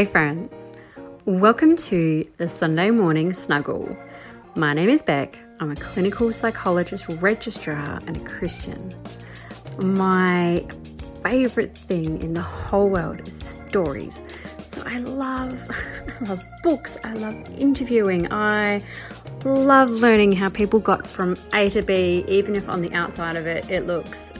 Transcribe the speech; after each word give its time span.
Hey, 0.00 0.06
friends. 0.06 0.50
Welcome 1.26 1.76
to 1.76 2.24
the 2.38 2.48
Sunday 2.48 2.88
Morning 2.88 3.34
Snuggle. 3.34 3.94
My 4.54 4.72
name 4.72 4.88
is 4.88 5.02
Beck. 5.02 5.38
I'm 5.60 5.70
a 5.70 5.76
clinical 5.76 6.32
psychologist, 6.32 7.04
registrar, 7.20 7.98
and 8.06 8.16
a 8.16 8.20
Christian. 8.20 8.94
My 9.82 10.66
favorite 11.22 11.76
thing 11.76 12.22
in 12.22 12.32
the 12.32 12.40
whole 12.40 12.88
world 12.88 13.28
is 13.28 13.60
stories. 13.68 14.18
So 14.72 14.82
I 14.86 15.00
love, 15.00 15.70
I 16.22 16.24
love 16.30 16.48
books. 16.62 16.96
I 17.04 17.12
love 17.12 17.36
interviewing. 17.58 18.32
I 18.32 18.80
love 19.44 19.90
learning 19.90 20.32
how 20.32 20.48
people 20.48 20.80
got 20.80 21.06
from 21.06 21.36
A 21.52 21.68
to 21.68 21.82
B, 21.82 22.24
even 22.26 22.56
if 22.56 22.70
on 22.70 22.80
the 22.80 22.90
outside 22.94 23.36
of 23.36 23.46
it 23.46 23.68
it 23.68 23.86
looks 23.86 24.30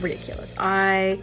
ridiculous. 0.00 0.54
I 0.56 1.18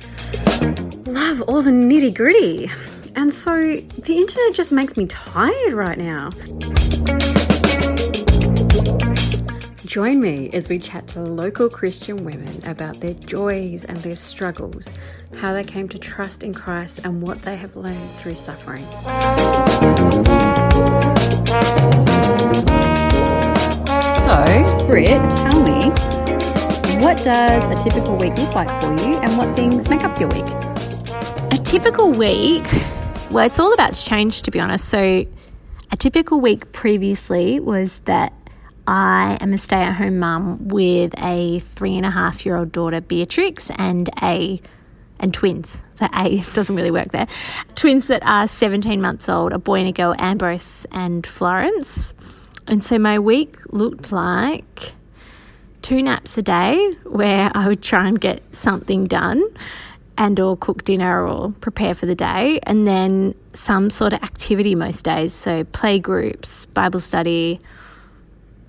love 1.06 1.42
all 1.44 1.62
the 1.62 1.72
nitty 1.72 2.14
gritty. 2.14 2.70
And 3.16 3.34
so 3.34 3.56
the 3.60 4.16
internet 4.18 4.54
just 4.54 4.72
makes 4.72 4.98
me 4.98 5.06
tired 5.08 5.74
right 5.74 5.98
now. 5.98 6.30
Join 9.86 10.22
me 10.22 10.50
as 10.54 10.70
we 10.70 10.80
chat 10.80 11.08
to 11.10 11.22
local 11.22 11.70
Christian 11.70 12.24
women 12.24 12.62
about 12.66 12.96
their 13.02 13.14
joys 13.14 13.84
and 13.84 13.98
their 13.98 14.16
struggles, 14.16 14.88
how 15.36 15.52
they 15.52 15.66
came 15.66 15.90
to 15.90 16.00
trust 16.00 16.44
in 16.44 16.54
Christ, 16.54 17.02
and 17.04 17.22
what 17.22 17.42
they 17.42 17.58
have 17.58 17.76
learned 17.76 18.12
through 18.16 18.36
suffering. 18.36 18.86
So, 24.24 24.86
Britt, 24.88 25.10
tell 25.10 25.62
me, 25.64 25.90
what 27.04 27.18
does 27.18 27.66
a 27.66 27.84
typical 27.84 28.16
week 28.16 28.38
look 28.38 28.56
like 28.56 28.70
for 28.82 28.94
you, 29.04 29.18
and 29.18 29.38
what 29.38 29.54
things 29.58 29.90
make 29.90 30.06
up 30.06 30.18
your 30.20 30.30
week? 30.30 30.48
A 31.52 31.58
typical 31.58 32.12
week, 32.12 32.64
well, 33.32 33.46
it's 33.46 33.60
all 33.60 33.74
about 33.74 33.94
change 33.94 34.42
to 34.44 34.52
be 34.52 34.60
honest. 34.60 34.86
So, 34.86 35.26
a 35.90 35.98
typical 35.98 36.42
week 36.42 36.72
previously 36.72 37.60
was 37.60 38.00
that 38.00 38.34
I 38.86 39.38
am 39.40 39.54
a 39.54 39.58
stay 39.58 39.78
at 39.78 39.94
home 39.94 40.20
mum 40.20 40.68
with 40.68 41.14
a 41.18 41.60
three 41.60 41.96
and 41.96 42.06
a 42.06 42.12
half 42.12 42.46
year 42.46 42.58
old 42.58 42.72
daughter, 42.72 43.00
Beatrix, 43.00 43.70
and 43.70 44.10
a 44.22 44.62
and 45.20 45.34
twins. 45.34 45.78
So 45.96 46.08
A 46.14 46.40
doesn't 46.54 46.76
really 46.76 46.92
work 46.92 47.12
there. 47.12 47.28
Twins 47.76 48.08
that 48.08 48.24
are 48.26 48.48
17 48.48 49.02
months 49.02 49.30
old, 49.30 49.54
a 49.54 49.60
boy 49.60 49.80
and 49.80 49.90
a 49.90 49.92
girl, 49.94 50.16
Ambrose 50.18 50.86
and 50.92 51.26
Florence. 51.26 52.14
And 52.68 52.84
so 52.84 53.00
my 53.00 53.20
week 53.20 53.58
looked 53.72 54.12
like 54.12 54.94
two 55.82 56.02
naps 56.02 56.38
a 56.38 56.42
day 56.42 56.96
where 57.04 57.52
I 57.54 57.68
would 57.68 57.82
try 57.82 58.08
and 58.08 58.20
get 58.20 58.56
something 58.56 59.06
done 59.06 59.44
and 60.18 60.40
or 60.40 60.58
cook 60.58 60.84
dinner 60.84 61.28
or 61.28 61.52
prepare 61.52 61.94
for 61.94 62.06
the 62.06 62.16
day 62.16 62.60
and 62.64 62.86
then 62.86 63.34
some 63.54 63.90
sort 63.90 64.14
of 64.14 64.22
activity 64.24 64.76
most 64.76 65.04
days 65.04 65.34
so 65.34 65.64
play 65.64 66.00
groups 66.00 66.66
bible 66.68 67.00
study 67.00 67.60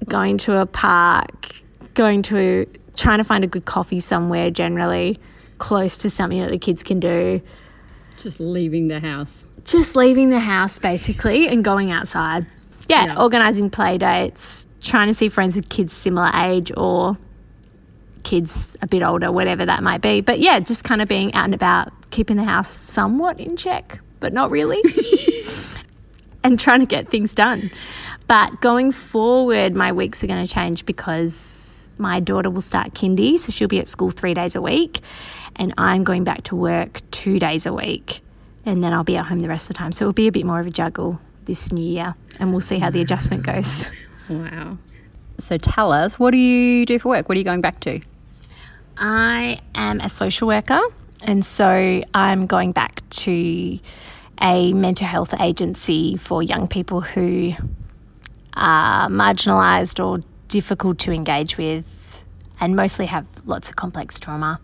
going 0.08 0.38
to 0.38 0.56
a 0.56 0.66
park 0.66 1.46
going 1.94 2.22
to 2.22 2.66
trying 2.96 3.18
to 3.18 3.24
find 3.24 3.44
a 3.44 3.46
good 3.46 3.64
coffee 3.64 4.00
somewhere 4.00 4.50
generally 4.50 5.18
close 5.58 5.98
to 5.98 6.10
something 6.10 6.40
that 6.40 6.50
the 6.50 6.58
kids 6.58 6.82
can 6.82 7.00
do 7.00 7.40
Just 8.22 8.40
leaving 8.40 8.88
the 8.88 9.00
house. 9.00 9.44
just 9.64 9.94
leaving 9.96 10.30
the 10.30 10.40
house 10.40 10.78
basically 10.78 11.48
and 11.48 11.64
going 11.64 11.90
outside 11.90 12.46
yeah, 12.88 13.06
Yeah. 13.06 13.22
organizing 13.22 13.70
play 13.70 13.96
dates 13.98 14.66
trying 14.80 15.06
to 15.08 15.14
see 15.14 15.28
friends 15.28 15.54
with 15.54 15.68
kids 15.68 15.92
similar 15.92 16.30
age 16.34 16.72
or 16.76 17.16
kids 18.22 18.76
a 18.80 18.86
bit 18.86 19.02
older 19.02 19.30
whatever 19.30 19.66
that 19.66 19.82
might 19.82 20.00
be 20.00 20.20
but 20.20 20.38
yeah 20.38 20.60
just 20.60 20.84
kind 20.84 21.02
of 21.02 21.08
being 21.08 21.34
out 21.34 21.44
and 21.44 21.54
about 21.54 22.10
keeping 22.10 22.36
the 22.36 22.44
house 22.44 22.70
somewhat 22.70 23.40
in 23.40 23.56
check 23.56 24.00
but 24.20 24.32
not 24.32 24.50
really 24.50 24.80
and 26.44 26.58
trying 26.58 26.80
to 26.80 26.86
get 26.86 27.10
things 27.10 27.34
done 27.34 27.70
but 28.26 28.60
going 28.60 28.92
forward 28.92 29.74
my 29.74 29.92
weeks 29.92 30.22
are 30.22 30.26
going 30.26 30.44
to 30.44 30.52
change 30.52 30.86
because 30.86 31.88
my 31.98 32.20
daughter 32.20 32.50
will 32.50 32.60
start 32.60 32.94
kindy 32.94 33.38
so 33.38 33.50
she'll 33.50 33.68
be 33.68 33.78
at 33.78 33.88
school 33.88 34.10
three 34.10 34.34
days 34.34 34.56
a 34.56 34.62
week 34.62 35.00
and 35.56 35.74
i'm 35.78 36.04
going 36.04 36.24
back 36.24 36.42
to 36.42 36.56
work 36.56 37.00
two 37.10 37.38
days 37.38 37.66
a 37.66 37.72
week 37.72 38.20
and 38.64 38.82
then 38.82 38.92
i'll 38.92 39.04
be 39.04 39.16
at 39.16 39.26
home 39.26 39.40
the 39.40 39.48
rest 39.48 39.64
of 39.64 39.68
the 39.68 39.74
time 39.74 39.92
so 39.92 40.04
it'll 40.04 40.12
be 40.12 40.28
a 40.28 40.32
bit 40.32 40.46
more 40.46 40.60
of 40.60 40.66
a 40.66 40.70
juggle 40.70 41.20
this 41.44 41.72
new 41.72 41.84
year 41.84 42.14
and 42.38 42.52
we'll 42.52 42.60
see 42.60 42.78
how 42.78 42.90
the 42.90 43.00
adjustment 43.00 43.44
goes 43.44 43.90
Wow. 44.28 44.78
So 45.40 45.56
tell 45.58 45.92
us, 45.92 46.18
what 46.18 46.30
do 46.30 46.38
you 46.38 46.86
do 46.86 46.98
for 46.98 47.08
work? 47.08 47.28
What 47.28 47.36
are 47.36 47.38
you 47.38 47.44
going 47.44 47.60
back 47.60 47.80
to? 47.80 48.00
I 48.96 49.60
am 49.74 50.00
a 50.00 50.08
social 50.08 50.48
worker, 50.48 50.80
and 51.22 51.44
so 51.44 52.02
I'm 52.14 52.46
going 52.46 52.72
back 52.72 53.08
to 53.10 53.78
a 54.40 54.72
mental 54.72 55.06
health 55.06 55.34
agency 55.38 56.16
for 56.16 56.42
young 56.42 56.68
people 56.68 57.00
who 57.00 57.52
are 58.54 59.08
marginalised 59.08 60.04
or 60.04 60.22
difficult 60.48 61.00
to 61.00 61.12
engage 61.12 61.56
with, 61.56 62.24
and 62.60 62.76
mostly 62.76 63.06
have 63.06 63.26
lots 63.44 63.70
of 63.70 63.76
complex 63.76 64.20
trauma. 64.20 64.60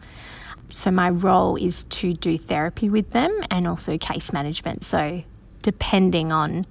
So, 0.71 0.91
my 0.91 1.09
role 1.09 1.56
is 1.56 1.84
to 1.84 2.12
do 2.12 2.37
therapy 2.37 2.91
with 2.91 3.10
them 3.10 3.34
and 3.50 3.66
also 3.66 3.97
case 3.97 4.33
management. 4.33 4.84
So, 4.84 5.22
depending 5.62 6.31
on 6.31 6.66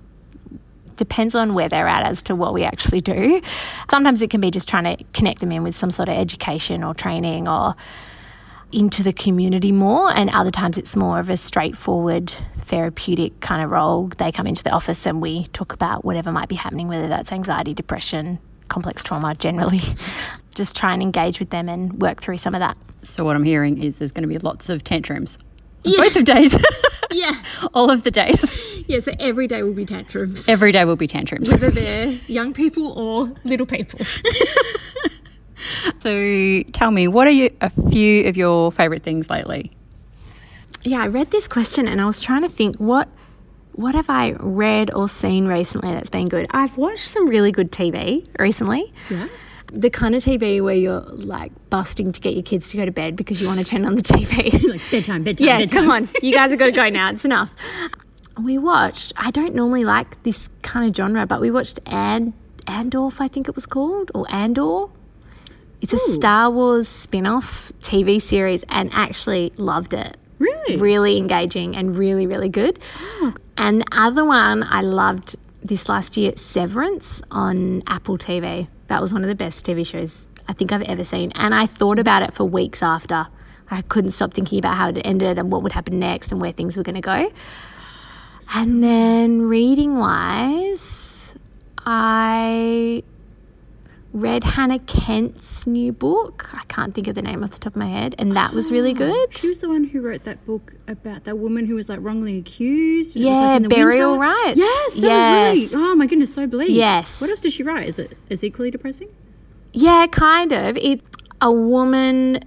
depends 0.97 1.35
on 1.35 1.53
where 1.53 1.69
they're 1.69 1.87
at 1.87 2.05
as 2.05 2.23
to 2.23 2.35
what 2.35 2.53
we 2.53 2.63
actually 2.63 3.01
do. 3.01 3.41
Sometimes 3.89 4.21
it 4.21 4.29
can 4.29 4.41
be 4.41 4.51
just 4.51 4.67
trying 4.67 4.97
to 4.97 5.03
connect 5.13 5.39
them 5.39 5.51
in 5.51 5.63
with 5.63 5.75
some 5.75 5.91
sort 5.91 6.09
of 6.09 6.15
education 6.15 6.83
or 6.83 6.93
training 6.93 7.47
or 7.47 7.75
into 8.71 9.03
the 9.03 9.13
community 9.13 9.71
more, 9.71 10.11
and 10.11 10.29
other 10.29 10.51
times 10.51 10.77
it's 10.77 10.95
more 10.95 11.19
of 11.19 11.29
a 11.29 11.37
straightforward 11.37 12.33
therapeutic 12.65 13.39
kind 13.39 13.63
of 13.63 13.71
role. 13.71 14.07
They 14.09 14.31
come 14.31 14.45
into 14.45 14.63
the 14.63 14.71
office 14.71 15.05
and 15.05 15.21
we 15.21 15.45
talk 15.47 15.73
about 15.73 16.03
whatever 16.03 16.31
might 16.31 16.49
be 16.49 16.55
happening, 16.55 16.89
whether 16.89 17.07
that's 17.07 17.31
anxiety, 17.31 17.73
depression, 17.73 18.39
complex 18.67 19.03
trauma 19.03 19.35
generally. 19.35 19.81
just 20.55 20.75
try 20.75 20.93
and 20.93 21.01
engage 21.01 21.39
with 21.39 21.49
them 21.49 21.69
and 21.69 22.01
work 22.01 22.21
through 22.21 22.37
some 22.37 22.55
of 22.55 22.59
that. 22.59 22.75
So 23.03 23.23
what 23.23 23.35
I'm 23.35 23.43
hearing 23.43 23.81
is 23.81 23.97
there's 23.97 24.11
going 24.11 24.23
to 24.23 24.27
be 24.27 24.37
lots 24.39 24.69
of 24.69 24.83
tantrums. 24.83 25.37
On 25.87 25.93
Yeah. 25.93 26.01
Both 26.01 26.15
of 26.17 26.25
days. 26.25 26.57
Yeah. 27.09 27.41
All 27.73 27.89
of 27.89 28.03
the 28.03 28.11
days. 28.11 28.45
Yeah, 28.87 28.99
so 29.01 29.11
every 29.19 29.47
day 29.47 29.63
will 29.63 29.73
be 29.73 29.85
tantrums. 29.85 30.47
Every 30.47 30.71
day 30.71 30.85
will 30.85 30.95
be 30.95 31.07
tantrums. 31.07 31.51
Whether 31.51 31.71
they're 31.71 32.07
young 32.27 32.53
people 32.53 32.93
or 32.93 33.35
little 33.43 33.65
people. 33.65 33.99
so 35.99 36.63
tell 36.71 36.89
me, 36.91 37.09
what 37.09 37.27
are 37.27 37.31
you, 37.31 37.49
a 37.59 37.69
few 37.69 38.27
of 38.29 38.37
your 38.37 38.71
favourite 38.71 39.03
things 39.03 39.29
lately? 39.29 39.71
yeah, 40.83 41.01
I 41.01 41.07
read 41.07 41.27
this 41.31 41.49
question 41.49 41.89
and 41.89 41.99
I 41.99 42.05
was 42.05 42.21
trying 42.21 42.43
to 42.43 42.49
think 42.49 42.77
what 42.77 43.09
what 43.73 43.93
have 43.95 44.09
I 44.09 44.31
read 44.39 44.93
or 44.93 45.09
seen 45.09 45.47
recently 45.47 45.91
that's 45.91 46.09
been 46.09 46.29
good? 46.29 46.47
I've 46.49 46.77
watched 46.77 47.09
some 47.09 47.27
really 47.27 47.51
good 47.51 47.71
TV 47.71 48.25
recently. 48.39 48.93
Yeah. 49.09 49.27
The 49.71 49.89
kind 49.89 50.15
of 50.15 50.23
TV 50.23 50.61
where 50.63 50.75
you're 50.75 51.01
like 51.01 51.51
busting 51.69 52.13
to 52.13 52.21
get 52.21 52.33
your 52.33 52.43
kids 52.43 52.71
to 52.71 52.77
go 52.77 52.85
to 52.85 52.91
bed 52.91 53.15
because 53.15 53.41
you 53.41 53.47
want 53.47 53.59
to 53.59 53.65
turn 53.65 53.85
on 53.85 53.95
the 53.95 54.01
TV. 54.01 54.53
Like 54.69 54.81
bedtime, 54.91 55.23
bedtime, 55.23 55.47
yeah, 55.47 55.57
bedtime. 55.59 55.83
come 55.83 55.91
on. 55.91 56.09
You 56.21 56.33
guys 56.33 56.51
have 56.51 56.59
got 56.59 56.65
to 56.67 56.71
go 56.71 56.89
now. 56.89 57.11
It's 57.11 57.25
enough. 57.25 57.49
We 58.41 58.57
watched, 58.57 59.13
I 59.17 59.31
don't 59.31 59.55
normally 59.55 59.83
like 59.83 60.21
this 60.23 60.47
kind 60.61 60.87
of 60.89 60.95
genre, 60.95 61.25
but 61.25 61.41
we 61.41 61.51
watched 61.51 61.79
And 61.85 62.33
Andorf, 62.65 63.19
I 63.19 63.27
think 63.29 63.47
it 63.49 63.55
was 63.55 63.65
called, 63.65 64.11
or 64.13 64.25
Andor. 64.29 64.85
It's 65.81 65.93
a 65.93 65.95
Ooh. 65.95 66.13
Star 66.13 66.49
Wars 66.51 66.87
spin 66.87 67.25
off 67.25 67.71
TV 67.81 68.21
series 68.21 68.63
and 68.69 68.89
actually 68.93 69.53
loved 69.57 69.93
it 69.93 70.17
Really? 70.39 70.77
really 70.77 71.17
engaging 71.17 71.75
and 71.75 71.97
really, 71.97 72.27
really 72.27 72.49
good. 72.49 72.79
Oh. 73.21 73.33
And 73.57 73.81
the 73.81 73.85
other 73.91 74.23
one 74.23 74.63
I 74.63 74.81
loved 74.81 75.35
this 75.67 75.89
last 75.89 76.17
year, 76.17 76.33
Severance 76.35 77.21
on 77.29 77.83
Apple 77.87 78.17
TV. 78.17 78.67
That 78.87 79.01
was 79.01 79.13
one 79.13 79.23
of 79.23 79.27
the 79.27 79.35
best 79.35 79.65
TV 79.65 79.85
shows 79.85 80.27
I 80.47 80.53
think 80.53 80.71
I've 80.71 80.81
ever 80.81 81.03
seen. 81.03 81.31
And 81.35 81.53
I 81.53 81.65
thought 81.65 81.99
about 81.99 82.23
it 82.23 82.33
for 82.33 82.45
weeks 82.45 82.81
after. 82.81 83.27
I 83.69 83.81
couldn't 83.81 84.11
stop 84.11 84.33
thinking 84.33 84.59
about 84.59 84.75
how 84.75 84.89
it 84.89 85.01
ended 85.03 85.37
and 85.37 85.51
what 85.51 85.63
would 85.63 85.73
happen 85.73 85.99
next 85.99 86.31
and 86.31 86.41
where 86.41 86.53
things 86.53 86.77
were 86.77 86.83
going 86.83 86.95
to 86.95 87.01
go. 87.01 87.29
And 88.53 88.81
then 88.81 89.41
reading 89.41 89.97
wise, 89.97 91.33
I 91.77 93.03
read 94.17 94.43
Hannah 94.43 94.79
Kent's 94.79 95.67
new 95.67 95.93
book. 95.93 96.49
I 96.53 96.63
can't 96.65 96.93
think 96.93 97.07
of 97.07 97.15
the 97.15 97.21
name 97.21 97.43
off 97.43 97.51
the 97.51 97.59
top 97.59 97.73
of 97.73 97.77
my 97.77 97.87
head, 97.87 98.15
and 98.17 98.35
that 98.35 98.53
was 98.53 98.71
really 98.71 98.91
ah, 98.91 98.97
good. 98.97 99.37
She 99.37 99.49
was 99.49 99.59
the 99.59 99.69
one 99.69 99.83
who 99.83 100.01
wrote 100.01 100.23
that 100.23 100.45
book 100.45 100.73
about 100.87 101.25
that 101.25 101.37
woman 101.37 101.65
who 101.65 101.75
was 101.75 101.89
like 101.89 101.99
wrongly 102.01 102.39
accused. 102.39 103.15
Yeah, 103.15 103.59
like, 103.59 103.69
Burial 103.69 104.17
winter. 104.17 104.21
Rites. 104.21 104.57
Yes, 104.57 104.95
Yes. 104.95 105.57
really. 105.57 105.69
Oh 105.75 105.95
my 105.95 106.07
goodness, 106.07 106.33
so 106.33 106.47
bleak. 106.47 106.69
Yes. 106.71 107.21
What 107.21 107.29
else 107.29 107.41
did 107.41 107.53
she 107.53 107.63
write? 107.63 107.87
Is 107.89 107.99
it 107.99 108.17
is 108.29 108.43
equally 108.43 108.71
depressing? 108.71 109.09
Yeah, 109.73 110.07
kind 110.07 110.51
of. 110.51 110.77
It's 110.77 111.05
a 111.39 111.51
woman 111.51 112.39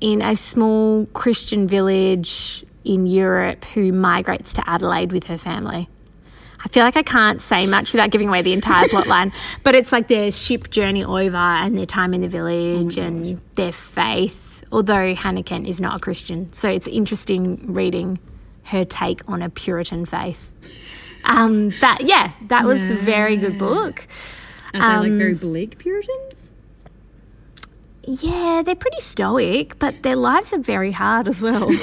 in 0.00 0.22
a 0.22 0.34
small 0.34 1.04
Christian 1.06 1.68
village 1.68 2.64
in 2.84 3.06
Europe 3.06 3.64
who 3.66 3.92
migrates 3.92 4.54
to 4.54 4.62
Adelaide 4.66 5.12
with 5.12 5.24
her 5.24 5.36
family. 5.36 5.89
I 6.62 6.68
feel 6.68 6.84
like 6.84 6.96
I 6.96 7.02
can't 7.02 7.40
say 7.40 7.66
much 7.66 7.92
without 7.92 8.10
giving 8.10 8.28
away 8.28 8.42
the 8.42 8.52
entire 8.52 8.88
plot 8.88 9.06
line, 9.06 9.32
but 9.64 9.74
it's 9.74 9.92
like 9.92 10.08
their 10.08 10.30
ship 10.30 10.70
journey 10.70 11.04
over 11.04 11.36
and 11.36 11.76
their 11.76 11.86
time 11.86 12.12
in 12.14 12.20
the 12.20 12.28
village 12.28 12.98
and 12.98 13.40
their 13.54 13.72
faith. 13.72 14.62
Although 14.70 15.14
Hannah 15.14 15.42
Kent 15.42 15.66
is 15.66 15.80
not 15.80 15.96
a 15.96 16.00
Christian, 16.00 16.52
so 16.52 16.68
it's 16.68 16.86
interesting 16.86 17.72
reading 17.72 18.18
her 18.62 18.84
take 18.84 19.28
on 19.28 19.42
a 19.42 19.48
Puritan 19.50 20.06
faith. 20.06 20.48
Um, 21.24 21.70
that 21.80 22.02
yeah, 22.02 22.32
that 22.48 22.64
was 22.64 22.90
a 22.90 22.94
very 22.94 23.36
good 23.36 23.58
book. 23.58 24.06
Are 24.72 24.78
they 24.78 24.78
like 24.78 25.10
Um, 25.10 25.18
very 25.18 25.34
bleak 25.34 25.78
Puritans? 25.78 26.34
Yeah, 28.04 28.62
they're 28.64 28.74
pretty 28.76 29.00
stoic, 29.00 29.78
but 29.78 30.02
their 30.02 30.16
lives 30.16 30.52
are 30.52 30.58
very 30.58 30.92
hard 30.92 31.28
as 31.28 31.40
well. 31.42 31.68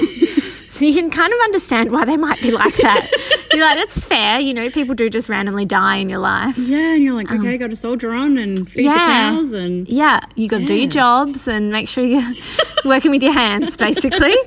so 0.78 0.84
you 0.84 0.94
can 0.94 1.10
kind 1.10 1.32
of 1.32 1.38
understand 1.40 1.90
why 1.90 2.04
they 2.04 2.16
might 2.16 2.40
be 2.40 2.52
like 2.52 2.76
that. 2.76 3.10
You're 3.52 3.64
like, 3.66 3.76
that's 3.78 4.06
fair, 4.06 4.38
you 4.38 4.54
know, 4.54 4.70
people 4.70 4.94
do 4.94 5.10
just 5.10 5.28
randomly 5.28 5.64
die 5.64 5.96
in 5.96 6.08
your 6.08 6.20
life. 6.20 6.56
Yeah, 6.56 6.94
and 6.94 7.02
you're 7.02 7.14
like, 7.14 7.30
okay, 7.30 7.58
got 7.58 7.70
to 7.70 7.76
soldier 7.76 8.12
on 8.12 8.38
and 8.38 8.70
feed 8.70 8.86
Um, 8.86 8.92
yeah. 8.92 9.30
the 9.32 9.36
cows 9.40 9.52
and. 9.54 9.88
Yeah, 9.88 10.20
you 10.36 10.48
got 10.48 10.58
to 10.58 10.66
do 10.66 10.74
your 10.74 10.88
jobs 10.88 11.48
and 11.48 11.72
make 11.72 11.88
sure 11.88 12.04
you're 12.04 12.32
working 12.84 13.10
with 13.10 13.22
your 13.22 13.32
hands, 13.32 13.76
basically. 13.76 14.34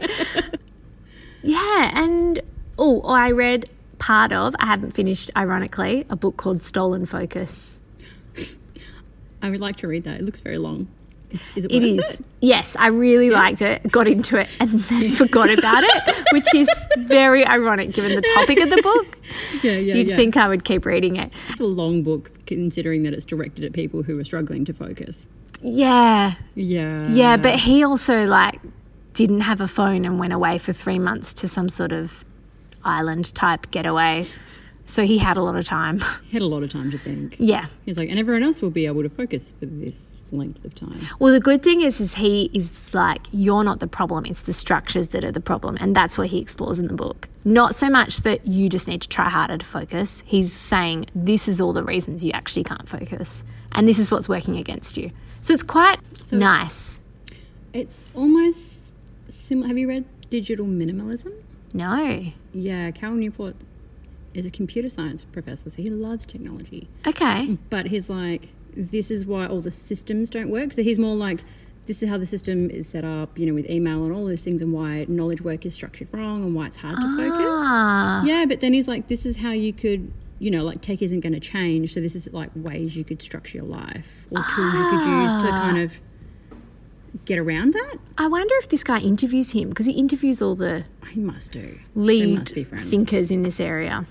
Yeah, 1.43 1.91
and 1.95 2.41
oh, 2.77 3.01
I 3.01 3.31
read 3.31 3.67
part 3.97 4.31
of, 4.31 4.55
I 4.59 4.67
haven't 4.67 4.91
finished, 4.91 5.31
ironically, 5.35 6.05
a 6.09 6.15
book 6.15 6.37
called 6.37 6.61
Stolen 6.63 7.05
Focus. 7.07 7.79
I 9.41 9.49
would 9.49 9.59
like 9.59 9.77
to 9.77 9.87
read 9.87 10.03
that. 10.03 10.19
It 10.19 10.23
looks 10.23 10.41
very 10.41 10.59
long. 10.59 10.87
Is, 11.55 11.65
it 11.65 11.71
It 11.71 11.83
is. 11.83 11.99
it? 11.99 12.25
Yes, 12.41 12.75
I 12.79 12.87
really 12.87 13.29
liked 13.29 13.61
it, 13.61 13.89
got 13.91 14.07
into 14.07 14.37
it, 14.37 14.49
and 14.59 14.69
then 14.69 15.11
forgot 15.15 15.49
about 15.49 15.83
it, 15.83 16.27
which 16.33 16.53
is 16.55 16.69
very 16.97 17.45
ironic 17.45 17.91
given 17.91 18.15
the 18.15 18.21
topic 18.35 18.59
of 18.59 18.69
the 18.69 18.81
book. 18.83 19.17
Yeah, 19.63 19.73
yeah, 19.73 19.95
You'd 19.95 20.07
yeah. 20.07 20.15
think 20.15 20.37
I 20.37 20.47
would 20.47 20.63
keep 20.63 20.85
reading 20.85 21.17
it. 21.17 21.31
It's 21.49 21.61
a 21.61 21.65
long 21.65 22.03
book 22.03 22.31
considering 22.47 23.03
that 23.03 23.13
it's 23.13 23.25
directed 23.25 23.63
at 23.63 23.73
people 23.73 24.03
who 24.03 24.17
are 24.19 24.23
struggling 24.23 24.65
to 24.65 24.73
focus. 24.73 25.17
Yeah, 25.61 26.33
Yeah. 26.55 27.07
yeah, 27.09 27.37
but 27.37 27.59
he 27.59 27.83
also 27.83 28.25
like 28.25 28.59
didn't 29.13 29.41
have 29.41 29.61
a 29.61 29.67
phone 29.67 30.05
and 30.05 30.17
went 30.19 30.33
away 30.33 30.57
for 30.57 30.73
three 30.73 30.99
months 30.99 31.35
to 31.35 31.47
some 31.47 31.69
sort 31.69 31.91
of 31.91 32.25
island 32.83 33.33
type 33.35 33.69
getaway. 33.71 34.25
So 34.87 35.03
he 35.05 35.17
had 35.19 35.37
a 35.37 35.41
lot 35.41 35.55
of 35.55 35.63
time. 35.65 35.99
He 36.25 36.31
had 36.33 36.41
a 36.41 36.47
lot 36.47 36.63
of 36.63 36.71
time 36.71 36.91
to 36.91 36.97
think. 36.97 37.35
yeah. 37.39 37.67
He's 37.85 37.97
like, 37.97 38.09
and 38.09 38.17
everyone 38.19 38.43
else 38.43 38.61
will 38.61 38.71
be 38.71 38.87
able 38.87 39.03
to 39.03 39.09
focus 39.09 39.53
for 39.59 39.65
this 39.67 39.95
length 40.31 40.63
of 40.65 40.73
time. 40.75 40.99
Well, 41.19 41.33
the 41.33 41.39
good 41.39 41.63
thing 41.63 41.81
is, 41.81 41.99
is 41.99 42.13
he 42.13 42.49
is 42.53 42.71
like, 42.93 43.21
you're 43.31 43.63
not 43.63 43.79
the 43.79 43.87
problem. 43.87 44.25
It's 44.25 44.41
the 44.41 44.53
structures 44.53 45.09
that 45.09 45.23
are 45.23 45.31
the 45.31 45.41
problem, 45.41 45.77
and 45.79 45.95
that's 45.95 46.17
what 46.17 46.27
he 46.27 46.39
explores 46.39 46.79
in 46.79 46.87
the 46.87 46.93
book. 46.93 47.27
Not 47.43 47.75
so 47.75 47.89
much 47.89 48.17
that 48.17 48.45
you 48.47 48.69
just 48.69 48.87
need 48.87 49.01
to 49.01 49.09
try 49.09 49.29
harder 49.29 49.57
to 49.57 49.65
focus. 49.65 50.21
He's 50.25 50.53
saying 50.53 51.07
this 51.15 51.47
is 51.47 51.59
all 51.61 51.73
the 51.73 51.83
reasons 51.83 52.23
you 52.23 52.31
actually 52.31 52.63
can't 52.63 52.87
focus, 52.87 53.43
and 53.71 53.87
this 53.87 53.99
is 53.99 54.11
what's 54.11 54.29
working 54.29 54.57
against 54.57 54.97
you. 54.97 55.11
So 55.41 55.53
it's 55.53 55.63
quite 55.63 55.99
So- 56.25 56.37
nice. 56.37 56.99
It's 57.73 57.95
almost 58.13 58.59
similar. 59.47 59.67
Have 59.67 59.77
you 59.77 59.87
read 59.87 60.05
Digital 60.29 60.65
Minimalism? 60.65 61.31
No. 61.73 62.25
Yeah, 62.53 62.91
Cal 62.91 63.11
Newport 63.11 63.55
is 64.33 64.45
a 64.45 64.49
computer 64.51 64.89
science 64.89 65.23
professor, 65.31 65.69
so 65.69 65.75
he 65.81 65.89
loves 65.89 66.25
technology. 66.25 66.87
Okay. 67.07 67.57
But 67.69 67.85
he's 67.85 68.09
like, 68.09 68.49
this 68.75 69.11
is 69.11 69.25
why 69.25 69.47
all 69.47 69.61
the 69.61 69.71
systems 69.71 70.29
don't 70.29 70.49
work. 70.49 70.73
So 70.73 70.83
he's 70.83 70.99
more 70.99 71.15
like, 71.15 71.43
this 71.87 72.03
is 72.03 72.09
how 72.09 72.17
the 72.17 72.25
system 72.25 72.69
is 72.69 72.87
set 72.87 73.03
up, 73.03 73.37
you 73.37 73.45
know, 73.45 73.53
with 73.53 73.69
email 73.69 74.03
and 74.05 74.13
all 74.13 74.25
these 74.25 74.41
things, 74.43 74.61
and 74.61 74.71
why 74.71 75.05
knowledge 75.09 75.41
work 75.41 75.65
is 75.65 75.73
structured 75.73 76.09
wrong, 76.13 76.43
and 76.43 76.55
why 76.55 76.67
it's 76.67 76.77
hard 76.77 76.95
to 77.01 77.17
focus. 77.17 77.47
Ah. 77.47 78.23
Yeah, 78.25 78.45
but 78.45 78.61
then 78.61 78.73
he's 78.73 78.87
like, 78.87 79.07
this 79.07 79.25
is 79.25 79.35
how 79.35 79.51
you 79.51 79.73
could, 79.73 80.11
you 80.39 80.51
know, 80.51 80.63
like 80.63 80.81
tech 80.81 81.01
isn't 81.01 81.19
going 81.21 81.33
to 81.33 81.39
change. 81.39 81.93
So 81.93 81.99
this 81.99 82.15
is 82.15 82.27
like 82.31 82.51
ways 82.55 82.95
you 82.95 83.03
could 83.03 83.21
structure 83.21 83.57
your 83.57 83.67
life 83.67 84.05
or 84.29 84.37
tools 84.37 84.73
you 84.73 84.89
could 84.89 85.21
use 85.23 85.43
to 85.43 85.49
Ah. 85.49 85.61
kind 85.63 85.77
of 85.79 85.91
get 87.25 87.39
around 87.39 87.73
that. 87.73 87.95
I 88.17 88.27
wonder 88.27 88.55
if 88.59 88.69
this 88.69 88.83
guy 88.83 88.99
interviews 88.99 89.51
him 89.51 89.69
because 89.69 89.85
he 89.85 89.91
interviews 89.93 90.41
all 90.41 90.55
the 90.55 90.85
He 91.09 91.19
must 91.19 91.51
do. 91.51 91.77
Lead 91.95 92.39
must 92.39 92.55
be 92.55 92.63
thinkers 92.63 93.31
in 93.31 93.43
this 93.43 93.59
area. 93.59 94.05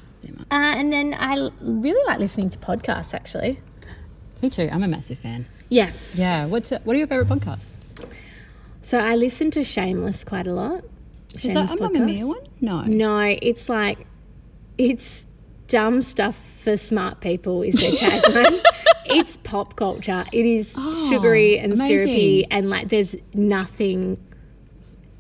Uh, 0.51 0.55
and 0.55 0.93
then 0.93 1.15
I 1.15 1.49
really 1.63 2.05
like 2.07 2.19
listening 2.19 2.51
to 2.51 2.59
podcasts 2.59 3.15
actually. 3.15 3.59
Me 4.43 4.51
too. 4.51 4.69
I'm 4.71 4.83
a 4.83 4.89
massive 4.89 5.19
fan. 5.19 5.47
Yeah. 5.69 5.93
Yeah. 6.15 6.47
What's 6.47 6.71
what 6.71 6.97
are 6.97 6.99
your 6.99 7.07
favorite 7.07 7.29
podcasts? 7.29 7.65
So 8.83 8.99
I 8.99 9.17
listen 9.17 9.51
to 9.53 9.65
Shameless 9.65 10.25
quite 10.25 10.47
a 10.47 10.53
lot. 10.53 10.83
Is 11.35 11.43
that 11.43 11.71
a 11.73 11.77
Mamamia 11.77 12.27
one? 12.27 12.41
No. 12.61 12.83
No, 12.83 13.21
it's 13.21 13.69
like 13.69 14.07
it's 14.79 15.25
dumb 15.69 16.03
stuff 16.03 16.37
for 16.65 16.77
smart 16.77 17.21
people 17.21 17.63
is 17.63 17.75
their 17.77 17.93
tagline. 17.93 18.61
it's 19.05 19.37
pop 19.37 19.77
culture. 19.77 20.25
It 20.33 20.47
is 20.47 20.75
Oh, 20.77 21.11
sugary 21.11 21.59
and 21.59 21.73
amazing. 21.75 21.97
syrupy 21.99 22.47
and 22.51 22.69
like 22.71 22.89
there's 22.89 23.15
nothing 23.35 24.17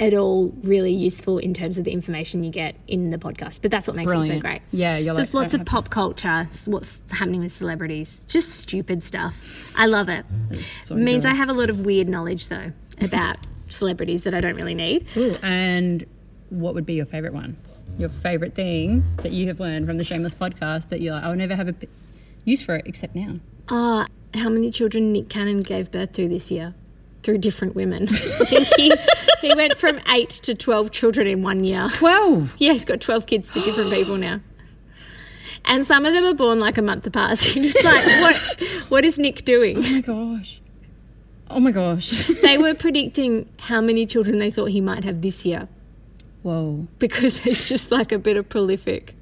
at 0.00 0.14
all 0.14 0.50
really 0.62 0.92
useful 0.92 1.36
in 1.38 1.52
terms 1.52 1.76
of 1.76 1.84
the 1.84 1.90
information 1.92 2.42
you 2.42 2.50
get 2.50 2.74
in 2.88 3.10
the 3.10 3.18
podcast. 3.18 3.60
But 3.60 3.70
that's 3.70 3.86
what 3.86 3.94
makes 3.94 4.10
it 4.10 4.22
so 4.22 4.40
great. 4.40 4.62
Yeah, 4.72 4.96
you're 4.96 5.14
Just 5.14 5.34
like, 5.34 5.42
lots 5.42 5.54
of 5.54 5.66
pop 5.66 5.90
culture, 5.90 6.46
what's 6.64 7.02
happening 7.10 7.42
with 7.42 7.52
celebrities, 7.52 8.18
just 8.26 8.48
stupid 8.50 9.04
stuff. 9.04 9.36
I 9.76 9.86
love 9.86 10.08
it. 10.08 10.24
so 10.84 10.94
Means 10.94 11.24
good. 11.24 11.32
I 11.32 11.34
have 11.34 11.50
a 11.50 11.52
lot 11.52 11.68
of 11.68 11.80
weird 11.80 12.08
knowledge 12.08 12.48
though 12.48 12.72
about 13.00 13.36
celebrities 13.68 14.22
that 14.22 14.34
I 14.34 14.40
don't 14.40 14.56
really 14.56 14.74
need. 14.74 15.06
Ooh, 15.18 15.36
and 15.42 16.04
what 16.48 16.74
would 16.74 16.86
be 16.86 16.94
your 16.94 17.06
favorite 17.06 17.34
one? 17.34 17.58
Your 17.98 18.08
favorite 18.08 18.54
thing 18.54 19.04
that 19.18 19.32
you 19.32 19.48
have 19.48 19.60
learned 19.60 19.86
from 19.86 19.98
the 19.98 20.04
Shameless 20.04 20.34
podcast 20.34 20.88
that 20.88 21.02
you're 21.02 21.12
like, 21.12 21.24
I'll 21.24 21.36
never 21.36 21.54
have 21.54 21.68
a 21.68 21.74
use 22.44 22.62
for 22.62 22.76
it 22.76 22.86
except 22.86 23.14
now. 23.14 23.38
Ah, 23.68 24.06
how 24.32 24.48
many 24.48 24.70
children 24.70 25.12
Nick 25.12 25.28
Cannon 25.28 25.60
gave 25.60 25.90
birth 25.90 26.14
to 26.14 26.26
this 26.26 26.50
year? 26.50 26.74
Through 27.22 27.38
different 27.38 27.74
women. 27.74 28.08
I 28.08 28.14
think 28.46 28.68
he, 28.76 28.92
he 29.42 29.54
went 29.54 29.78
from 29.78 30.00
eight 30.08 30.30
to 30.44 30.54
12 30.54 30.90
children 30.90 31.26
in 31.26 31.42
one 31.42 31.62
year. 31.64 31.88
Twelve. 31.92 32.54
Yeah, 32.58 32.72
he's 32.72 32.84
got 32.86 33.00
12 33.00 33.26
kids 33.26 33.52
to 33.52 33.60
different 33.60 33.90
people 33.90 34.16
now. 34.16 34.40
And 35.66 35.84
some 35.86 36.06
of 36.06 36.14
them 36.14 36.24
are 36.24 36.34
born 36.34 36.58
like 36.60 36.78
a 36.78 36.82
month 36.82 37.06
apart. 37.06 37.38
So 37.40 37.50
you're 37.52 37.64
just 37.70 37.84
like, 37.84 38.06
what, 38.22 38.36
what 38.88 39.04
is 39.04 39.18
Nick 39.18 39.44
doing? 39.44 39.76
Oh 39.78 39.90
my 39.90 40.00
gosh. 40.00 40.60
Oh 41.50 41.60
my 41.60 41.72
gosh. 41.72 42.26
They 42.42 42.56
were 42.58 42.74
predicting 42.74 43.48
how 43.58 43.80
many 43.82 44.06
children 44.06 44.38
they 44.38 44.50
thought 44.50 44.66
he 44.70 44.80
might 44.80 45.04
have 45.04 45.20
this 45.20 45.44
year 45.44 45.68
Whoa. 46.42 46.86
because 46.98 47.36
he's 47.38 47.64
just 47.66 47.90
like 47.90 48.12
a 48.12 48.18
bit 48.18 48.36
of 48.38 48.48
prolific 48.48 49.14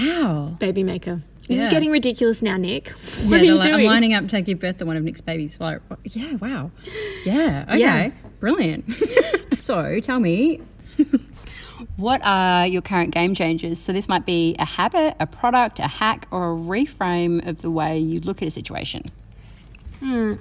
Wow. 0.00 0.56
baby 0.58 0.82
maker. 0.82 1.22
This 1.48 1.58
Yeah. 1.58 1.64
is 1.64 1.68
getting 1.68 1.90
ridiculous 1.90 2.40
now, 2.40 2.56
Nick. 2.56 2.88
What 2.88 3.36
yeah, 3.36 3.36
are 3.36 3.44
you 3.44 3.54
like, 3.54 3.68
I'm 3.68 3.74
doing? 3.74 3.86
lining 3.86 4.14
up 4.14 4.28
to 4.28 4.40
give 4.40 4.60
birth 4.60 4.78
to 4.78 4.86
one 4.86 4.96
of 4.96 5.02
Nick's 5.02 5.20
babies. 5.20 5.58
Like, 5.60 5.80
yeah, 6.04 6.36
wow. 6.36 6.70
Yeah, 7.24 7.64
okay. 7.68 7.78
Yeah. 7.78 8.10
Brilliant. 8.40 8.92
so 9.60 10.00
tell 10.00 10.18
me, 10.20 10.60
what 11.96 12.22
are 12.24 12.66
your 12.66 12.80
current 12.80 13.12
game 13.12 13.34
changers? 13.34 13.78
So 13.78 13.92
this 13.92 14.08
might 14.08 14.24
be 14.24 14.56
a 14.58 14.64
habit, 14.64 15.16
a 15.20 15.26
product, 15.26 15.80
a 15.80 15.86
hack, 15.88 16.26
or 16.30 16.52
a 16.52 16.56
reframe 16.56 17.46
of 17.46 17.60
the 17.60 17.70
way 17.70 17.98
you 17.98 18.20
look 18.20 18.40
at 18.40 18.48
a 18.48 18.50
situation. 18.50 19.04
Hmm. 20.00 20.34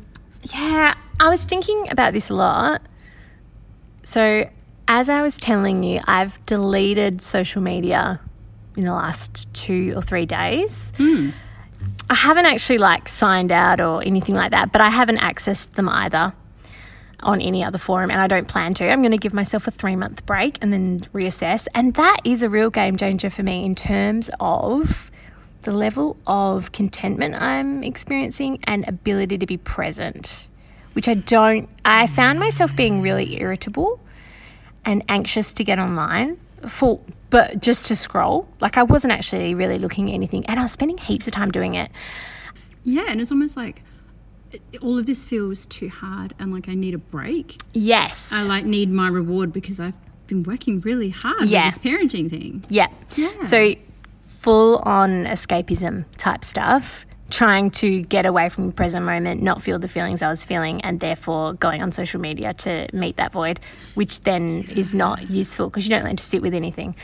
Yeah, 0.54 0.94
I 1.20 1.30
was 1.30 1.44
thinking 1.44 1.88
about 1.90 2.14
this 2.14 2.30
a 2.30 2.34
lot. 2.34 2.82
So, 4.04 4.50
as 4.88 5.08
I 5.08 5.22
was 5.22 5.38
telling 5.38 5.84
you, 5.84 6.00
I've 6.06 6.46
deleted 6.46 7.22
social 7.22 7.62
media 7.62 8.20
in 8.76 8.86
the 8.86 8.94
last 8.94 9.52
two 9.54 9.94
or 9.96 10.02
three 10.02 10.26
days. 10.26 10.92
Hmm. 10.98 11.30
I 12.10 12.16
haven't 12.16 12.46
actually 12.46 12.78
like 12.78 13.08
signed 13.08 13.52
out 13.52 13.80
or 13.80 14.04
anything 14.04 14.36
like 14.36 14.52
that, 14.52 14.72
but 14.72 14.82
I 14.82 14.90
haven't 14.90 15.20
accessed 15.20 15.74
them 15.74 15.90
either 15.90 16.34
on 17.20 17.42
any 17.42 17.64
other 17.64 17.78
forum 17.78 18.12
and 18.12 18.20
I 18.20 18.28
don't 18.28 18.48
plan 18.48 18.74
to. 18.76 18.90
I'm 18.90 19.02
going 19.02 19.12
to 19.12 19.18
give 19.18 19.34
myself 19.34 19.68
a 19.68 19.72
3 19.72 19.96
month 19.96 20.26
break 20.26 20.58
and 20.62 20.72
then 20.72 21.00
reassess. 21.14 21.68
And 21.74 21.94
that 21.96 22.22
is 22.26 22.44
a 22.44 22.50
real 22.50 22.70
game 22.70 22.98
changer 22.98 23.30
for 23.30 23.44
me 23.44 23.66
in 23.66 23.76
terms 23.76 24.30
of 24.40 25.12
the 25.62 25.72
level 25.72 26.18
of 26.28 26.72
contentment 26.72 27.36
I'm 27.36 27.84
experiencing 27.84 28.60
and 28.66 28.88
ability 28.88 29.38
to 29.40 29.46
be 29.46 29.58
present, 29.58 30.48
which 30.94 31.08
I 31.08 31.14
don't 31.14 31.70
I 31.86 32.08
found 32.08 32.40
myself 32.40 32.76
being 32.76 33.02
really 33.02 33.40
irritable 33.40 34.00
and 34.84 35.04
anxious 35.08 35.54
to 35.54 35.64
get 35.64 35.80
online 35.80 36.38
for 36.70 37.00
but 37.30 37.62
just 37.62 37.86
to 37.88 37.96
scroll. 37.96 38.48
Like 38.60 38.78
I 38.78 38.84
wasn't 38.84 39.14
actually 39.14 39.56
really 39.56 39.80
looking 39.80 40.10
at 40.10 40.14
anything 40.14 40.46
and 40.46 40.60
I 40.60 40.64
was 40.64 40.72
spending 40.72 40.98
heaps 40.98 41.28
of 41.28 41.34
time 41.34 41.52
doing 41.52 41.76
it. 41.76 41.92
Yeah, 42.84 43.06
and 43.08 43.22
it's 43.22 43.32
almost 43.32 43.56
like 43.58 43.82
all 44.82 45.00
of 45.00 45.06
this 45.06 45.26
feels 45.26 45.66
too 45.66 45.90
hard 45.90 46.34
and 46.40 46.54
like 46.54 46.70
I 46.70 46.76
need 46.76 46.94
a 46.94 46.98
break. 47.00 47.60
Yes. 47.74 48.32
I 48.32 48.44
like 48.44 48.66
need 48.66 48.90
my 48.92 49.08
reward 49.08 49.52
because 49.52 49.80
I've 49.80 49.94
been 50.28 50.44
working 50.44 50.80
really 50.82 51.10
hard 51.10 51.50
Yeah. 51.50 51.72
with 51.74 51.82
this 51.82 51.92
parenting 51.92 52.30
thing. 52.30 52.64
yeah. 52.70 52.88
Yeah. 53.16 53.42
So 53.46 53.74
full 54.42 54.78
on 54.80 55.26
escapism 55.26 56.06
type 56.18 56.44
stuff, 56.44 57.06
trying 57.34 57.72
to 57.72 58.02
get 58.04 58.28
away 58.28 58.48
from 58.50 58.68
the 58.68 58.74
present 58.74 59.04
moment, 59.04 59.42
not 59.42 59.64
feel 59.64 59.80
the 59.80 59.88
feelings 59.88 60.22
I 60.22 60.30
was 60.30 60.46
feeling, 60.46 60.82
and 60.82 61.00
therefore 61.00 61.54
going 61.54 61.82
on 61.82 61.92
social 61.92 62.22
media 62.22 62.54
to 62.54 62.88
meet 62.94 63.18
that 63.18 63.32
void, 63.32 63.60
which 63.96 64.22
then 64.22 64.68
is 64.70 64.94
not 64.94 65.32
useful 65.32 65.68
because 65.68 65.84
you 65.84 65.90
don't 65.90 66.06
learn 66.06 66.16
to 66.16 66.24
sit 66.24 66.44
with 66.44 66.54
anything. 66.54 66.96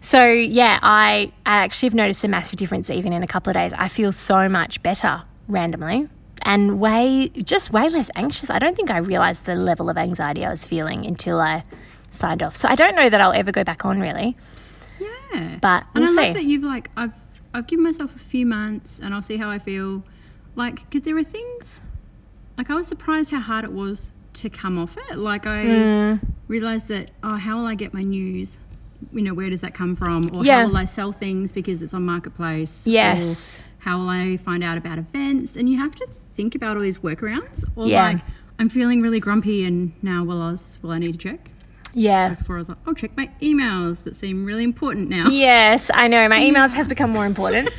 So 0.00 0.24
yeah, 0.24 0.76
I, 0.82 1.32
I 1.46 1.64
actually 1.64 1.90
have 1.90 1.94
noticed 1.94 2.24
a 2.24 2.28
massive 2.28 2.58
difference 2.58 2.90
even 2.90 3.12
in 3.12 3.22
a 3.22 3.28
couple 3.28 3.50
of 3.50 3.54
days. 3.54 3.72
I 3.72 3.86
feel 3.86 4.10
so 4.10 4.48
much 4.48 4.82
better 4.82 5.22
randomly. 5.46 6.08
And 6.42 6.80
way, 6.80 7.28
just 7.28 7.72
way 7.72 7.88
less 7.88 8.10
anxious. 8.14 8.50
I 8.50 8.58
don't 8.58 8.74
think 8.74 8.90
I 8.90 8.98
realized 8.98 9.44
the 9.44 9.54
level 9.54 9.88
of 9.88 9.96
anxiety 9.96 10.44
I 10.44 10.50
was 10.50 10.64
feeling 10.64 11.06
until 11.06 11.40
I 11.40 11.64
signed 12.10 12.42
off. 12.42 12.56
So 12.56 12.68
I 12.68 12.74
don't 12.74 12.96
know 12.96 13.08
that 13.08 13.20
I'll 13.20 13.32
ever 13.32 13.52
go 13.52 13.62
back 13.62 13.84
on 13.84 14.00
really. 14.00 14.36
Yeah. 14.98 15.58
But 15.60 15.86
we'll 15.94 16.02
and 16.02 16.04
I 16.04 16.08
see. 16.08 16.16
like 16.16 16.34
that 16.34 16.44
you've 16.44 16.64
like 16.64 16.90
I've 16.96 17.12
I've 17.56 17.66
given 17.66 17.84
myself 17.84 18.14
a 18.14 18.20
few 18.20 18.46
months 18.46 19.00
and 19.00 19.14
I'll 19.14 19.22
see 19.22 19.36
how 19.36 19.50
I 19.50 19.58
feel. 19.58 20.02
Like 20.56 20.76
because 20.76 21.02
there 21.02 21.14
were 21.14 21.24
things 21.24 21.80
like 22.58 22.70
I 22.70 22.74
was 22.74 22.86
surprised 22.86 23.30
how 23.30 23.40
hard 23.40 23.64
it 23.64 23.72
was 23.72 24.08
to 24.34 24.50
come 24.50 24.78
off 24.78 24.96
it. 25.10 25.18
Like 25.18 25.46
I 25.46 25.64
Mm, 25.64 26.20
realized 26.48 26.88
that 26.88 27.10
oh 27.22 27.36
how 27.36 27.58
will 27.58 27.66
I 27.66 27.74
get 27.74 27.94
my 27.94 28.02
news? 28.02 28.58
You 29.12 29.22
know 29.22 29.34
where 29.34 29.50
does 29.50 29.60
that 29.62 29.74
come 29.74 29.96
from? 29.96 30.30
Or 30.34 30.44
Yeah. 30.44 30.62
how 30.62 30.68
will 30.68 30.76
I 30.76 30.84
sell 30.84 31.12
things 31.12 31.52
because 31.52 31.82
it's 31.82 31.94
on 31.94 32.04
marketplace? 32.04 32.86
yes. 32.86 33.58
Or 33.58 33.62
how 33.78 33.98
will 33.98 34.08
I 34.08 34.36
find 34.36 34.62
out 34.64 34.78
about 34.78 34.98
events? 34.98 35.56
And 35.56 35.68
you 35.68 35.78
have 35.78 35.94
to 35.96 36.06
think 36.36 36.54
about 36.54 36.76
all 36.76 36.82
these 36.82 36.98
workarounds. 36.98 37.64
Or 37.76 37.86
Yeah. 37.88 38.06
like 38.08 38.20
I'm 38.58 38.68
feeling 38.68 39.02
really 39.02 39.20
grumpy 39.20 39.64
and 39.64 39.92
now 40.02 40.24
will 40.24 40.42
I 40.42 40.56
will 40.82 40.92
I 40.92 40.98
need 40.98 41.12
to 41.12 41.18
check? 41.18 41.50
Yeah. 41.96 42.34
Before 42.34 42.56
I 42.56 42.58
was 42.58 42.68
like, 42.68 42.78
I'll 42.86 42.94
check 42.94 43.16
my 43.16 43.30
emails 43.40 44.04
that 44.04 44.16
seem 44.16 44.44
really 44.44 44.64
important 44.64 45.08
now. 45.08 45.28
Yes, 45.30 45.90
I 45.92 46.08
know. 46.08 46.28
My 46.28 46.40
emails 46.40 46.74
have 46.74 46.88
become 46.88 47.10
more 47.10 47.24
important. 47.24 47.70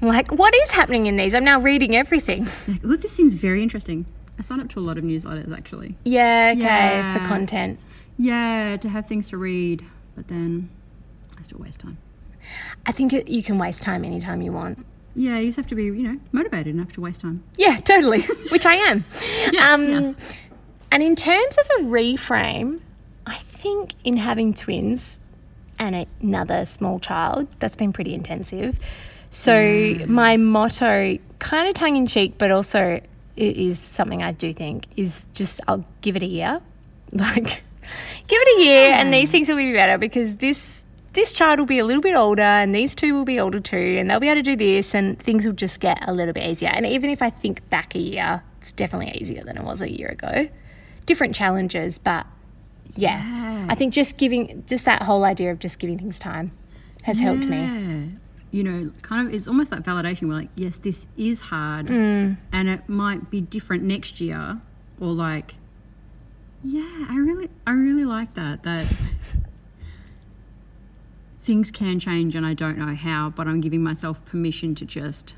I'm 0.00 0.08
like, 0.16 0.30
what 0.32 0.54
is 0.54 0.70
happening 0.70 1.06
in 1.06 1.16
these? 1.16 1.34
I'm 1.34 1.44
now 1.44 1.60
reading 1.60 1.94
everything. 1.94 2.46
Like, 2.66 2.80
oh, 2.84 2.96
this 2.96 3.12
seems 3.12 3.34
very 3.34 3.62
interesting. 3.62 4.06
I 4.38 4.42
sign 4.42 4.60
up 4.60 4.70
to 4.70 4.80
a 4.80 4.80
lot 4.80 4.96
of 4.96 5.04
newsletters 5.04 5.54
actually. 5.56 5.94
Yeah, 6.04 6.54
okay, 6.56 6.62
Yeah. 6.62 7.12
for 7.18 7.24
content. 7.26 7.78
Yeah, 8.16 8.78
to 8.78 8.88
have 8.88 9.06
things 9.06 9.28
to 9.28 9.36
read, 9.36 9.84
but 10.16 10.26
then 10.26 10.70
I 11.38 11.42
still 11.42 11.58
waste 11.58 11.80
time. 11.80 11.98
I 12.86 12.92
think 12.92 13.12
it, 13.12 13.28
you 13.28 13.42
can 13.42 13.58
waste 13.58 13.82
time 13.82 14.06
anytime 14.06 14.40
you 14.40 14.52
want. 14.52 14.86
Yeah, 15.14 15.38
you 15.38 15.48
just 15.48 15.56
have 15.56 15.66
to 15.66 15.74
be, 15.74 15.84
you 15.84 16.02
know, 16.04 16.18
motivated 16.32 16.68
enough 16.74 16.92
to 16.92 17.02
waste 17.02 17.20
time. 17.20 17.44
Yeah, 17.56 17.76
totally. 17.76 18.22
Which 18.50 18.64
I 18.64 18.74
am. 18.74 19.04
Yes, 19.52 19.62
um, 19.62 19.88
yes. 19.88 20.36
And 20.90 21.02
in 21.02 21.14
terms 21.14 21.56
of 21.58 21.66
a 21.80 21.88
reframe, 21.90 22.80
think 23.58 23.94
in 24.04 24.16
having 24.16 24.54
twins 24.54 25.20
and 25.78 26.06
another 26.22 26.64
small 26.64 26.98
child, 27.00 27.48
that's 27.58 27.76
been 27.76 27.92
pretty 27.92 28.14
intensive. 28.14 28.78
So 29.30 29.58
Yeah. 29.58 30.06
my 30.06 30.36
motto, 30.36 31.18
kind 31.38 31.68
of 31.68 31.74
tongue 31.74 31.96
in 31.96 32.06
cheek, 32.06 32.34
but 32.38 32.50
also 32.50 33.00
it 33.36 33.56
is 33.56 33.78
something 33.78 34.22
I 34.22 34.32
do 34.32 34.52
think 34.52 34.86
is 34.96 35.24
just 35.32 35.60
I'll 35.68 35.84
give 36.00 36.16
it 36.16 36.22
a 36.22 36.26
year. 36.26 36.60
Like 37.12 37.62
give 38.28 38.42
it 38.42 38.58
a 38.58 38.64
year 38.64 38.92
and 38.92 39.08
hmm. 39.08 39.12
these 39.12 39.30
things 39.30 39.48
will 39.48 39.56
be 39.56 39.72
better 39.72 39.96
because 39.96 40.36
this 40.36 40.84
this 41.14 41.32
child 41.32 41.58
will 41.58 41.66
be 41.66 41.78
a 41.78 41.86
little 41.86 42.02
bit 42.02 42.14
older 42.14 42.42
and 42.42 42.74
these 42.74 42.94
two 42.94 43.14
will 43.14 43.24
be 43.24 43.40
older 43.40 43.60
too 43.60 43.96
and 43.98 44.10
they'll 44.10 44.20
be 44.20 44.28
able 44.28 44.42
to 44.42 44.42
do 44.42 44.56
this 44.56 44.94
and 44.94 45.18
things 45.18 45.46
will 45.46 45.54
just 45.54 45.80
get 45.80 46.06
a 46.06 46.12
little 46.12 46.34
bit 46.34 46.44
easier. 46.50 46.68
And 46.68 46.84
even 46.84 47.08
if 47.08 47.22
I 47.22 47.30
think 47.30 47.66
back 47.70 47.94
a 47.94 47.98
year, 47.98 48.42
it's 48.60 48.72
definitely 48.72 49.18
easier 49.18 49.42
than 49.42 49.56
it 49.56 49.64
was 49.64 49.80
a 49.80 49.90
year 49.90 50.08
ago. 50.08 50.48
Different 51.06 51.34
challenges, 51.34 51.96
but 51.96 52.26
yeah. 52.96 53.22
Yeah. 53.22 53.66
I 53.68 53.74
think 53.74 53.92
just 53.94 54.16
giving 54.16 54.64
just 54.66 54.86
that 54.86 55.02
whole 55.02 55.24
idea 55.24 55.52
of 55.52 55.58
just 55.58 55.78
giving 55.78 55.98
things 55.98 56.18
time 56.18 56.52
has 57.04 57.18
helped 57.18 57.44
me. 57.44 57.58
Yeah. 57.60 58.04
You 58.50 58.62
know, 58.62 58.92
kind 59.02 59.28
of, 59.28 59.34
it's 59.34 59.46
almost 59.46 59.70
that 59.70 59.82
validation. 59.84 60.28
We're 60.28 60.34
like, 60.36 60.48
yes, 60.54 60.78
this 60.78 61.06
is 61.18 61.38
hard, 61.40 61.86
Mm, 61.86 62.38
and 62.50 62.68
it 62.68 62.88
might 62.88 63.30
be 63.30 63.42
different 63.42 63.82
next 63.82 64.22
year, 64.22 64.58
or 64.98 65.12
like, 65.12 65.54
yeah, 66.64 67.06
I 67.10 67.16
really, 67.18 67.50
I 67.66 67.72
really 67.72 68.06
like 68.06 68.32
that. 68.34 68.62
That 68.62 68.86
things 71.42 71.70
can 71.70 71.98
change, 71.98 72.34
and 72.36 72.44
I 72.44 72.54
don't 72.54 72.78
know 72.78 72.94
how, 72.94 73.30
but 73.30 73.46
I'm 73.48 73.60
giving 73.60 73.82
myself 73.82 74.22
permission 74.26 74.74
to 74.76 74.84
just, 74.84 75.34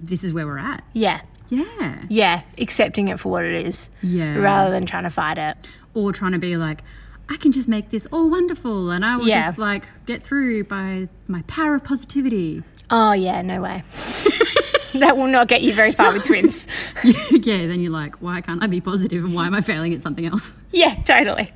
this 0.00 0.24
is 0.24 0.32
where 0.32 0.46
we're 0.46 0.58
at. 0.58 0.84
yeah. 0.92 1.22
Yeah. 1.48 2.02
Yeah. 2.08 2.42
Accepting 2.56 3.08
it 3.08 3.20
for 3.20 3.30
what 3.30 3.44
it 3.44 3.66
is 3.66 3.86
Yeah. 4.00 4.36
rather 4.36 4.70
than 4.70 4.86
trying 4.86 5.02
to 5.02 5.10
fight 5.10 5.36
it. 5.36 5.54
Or 5.94 6.12
trying 6.12 6.32
to 6.32 6.38
be 6.38 6.56
like, 6.56 6.82
I 7.28 7.36
can 7.36 7.52
just 7.52 7.68
make 7.68 7.90
this 7.90 8.06
all 8.12 8.30
wonderful, 8.30 8.90
and 8.90 9.04
I 9.04 9.16
will 9.16 9.28
Yeah. 9.28 9.48
just 9.48 9.58
like 9.58 9.84
get 10.06 10.24
through 10.24 10.64
by 10.64 11.08
my 11.28 11.42
power 11.42 11.74
of 11.74 11.84
positivity. 11.84 12.62
Oh 12.90 13.12
yeah, 13.12 13.40
no 13.42 13.60
way. 13.62 13.82
that 14.94 15.16
will 15.16 15.28
not 15.28 15.48
get 15.48 15.62
you 15.62 15.72
very 15.72 15.92
far 15.92 16.12
with 16.12 16.24
twins. 16.24 16.66
yeah, 17.04 17.66
then 17.66 17.80
you're 17.80 17.92
like, 17.92 18.16
why 18.16 18.40
can't 18.42 18.62
I 18.62 18.66
be 18.66 18.80
positive 18.80 19.24
and 19.24 19.34
why 19.34 19.46
am 19.46 19.54
I 19.54 19.60
failing 19.62 19.94
at 19.94 20.02
something 20.02 20.26
else? 20.26 20.52
Yeah, 20.74 20.94
totally. 21.04 21.52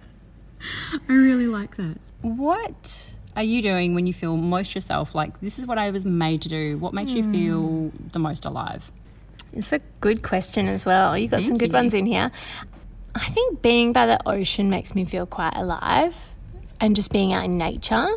I 1.08 1.12
really 1.12 1.46
like 1.46 1.76
that. 1.78 1.96
What 2.20 3.12
are 3.34 3.42
you 3.42 3.62
doing 3.62 3.94
when 3.94 4.06
you 4.06 4.12
feel 4.12 4.36
most 4.36 4.74
yourself? 4.74 5.14
Like, 5.14 5.40
this 5.40 5.58
is 5.58 5.66
what 5.66 5.78
I 5.78 5.90
was 5.90 6.04
made 6.04 6.42
to 6.42 6.48
do. 6.50 6.76
What 6.78 6.92
makes 6.92 7.12
Hmm. 7.12 7.18
you 7.18 7.32
feel 7.32 7.92
the 8.12 8.18
most 8.18 8.44
alive? 8.44 8.84
It's 9.54 9.72
a 9.72 9.78
good 10.00 10.22
question 10.22 10.68
as 10.68 10.84
well. 10.84 11.16
You 11.16 11.28
got 11.28 11.42
some 11.42 11.56
good 11.56 11.70
you. 11.70 11.74
ones 11.74 11.94
in 11.94 12.04
here. 12.04 12.30
I 13.16 13.28
think 13.30 13.62
being 13.62 13.94
by 13.94 14.04
the 14.04 14.28
ocean 14.28 14.68
makes 14.68 14.94
me 14.94 15.06
feel 15.06 15.24
quite 15.24 15.56
alive 15.56 16.14
and 16.78 16.94
just 16.94 17.10
being 17.10 17.32
out 17.32 17.46
in 17.46 17.56
nature. 17.56 18.08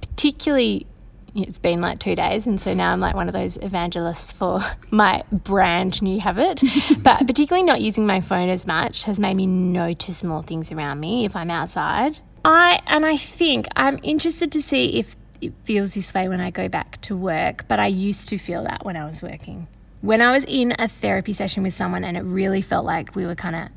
Particularly 0.00 0.86
it's 1.34 1.58
been 1.58 1.82
like 1.82 1.98
two 1.98 2.14
days 2.14 2.46
and 2.46 2.58
so 2.58 2.72
now 2.72 2.92
I'm 2.92 3.00
like 3.00 3.14
one 3.14 3.28
of 3.28 3.34
those 3.34 3.58
evangelists 3.58 4.32
for 4.32 4.60
my 4.90 5.24
brand 5.30 6.00
new 6.00 6.18
habit. 6.18 6.62
but 7.02 7.26
particularly 7.26 7.66
not 7.66 7.82
using 7.82 8.06
my 8.06 8.22
phone 8.22 8.48
as 8.48 8.66
much 8.66 9.02
has 9.04 9.20
made 9.20 9.36
me 9.36 9.46
notice 9.46 10.24
more 10.24 10.42
things 10.42 10.72
around 10.72 10.98
me 10.98 11.26
if 11.26 11.36
I'm 11.36 11.50
outside. 11.50 12.16
I 12.46 12.80
and 12.86 13.04
I 13.04 13.18
think 13.18 13.66
I'm 13.76 13.98
interested 14.02 14.52
to 14.52 14.62
see 14.62 15.00
if 15.00 15.14
it 15.42 15.52
feels 15.64 15.92
this 15.92 16.14
way 16.14 16.30
when 16.30 16.40
I 16.40 16.50
go 16.50 16.68
back 16.70 16.98
to 17.02 17.16
work, 17.16 17.66
but 17.68 17.78
I 17.78 17.88
used 17.88 18.30
to 18.30 18.38
feel 18.38 18.64
that 18.64 18.86
when 18.86 18.96
I 18.96 19.04
was 19.04 19.20
working. 19.20 19.66
When 20.00 20.22
I 20.22 20.32
was 20.32 20.44
in 20.44 20.74
a 20.78 20.88
therapy 20.88 21.34
session 21.34 21.62
with 21.62 21.74
someone 21.74 22.04
and 22.04 22.16
it 22.16 22.22
really 22.22 22.62
felt 22.62 22.86
like 22.86 23.14
we 23.14 23.26
were 23.26 23.34
kind 23.34 23.54
of 23.54 23.68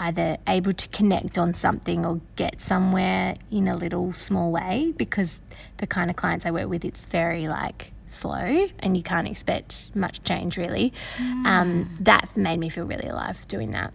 either 0.00 0.38
able 0.48 0.72
to 0.72 0.88
connect 0.88 1.38
on 1.38 1.54
something 1.54 2.04
or 2.06 2.20
get 2.36 2.60
somewhere 2.60 3.36
in 3.50 3.68
a 3.68 3.76
little 3.76 4.12
small 4.14 4.50
way 4.50 4.92
because 4.96 5.38
the 5.76 5.86
kind 5.86 6.10
of 6.10 6.16
clients 6.16 6.46
I 6.46 6.50
work 6.50 6.68
with 6.68 6.84
it's 6.84 7.04
very 7.06 7.46
like 7.48 7.92
slow 8.06 8.66
and 8.80 8.96
you 8.96 9.02
can't 9.02 9.28
expect 9.28 9.90
much 9.94 10.22
change 10.24 10.56
really. 10.56 10.92
Um, 11.20 11.96
that 12.00 12.36
made 12.36 12.58
me 12.58 12.68
feel 12.70 12.86
really 12.86 13.08
alive 13.08 13.38
doing 13.46 13.72
that. 13.72 13.92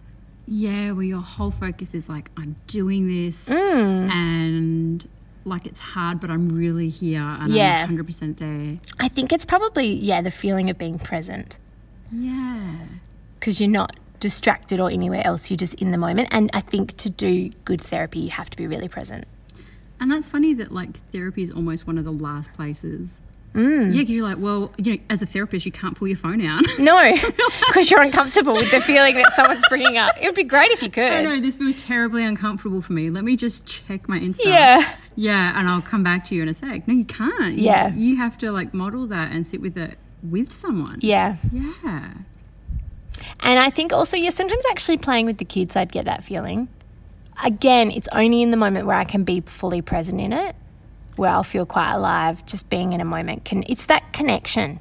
Yeah, 0.48 0.92
well, 0.92 1.02
your 1.02 1.20
whole 1.20 1.50
focus 1.50 1.88
is 1.92 2.08
like, 2.08 2.30
I'm 2.36 2.54
doing 2.68 3.08
this, 3.08 3.34
Mm. 3.46 4.10
and 4.12 5.08
like 5.44 5.66
it's 5.66 5.80
hard, 5.80 6.20
but 6.20 6.30
I'm 6.30 6.48
really 6.50 6.88
here 6.88 7.20
and 7.22 7.52
Yeah. 7.52 7.84
I'm 7.88 7.96
100% 7.98 8.38
there. 8.38 8.78
I 9.00 9.08
think 9.08 9.32
it's 9.32 9.44
probably 9.44 9.92
yeah 9.94 10.22
the 10.22 10.30
feeling 10.30 10.70
of 10.70 10.78
being 10.78 10.98
present 11.00 11.58
Yeah. 12.12 12.76
because 13.40 13.60
you're 13.60 13.70
not 13.70 13.96
distracted 14.20 14.80
or 14.80 14.90
anywhere 14.90 15.24
else 15.26 15.50
you're 15.50 15.56
just 15.56 15.74
in 15.74 15.90
the 15.90 15.98
moment 15.98 16.28
and 16.32 16.50
I 16.54 16.60
think 16.60 16.96
to 16.98 17.10
do 17.10 17.50
good 17.64 17.80
therapy 17.80 18.20
you 18.20 18.30
have 18.30 18.48
to 18.50 18.56
be 18.56 18.66
really 18.66 18.88
present. 18.88 19.24
And 20.00 20.10
that's 20.10 20.28
funny 20.28 20.54
that 20.54 20.72
like 20.72 20.90
therapy 21.12 21.42
is 21.42 21.50
almost 21.50 21.86
one 21.86 21.96
of 21.98 22.04
the 22.04 22.12
last 22.12 22.52
places. 22.54 23.08
Mm. 23.54 23.86
Yeah, 23.94 24.00
because 24.02 24.10
you're 24.10 24.28
like, 24.28 24.36
well, 24.38 24.70
you 24.76 24.92
know, 24.92 24.98
as 25.08 25.22
a 25.22 25.26
therapist, 25.26 25.64
you 25.64 25.72
can't 25.72 25.96
pull 25.96 26.06
your 26.08 26.18
phone 26.18 26.44
out. 26.44 26.62
No, 26.78 27.00
because 27.68 27.90
you're 27.90 28.02
uncomfortable 28.02 28.52
with 28.52 28.70
the 28.70 28.82
feeling 28.82 29.14
that 29.14 29.32
someone's 29.34 29.62
bringing 29.70 29.96
up. 29.96 30.14
It 30.20 30.26
would 30.26 30.34
be 30.34 30.44
great 30.44 30.70
if 30.72 30.82
you 30.82 30.90
could. 30.90 31.10
I 31.10 31.22
know 31.22 31.40
this 31.40 31.54
feels 31.54 31.82
terribly 31.82 32.22
uncomfortable 32.24 32.82
for 32.82 32.92
me. 32.92 33.08
Let 33.08 33.24
me 33.24 33.36
just 33.36 33.64
check 33.64 34.06
my 34.10 34.18
Insta. 34.18 34.44
Yeah. 34.44 34.94
Yeah, 35.14 35.58
and 35.58 35.66
I'll 35.66 35.80
come 35.80 36.02
back 36.02 36.26
to 36.26 36.34
you 36.34 36.42
in 36.42 36.48
a 36.50 36.54
sec. 36.54 36.86
No, 36.86 36.92
you 36.92 37.06
can't. 37.06 37.54
You- 37.54 37.64
Yeah. 37.64 37.94
You, 37.94 38.16
have 38.16 38.36
to 38.38 38.52
like 38.52 38.74
model 38.74 39.06
that 39.06 39.32
and 39.32 39.46
sit 39.46 39.62
with 39.62 39.78
it 39.78 39.96
with 40.22 40.52
someone. 40.52 40.98
Yeah. 41.00 41.36
Yeah. 41.50 42.10
And 43.40 43.58
I 43.58 43.70
think 43.70 43.92
also, 43.92 44.16
yeah, 44.16 44.30
sometimes 44.30 44.64
actually 44.70 44.98
playing 44.98 45.26
with 45.26 45.38
the 45.38 45.44
kids, 45.44 45.76
I'd 45.76 45.92
get 45.92 46.06
that 46.06 46.24
feeling. 46.24 46.68
Again, 47.42 47.90
it's 47.90 48.08
only 48.12 48.42
in 48.42 48.50
the 48.50 48.56
moment 48.56 48.86
where 48.86 48.96
I 48.96 49.04
can 49.04 49.24
be 49.24 49.40
fully 49.42 49.82
present 49.82 50.20
in 50.20 50.32
it, 50.32 50.56
where 51.16 51.30
I'll 51.30 51.44
feel 51.44 51.66
quite 51.66 51.92
alive. 51.92 52.44
Just 52.46 52.68
being 52.70 52.92
in 52.92 53.00
a 53.00 53.04
moment 53.04 53.44
can. 53.44 53.62
It's 53.66 53.86
that 53.86 54.12
connection. 54.12 54.80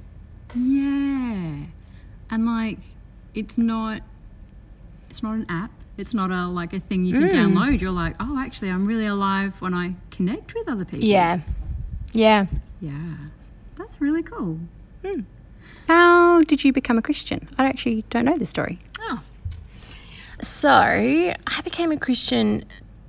Yeah. 0.55 1.65
And 2.31 2.45
like, 2.45 2.79
it's 3.33 3.57
not. 3.57 4.01
It's 5.09 5.21
not 5.21 5.33
an 5.33 5.45
app. 5.49 5.71
It's 5.97 6.13
not 6.13 6.31
a 6.31 6.47
like 6.47 6.73
a 6.73 6.79
thing 6.79 7.05
you 7.05 7.13
can 7.13 7.29
Mm. 7.29 7.33
download. 7.53 7.81
You're 7.81 7.91
like, 7.91 8.15
oh, 8.19 8.37
actually, 8.39 8.69
I'm 8.69 8.85
really 8.85 9.05
alive 9.05 9.53
when 9.59 9.73
I 9.73 9.95
connect 10.11 10.53
with 10.55 10.67
other 10.69 10.85
people. 10.85 11.05
Yeah. 11.05 11.41
Yeah. 12.13 12.47
Yeah. 12.81 13.15
That's 13.77 13.99
really 14.01 14.23
cool. 14.23 14.59
Hmm. 15.05 15.21
How 15.87 16.43
did 16.43 16.63
you 16.63 16.73
become 16.73 16.97
a 16.97 17.01
Christian? 17.01 17.47
I 17.57 17.65
actually 17.67 18.03
don't 18.09 18.25
know 18.25 18.37
the 18.37 18.45
story. 18.45 18.79
Oh. 18.99 19.21
So 20.41 20.69
I 20.69 21.61
became 21.63 21.91
a 21.91 21.97
Christian 21.97 22.65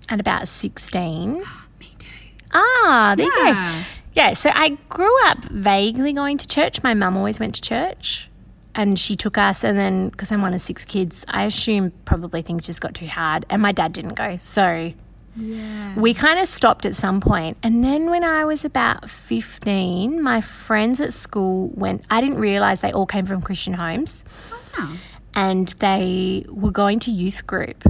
at 0.08 0.20
about 0.20 0.48
16. 0.48 1.32
Me 1.80 1.86
too. 1.98 2.06
Ah, 2.52 3.14
there 3.16 3.26
you 3.26 3.32
go. 3.32 3.42
Yeah. 3.44 3.84
Yeah, 4.14 4.32
so 4.32 4.50
I 4.52 4.70
grew 4.88 5.26
up 5.26 5.44
vaguely 5.44 6.14
going 6.14 6.38
to 6.38 6.48
church. 6.48 6.82
My 6.82 6.94
mum 6.94 7.18
always 7.18 7.38
went 7.38 7.56
to 7.56 7.60
church 7.60 8.30
and 8.74 8.98
she 8.98 9.14
took 9.14 9.36
us. 9.36 9.62
And 9.62 9.78
then, 9.78 10.08
because 10.08 10.32
I'm 10.32 10.40
one 10.40 10.54
of 10.54 10.62
six 10.62 10.86
kids, 10.86 11.26
I 11.28 11.44
assume 11.44 11.92
probably 12.06 12.40
things 12.40 12.64
just 12.64 12.80
got 12.80 12.94
too 12.94 13.06
hard. 13.06 13.44
And 13.50 13.60
my 13.60 13.72
dad 13.72 13.92
didn't 13.92 14.14
go. 14.14 14.36
So 14.38 14.92
Yeah. 15.36 15.98
we 15.98 16.14
kind 16.14 16.38
of 16.38 16.48
stopped 16.48 16.86
at 16.86 16.94
some 16.94 17.20
point. 17.20 17.58
And 17.62 17.84
then 17.84 18.10
when 18.10 18.24
I 18.24 18.44
was 18.46 18.64
about 18.64 19.10
15, 19.10 20.22
my 20.22 20.40
friends 20.40 21.00
at 21.00 21.12
school 21.12 21.68
went, 21.74 22.04
I 22.10 22.20
didn't 22.20 22.38
realize 22.38 22.80
they 22.80 22.92
all 22.92 23.06
came 23.06 23.26
from 23.26 23.42
Christian 23.42 23.74
homes 23.74 24.24
Oh. 24.78 24.98
and 25.34 25.68
they 25.78 26.46
were 26.48 26.70
going 26.70 27.00
to 27.00 27.10
youth 27.10 27.46
group. 27.46 27.84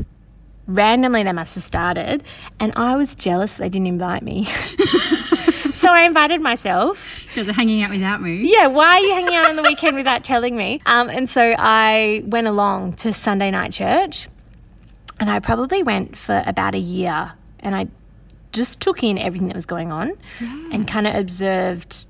Randomly, 0.69 1.23
they 1.23 1.31
must 1.31 1.55
have 1.55 1.63
started, 1.63 2.25
and 2.59 2.73
I 2.75 2.97
was 2.97 3.15
jealous 3.15 3.57
they 3.57 3.69
didn't 3.69 3.87
invite 3.87 4.21
me. 4.25 4.47
so 5.73 5.89
I 5.93 6.03
invited 6.07 6.41
myself. 6.41 7.25
Because 7.29 7.45
they're 7.47 7.55
hanging 7.55 7.83
out 7.85 7.91
without 7.91 8.21
me. 8.21 8.53
Yeah, 8.53 8.67
why 8.67 8.97
are 8.97 9.01
you 9.01 9.15
hanging 9.15 9.35
out 9.37 9.49
on 9.49 9.55
the 9.55 9.63
weekend 9.63 9.97
without 9.97 10.25
telling 10.25 10.57
me? 10.57 10.81
Um, 10.85 11.09
and 11.09 11.29
so 11.29 11.55
I 11.57 12.23
went 12.27 12.49
along 12.49 12.95
to 12.95 13.13
Sunday 13.13 13.53
night 13.53 13.73
church, 13.75 14.27
and 15.21 15.31
I 15.31 15.41
probably 15.41 15.83
went 15.83 16.17
for 16.17 16.43
about 16.45 16.75
a 16.75 16.79
year, 16.79 17.33
and 17.61 17.75
I 17.75 17.89
just 18.53 18.81
took 18.81 19.03
in 19.03 19.19
everything 19.19 19.49
that 19.49 19.55
was 19.55 19.67
going 19.67 19.93
on, 19.93 20.13
and 20.41 20.87
kind 20.87 21.07
of 21.07 21.15
observed 21.15 22.07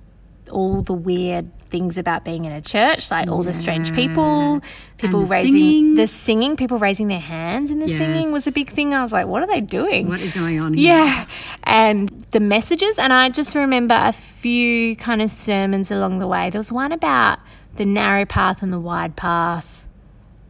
all 0.50 0.80
the 0.82 0.92
weird 0.92 1.58
things 1.58 1.98
about 1.98 2.24
being 2.24 2.44
in 2.44 2.52
a 2.52 2.60
church, 2.60 3.10
like 3.10 3.28
all 3.28 3.42
the 3.42 3.52
strange 3.52 3.92
people, 3.92 4.62
people 4.96 5.20
the 5.22 5.26
raising 5.26 5.52
singing. 5.52 5.94
the 5.96 6.06
singing, 6.06 6.56
people 6.56 6.78
raising 6.78 7.08
their 7.08 7.18
hands 7.18 7.72
in 7.72 7.80
the 7.80 7.88
singing 7.88 8.30
was 8.30 8.46
a 8.46 8.52
big 8.52 8.70
thing. 8.70 8.94
I 8.94 9.02
was 9.02 9.12
like, 9.12 9.26
what 9.26 9.42
are 9.42 9.48
they 9.48 9.60
doing? 9.60 10.08
What 10.08 10.20
is 10.20 10.32
going 10.32 10.60
on 10.60 10.74
here? 10.74 10.94
Yeah, 10.94 11.26
and 11.64 12.08
the 12.30 12.40
messages, 12.40 12.98
and 12.98 13.12
I 13.12 13.28
just 13.30 13.54
remember 13.56 13.96
a 13.98 14.12
few 14.12 14.94
kind 14.94 15.20
of 15.20 15.30
sermons 15.30 15.90
along 15.90 16.20
the 16.20 16.28
way. 16.28 16.50
There 16.50 16.60
was 16.60 16.70
one 16.70 16.92
about 16.92 17.40
the 17.74 17.84
narrow 17.84 18.24
path 18.24 18.62
and 18.62 18.72
the 18.72 18.80
wide 18.80 19.16
path, 19.16 19.75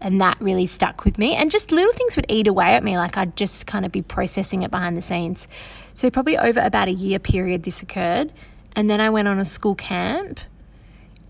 and 0.01 0.21
that 0.21 0.41
really 0.41 0.67
stuck 0.67 1.05
with 1.05 1.19
me. 1.19 1.35
And 1.35 1.51
just 1.51 1.73
little 1.73 1.93
things 1.93 2.17
would 2.17 2.27
eat 2.29 2.47
away 2.47 2.75
at 2.75 2.85
me, 2.85 2.97
like 2.99 3.17
I'd 3.17 3.37
just 3.37 3.67
kind 3.67 3.85
of 3.85 3.93
be 3.93 4.03
processing 4.03 4.63
it 4.63 4.71
behind 4.71 4.97
the 4.97 5.03
scenes. 5.03 5.47
So, 5.95 6.11
probably 6.11 6.37
over 6.39 6.61
about 6.61 6.89
a 6.89 6.93
year 6.93 7.19
period, 7.19 7.63
this 7.63 7.83
occurred. 7.83 8.33
And 8.75 8.91
then 8.91 9.01
I 9.01 9.11
went 9.11 9.27
on 9.27 9.39
a 9.39 9.45
school 9.45 9.75
camp, 9.75 10.39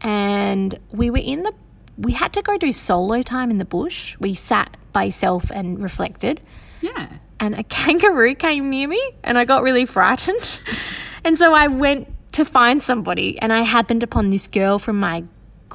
and 0.00 0.78
we 0.90 1.11
were 1.11 1.18
in 1.18 1.42
the 1.42 1.52
we 1.99 2.12
had 2.12 2.35
to 2.35 2.42
go 2.42 2.58
do 2.58 2.73
solo 2.73 3.23
time 3.23 3.50
in 3.50 3.58
the 3.58 3.64
bush. 3.64 4.16
We 4.20 4.35
sat 4.35 4.76
by 4.92 5.08
self 5.08 5.50
and 5.50 5.82
reflected 5.82 6.40
Yeah. 6.80 7.08
and 7.40 7.54
a 7.54 7.62
kangaroo 7.76 8.35
came 8.35 8.70
near 8.70 8.87
me 8.88 9.00
and 9.23 9.38
I 9.38 9.44
got 9.46 9.62
really 9.62 9.87
frightened. 9.87 10.61
and 11.25 11.38
so 11.38 11.54
I 11.54 11.68
went 11.68 12.08
to 12.32 12.44
find 12.44 12.82
somebody 12.82 13.38
and 13.40 13.50
I 13.52 13.62
happened 13.62 14.02
upon 14.02 14.28
this 14.28 14.46
girl 14.49 14.78
from 14.78 15.00
my 15.00 15.25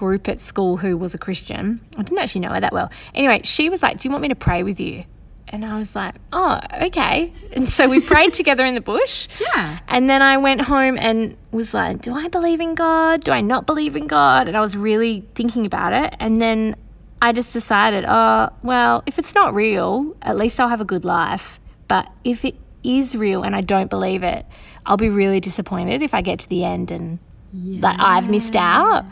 group 0.02 0.28
at 0.30 0.40
school 0.40 0.78
who 0.78 0.98
was 0.98 1.14
a 1.14 1.20
Christian. 1.20 1.80
I 1.96 2.02
didn't 2.02 2.18
actually 2.18 2.42
know 2.42 2.50
her 2.50 2.60
that 2.60 2.74
well. 2.74 2.90
Anyway, 3.14 3.42
she 3.44 3.70
was 3.70 3.84
like, 3.84 4.00
Do 4.00 4.08
you 4.08 4.12
want 4.12 4.24
me 4.24 4.30
to 4.30 4.36
pray 4.36 4.64
with 4.64 4.80
you? 4.80 5.04
And 5.48 5.64
I 5.64 5.78
was 5.78 5.96
like, 5.96 6.16
Oh, 6.34 6.60
okay. 6.88 7.32
And 7.54 7.70
so 7.70 7.88
we 7.88 8.02
prayed 8.02 8.34
together 8.34 8.66
in 8.66 8.74
the 8.74 8.82
bush. 8.82 9.28
Yeah. 9.40 9.80
And 9.88 10.10
then 10.10 10.24
I 10.24 10.38
went 10.38 10.62
home 10.62 10.98
and 10.98 11.38
was 11.52 11.74
like, 11.74 12.02
do 12.02 12.14
I 12.14 12.30
believe 12.30 12.62
in 12.62 12.74
God? 12.74 13.24
Do 13.24 13.32
I 13.32 13.42
not 13.42 13.66
believe 13.66 13.96
in 13.96 14.08
God? 14.08 14.48
And 14.48 14.56
I 14.56 14.62
was 14.62 14.76
really 14.76 15.24
thinking 15.36 15.66
about 15.66 15.94
it. 15.94 16.16
And 16.20 16.42
then 16.42 16.76
I 17.22 17.34
just 17.34 17.54
decided, 17.54 18.06
oh, 18.08 18.50
well, 18.64 19.04
if 19.06 19.20
it's 19.20 19.36
not 19.36 19.54
real, 19.54 20.16
at 20.22 20.38
least 20.38 20.60
I'll 20.60 20.70
have 20.70 20.82
a 20.82 20.86
good 20.86 21.06
life. 21.06 21.60
But 21.88 22.08
if 22.24 22.46
it 22.46 22.56
is 22.84 23.16
real 23.16 23.44
and 23.44 23.56
I 23.56 23.62
don't 23.62 23.90
believe 23.90 24.24
it, 24.24 24.46
I'll 24.86 24.98
be 24.98 25.10
really 25.10 25.42
disappointed 25.42 26.02
if 26.02 26.14
I 26.14 26.22
get 26.22 26.40
to 26.40 26.50
the 26.50 26.64
end 26.64 26.92
and 26.92 27.20
yeah. 27.54 27.82
like 27.82 28.00
I've 28.00 28.30
missed 28.30 28.56
out. 28.56 29.06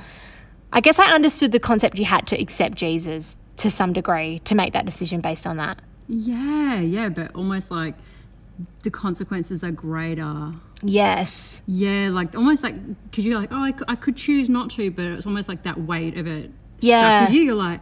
I 0.71 0.81
guess 0.81 0.99
I 0.99 1.13
understood 1.13 1.51
the 1.51 1.59
concept 1.59 1.99
you 1.99 2.05
had 2.05 2.27
to 2.27 2.39
accept 2.39 2.75
Jesus 2.77 3.35
to 3.57 3.71
some 3.71 3.93
degree 3.93 4.39
to 4.45 4.55
make 4.55 4.73
that 4.73 4.85
decision 4.85 5.19
based 5.21 5.47
on 5.47 5.57
that. 5.57 5.79
Yeah, 6.07 6.79
yeah, 6.79 7.09
but 7.09 7.35
almost 7.35 7.71
like 7.71 7.95
the 8.83 8.91
consequences 8.91 9.63
are 9.63 9.71
greater. 9.71 10.53
Yes. 10.81 11.61
Yeah, 11.65 12.09
like 12.09 12.35
almost 12.35 12.63
like 12.63 12.75
because 13.03 13.25
you're 13.25 13.39
like, 13.39 13.51
oh, 13.51 13.57
I, 13.57 13.73
I 13.87 13.95
could 13.95 14.15
choose 14.15 14.49
not 14.49 14.71
to, 14.71 14.91
but 14.91 15.05
it's 15.05 15.25
almost 15.25 15.47
like 15.49 15.63
that 15.63 15.79
weight 15.79 16.17
of 16.17 16.27
it 16.27 16.51
Yeah. 16.79 16.99
stuck 16.99 17.29
with 17.29 17.35
you. 17.35 17.43
You're 17.43 17.55
like, 17.55 17.81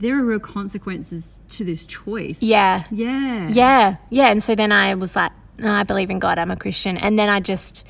there 0.00 0.18
are 0.18 0.24
real 0.24 0.40
consequences 0.40 1.38
to 1.50 1.64
this 1.64 1.86
choice. 1.86 2.42
Yeah. 2.42 2.84
Yeah. 2.90 3.48
Yeah, 3.52 3.96
yeah. 4.10 4.30
And 4.30 4.42
so 4.42 4.54
then 4.54 4.72
I 4.72 4.94
was 4.94 5.14
like, 5.14 5.32
no, 5.58 5.70
I 5.70 5.84
believe 5.84 6.10
in 6.10 6.18
God. 6.18 6.38
I'm 6.38 6.50
a 6.50 6.56
Christian. 6.56 6.96
And 6.96 7.18
then 7.18 7.28
I 7.28 7.40
just 7.40 7.84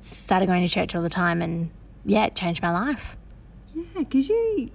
started 0.00 0.46
going 0.46 0.64
to 0.64 0.72
church 0.72 0.94
all 0.94 1.02
the 1.02 1.08
time, 1.08 1.42
and 1.42 1.70
yeah, 2.04 2.26
it 2.26 2.36
changed 2.36 2.62
my 2.62 2.70
life. 2.70 3.16
Yeah, 3.94 4.00
because 4.00 4.28
you 4.28 4.70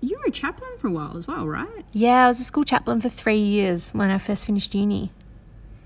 you 0.00 0.16
were 0.18 0.28
a 0.28 0.32
chaplain 0.32 0.70
for 0.80 0.88
a 0.88 0.92
while 0.92 1.16
as 1.16 1.26
well, 1.26 1.46
right? 1.46 1.84
Yeah, 1.92 2.24
I 2.24 2.28
was 2.28 2.38
a 2.40 2.44
school 2.44 2.64
chaplain 2.64 3.00
for 3.00 3.08
three 3.08 3.40
years 3.42 3.90
when 3.92 4.10
I 4.10 4.18
first 4.18 4.44
finished 4.44 4.74
uni. 4.74 5.10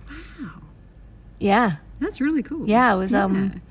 Wow, 0.08 0.62
Yeah, 1.38 1.76
that's 2.00 2.20
really 2.20 2.42
cool. 2.42 2.68
Yeah, 2.68 2.92
it 2.94 2.98
was, 2.98 3.12
Yeah. 3.12 3.24
um, 3.24 3.62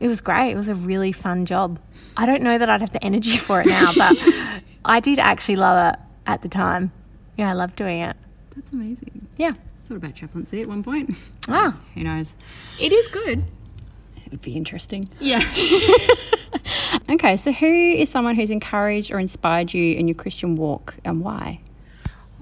it 0.00 0.08
was 0.08 0.20
great. 0.20 0.52
It 0.52 0.56
was 0.56 0.68
a 0.68 0.74
really 0.74 1.12
fun 1.12 1.44
job. 1.44 1.78
I 2.16 2.26
don't 2.26 2.42
know 2.42 2.56
that 2.56 2.68
I'd 2.70 2.80
have 2.80 2.92
the 2.92 3.04
energy 3.04 3.36
for 3.36 3.60
it 3.60 3.66
now, 3.66 3.92
but 3.92 4.16
I 4.84 5.00
did 5.00 5.18
actually 5.18 5.56
love 5.56 5.94
it 5.94 6.00
at 6.26 6.42
the 6.42 6.48
time. 6.48 6.90
Yeah, 7.36 7.50
I 7.50 7.52
loved 7.52 7.76
doing 7.76 8.00
it. 8.00 8.16
that's 8.54 8.72
amazing. 8.72 9.28
Yeah. 9.36 9.52
Sort 9.82 9.96
of 9.98 10.04
about 10.04 10.14
chaplaincy 10.14 10.62
at 10.62 10.68
one 10.68 10.82
point. 10.82 11.14
Ah, 11.48 11.78
Who 11.94 12.02
knows? 12.04 12.34
it 12.80 12.92
is 12.92 13.06
good. 13.08 13.44
It 14.28 14.32
would 14.32 14.42
be 14.42 14.52
interesting. 14.52 15.08
Yeah. 15.20 15.40
Okay, 17.10 17.38
so 17.38 17.52
who 17.52 17.66
is 17.66 18.10
someone 18.10 18.34
who's 18.34 18.50
encouraged 18.50 19.10
or 19.12 19.18
inspired 19.18 19.72
you 19.72 19.94
in 19.94 20.08
your 20.08 20.14
Christian 20.14 20.56
walk 20.56 20.94
and 21.04 21.22
why? 21.22 21.60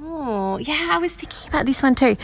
Oh, 0.00 0.58
yeah, 0.58 0.88
I 0.90 0.98
was 0.98 1.14
thinking 1.14 1.48
about 1.48 1.66
this 1.66 1.82
one 1.82 1.94
too. 1.94 2.16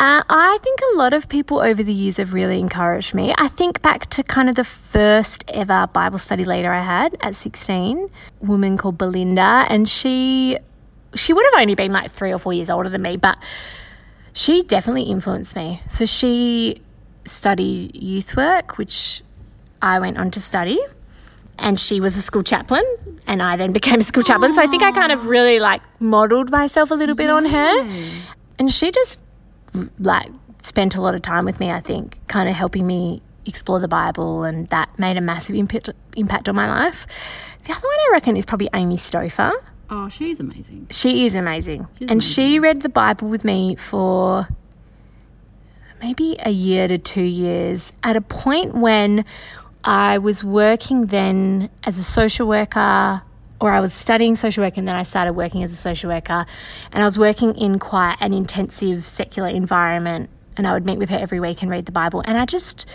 Uh, 0.00 0.22
I 0.28 0.58
think 0.62 0.80
a 0.94 0.96
lot 0.96 1.12
of 1.12 1.28
people 1.28 1.60
over 1.60 1.82
the 1.82 1.92
years 1.92 2.16
have 2.16 2.32
really 2.32 2.58
encouraged 2.58 3.14
me. 3.14 3.34
I 3.36 3.48
think 3.48 3.82
back 3.82 4.06
to 4.10 4.22
kind 4.22 4.48
of 4.48 4.54
the 4.54 4.64
first 4.64 5.44
ever 5.48 5.86
Bible 5.86 6.18
study 6.18 6.44
leader 6.44 6.72
I 6.72 6.82
had 6.82 7.16
at 7.20 7.34
16, 7.34 8.08
a 8.42 8.44
woman 8.44 8.78
called 8.78 8.96
Belinda, 8.96 9.66
and 9.68 9.88
she 9.88 10.58
she 11.14 11.34
would 11.34 11.44
have 11.52 11.60
only 11.60 11.74
been 11.74 11.92
like 11.92 12.12
three 12.12 12.32
or 12.32 12.38
four 12.38 12.54
years 12.54 12.70
older 12.70 12.88
than 12.88 13.02
me, 13.02 13.18
but 13.18 13.36
she 14.32 14.62
definitely 14.62 15.02
influenced 15.02 15.54
me. 15.54 15.82
So 15.88 16.06
she 16.06 16.80
studied 17.24 17.96
youth 17.96 18.36
work, 18.36 18.78
which 18.78 19.22
I 19.80 19.98
went 20.00 20.18
on 20.18 20.30
to 20.32 20.40
study. 20.40 20.78
And 21.58 21.78
she 21.78 22.00
was 22.00 22.16
a 22.16 22.22
school 22.22 22.42
chaplain, 22.42 22.82
and 23.26 23.42
I 23.42 23.56
then 23.56 23.72
became 23.72 24.00
a 24.00 24.02
school 24.02 24.22
chaplain. 24.22 24.52
So 24.54 24.62
I 24.62 24.66
think 24.68 24.82
I 24.82 24.90
kind 24.90 25.12
of 25.12 25.26
really 25.26 25.60
like 25.60 25.82
modeled 26.00 26.50
myself 26.50 26.90
a 26.90 26.94
little 26.94 27.14
bit 27.14 27.28
on 27.28 27.44
her. 27.44 28.04
And 28.58 28.72
she 28.72 28.90
just 28.90 29.20
like 29.98 30.30
spent 30.62 30.96
a 30.96 31.02
lot 31.02 31.14
of 31.14 31.22
time 31.22 31.44
with 31.44 31.60
me, 31.60 31.70
I 31.70 31.80
think, 31.80 32.18
kind 32.26 32.48
of 32.48 32.54
helping 32.54 32.86
me 32.86 33.20
explore 33.44 33.80
the 33.80 33.88
Bible, 33.88 34.44
and 34.44 34.66
that 34.68 34.98
made 34.98 35.18
a 35.18 35.20
massive 35.20 35.54
impact, 35.54 35.90
impact 36.16 36.48
on 36.48 36.54
my 36.54 36.68
life. 36.68 37.06
The 37.64 37.72
other 37.72 37.86
one 37.86 37.98
I 38.00 38.08
reckon 38.12 38.36
is 38.36 38.46
probably 38.46 38.70
Amy 38.72 38.96
Stouffer. 38.96 39.52
Oh, 39.90 40.08
she's 40.08 40.40
amazing. 40.40 40.86
She 40.90 41.26
is 41.26 41.34
amazing. 41.34 41.86
She's 41.98 42.10
and 42.10 42.24
she 42.24 42.60
read 42.60 42.80
the 42.80 42.88
Bible 42.88 43.28
with 43.28 43.44
me 43.44 43.76
for 43.76 44.48
maybe 46.02 46.36
a 46.38 46.50
year 46.50 46.88
to 46.88 46.98
two 46.98 47.22
years 47.22 47.92
at 48.02 48.16
a 48.16 48.20
point 48.20 48.74
when 48.74 49.24
I 49.84 50.18
was 50.18 50.42
working 50.42 51.06
then 51.06 51.70
as 51.84 51.96
a 51.98 52.02
social 52.02 52.48
worker 52.48 53.22
or 53.60 53.70
I 53.70 53.78
was 53.78 53.92
studying 53.92 54.34
social 54.34 54.64
work 54.64 54.76
and 54.76 54.88
then 54.88 54.96
I 54.96 55.04
started 55.04 55.34
working 55.34 55.62
as 55.62 55.70
a 55.70 55.76
social 55.76 56.10
worker 56.10 56.44
and 56.90 57.02
I 57.02 57.04
was 57.04 57.16
working 57.16 57.54
in 57.54 57.78
quite 57.78 58.16
an 58.20 58.32
intensive 58.32 59.06
secular 59.06 59.48
environment 59.48 60.28
and 60.56 60.66
I 60.66 60.72
would 60.72 60.84
meet 60.84 60.98
with 60.98 61.10
her 61.10 61.18
every 61.18 61.38
week 61.38 61.62
and 61.62 61.70
read 61.70 61.86
the 61.86 61.92
Bible 61.92 62.22
and 62.24 62.36
I 62.36 62.46
just 62.46 62.88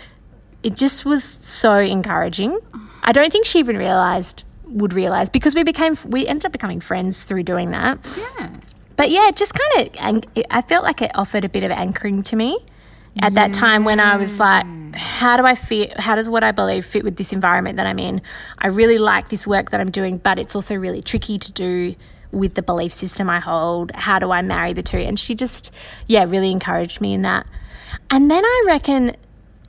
it 0.62 0.76
just 0.76 1.06
was 1.06 1.24
so 1.24 1.74
encouraging. 1.74 2.58
I 3.02 3.12
don't 3.12 3.32
think 3.32 3.46
she 3.46 3.60
even 3.60 3.78
realized 3.78 4.44
would 4.64 4.92
realize 4.92 5.30
because 5.30 5.54
we 5.54 5.62
became 5.62 5.96
we 6.04 6.26
ended 6.26 6.44
up 6.44 6.52
becoming 6.52 6.80
friends 6.80 7.24
through 7.24 7.44
doing 7.44 7.70
that. 7.70 7.98
Yeah. 8.18 8.50
But 8.96 9.10
yeah, 9.10 9.28
it 9.28 9.36
just 9.36 9.54
kind 9.54 9.88
of 9.96 10.34
I 10.50 10.60
felt 10.60 10.84
like 10.84 11.00
it 11.00 11.12
offered 11.14 11.46
a 11.46 11.48
bit 11.48 11.62
of 11.62 11.70
anchoring 11.70 12.24
to 12.24 12.36
me 12.36 12.58
at 13.20 13.34
that 13.34 13.52
time 13.52 13.84
when 13.84 14.00
I 14.00 14.16
was 14.16 14.38
like, 14.38 14.64
mm. 14.64 14.94
how 14.94 15.36
do 15.36 15.44
I 15.44 15.54
fit? 15.54 15.98
How 15.98 16.14
does 16.14 16.28
what 16.28 16.44
I 16.44 16.52
believe 16.52 16.86
fit 16.86 17.04
with 17.04 17.16
this 17.16 17.32
environment 17.32 17.76
that 17.76 17.86
I'm 17.86 17.98
in? 17.98 18.22
I 18.58 18.68
really 18.68 18.98
like 18.98 19.28
this 19.28 19.46
work 19.46 19.70
that 19.70 19.80
I'm 19.80 19.90
doing, 19.90 20.18
but 20.18 20.38
it's 20.38 20.54
also 20.54 20.74
really 20.74 21.02
tricky 21.02 21.38
to 21.38 21.52
do 21.52 21.94
with 22.30 22.54
the 22.54 22.62
belief 22.62 22.92
system 22.92 23.30
I 23.30 23.40
hold. 23.40 23.90
How 23.94 24.18
do 24.18 24.30
I 24.30 24.42
marry 24.42 24.72
the 24.72 24.82
two? 24.82 24.98
And 24.98 25.18
she 25.18 25.34
just, 25.34 25.72
yeah, 26.06 26.24
really 26.24 26.50
encouraged 26.50 27.00
me 27.00 27.14
in 27.14 27.22
that. 27.22 27.46
And 28.10 28.30
then 28.30 28.44
I 28.44 28.64
reckon 28.66 29.16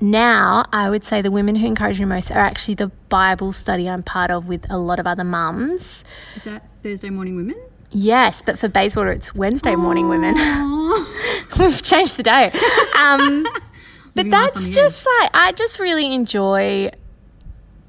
now 0.02 0.66
I 0.72 0.90
would 0.90 1.04
say 1.04 1.22
the 1.22 1.32
women 1.32 1.56
who 1.56 1.68
encourage 1.68 2.00
me 2.00 2.06
most 2.06 2.32
are 2.32 2.40
actually 2.40 2.76
the 2.76 2.88
Bible 3.10 3.52
study 3.52 3.90
I'm 3.90 4.04
part 4.04 4.32
of 4.32 4.48
with 4.48 4.66
a 4.70 4.78
lot 4.78 5.00
of 5.00 5.08
other 5.08 5.24
mums. 5.24 6.04
Is 6.36 6.44
that 6.44 6.64
Thursday 6.84 7.10
morning 7.10 7.36
women? 7.36 7.60
Yes, 7.92 8.42
but 8.42 8.60
for 8.60 8.68
Bayswater 8.68 9.12
it's 9.12 9.34
Wednesday 9.34 9.76
morning 9.76 10.10
women. 10.10 10.36
We've 11.60 11.82
changed 11.82 12.18
the 12.18 12.24
day. 12.24 12.52
Um, 12.98 13.44
but 14.14 14.26
Living 14.26 14.32
life 14.32 14.56
on 14.56 14.62
that's 14.62 14.70
just 14.70 15.06
like 15.06 15.32
I 15.34 15.52
just 15.54 15.80
really 15.80 16.14
enjoy 16.14 16.92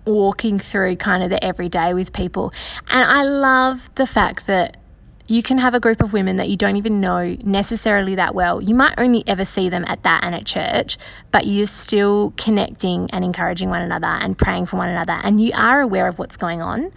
walking 0.07 0.59
through 0.59 0.97
kind 0.97 1.23
of 1.23 1.31
the 1.31 1.43
everyday 1.43 1.95
with 1.95 2.13
people, 2.13 2.53
and 2.89 3.05
I 3.05 3.25
love 3.25 3.95
the 3.95 4.07
fact 4.07 4.47
that 4.47 4.79
you 5.31 5.45
can 5.45 5.59
have 5.59 5.75
a 5.75 5.81
group 5.81 6.03
of 6.03 6.13
women 6.13 6.37
that 6.37 6.49
you 6.49 6.57
don't 6.57 6.75
even 6.75 7.01
know 7.01 7.37
necessarily 7.45 8.17
that 8.17 8.35
well. 8.35 8.61
You 8.61 8.75
might 8.75 8.95
only 8.99 9.23
ever 9.29 9.45
see 9.45 9.69
them 9.69 9.85
at 9.87 10.03
that 10.03 10.25
and 10.25 10.35
at 10.35 10.45
church, 10.45 10.99
but 11.31 11.47
you're 11.47 11.69
still 11.69 12.35
connecting 12.37 13.11
and 13.13 13.25
encouraging 13.25 13.69
one 13.69 13.81
another 13.81 14.09
and 14.09 14.37
praying 14.37 14.67
for 14.67 14.77
one 14.77 14.89
another, 14.89 15.13
and 15.13 15.41
you 15.41 15.53
are 15.55 15.81
aware 15.81 16.09
of 16.09 16.19
what's 16.19 16.37
going 16.37 16.63
on. 16.63 16.91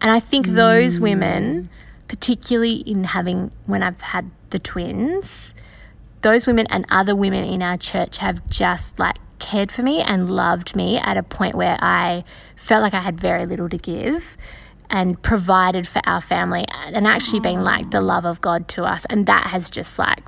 And 0.00 0.10
I 0.10 0.20
think 0.20 0.46
those 0.46 1.00
women, 1.00 1.68
particularly 2.10 2.74
in 2.74 3.04
having 3.04 3.52
when 3.66 3.84
I've 3.84 4.00
had 4.00 4.28
the 4.50 4.58
twins, 4.58 5.54
those 6.22 6.44
women 6.44 6.66
and 6.68 6.84
other 6.90 7.14
women 7.14 7.44
in 7.44 7.62
our 7.62 7.76
church 7.76 8.18
have 8.18 8.48
just 8.48 8.98
like 8.98 9.14
cared 9.38 9.70
for 9.70 9.82
me 9.82 10.00
and 10.00 10.28
loved 10.28 10.74
me 10.74 10.98
at 10.98 11.16
a 11.16 11.22
point 11.22 11.54
where 11.54 11.78
I 11.80 12.24
felt 12.56 12.82
like 12.82 12.94
I 12.94 13.00
had 13.00 13.20
very 13.20 13.46
little 13.46 13.68
to 13.68 13.78
give 13.78 14.36
and 14.90 15.22
provided 15.22 15.86
for 15.86 16.02
our 16.04 16.20
family 16.20 16.66
and 16.68 17.06
actually 17.06 17.40
been 17.40 17.62
like 17.62 17.92
the 17.92 18.00
love 18.00 18.24
of 18.24 18.40
God 18.40 18.66
to 18.70 18.82
us. 18.82 19.06
And 19.08 19.26
that 19.26 19.46
has 19.46 19.70
just 19.70 19.96
like 19.96 20.24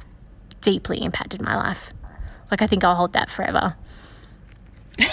deeply 0.60 1.02
impacted 1.02 1.42
my 1.42 1.56
life. 1.56 1.92
Like, 2.48 2.62
I 2.62 2.68
think 2.68 2.84
I'll 2.84 2.94
hold 2.94 3.14
that 3.14 3.28
forever. 3.28 3.74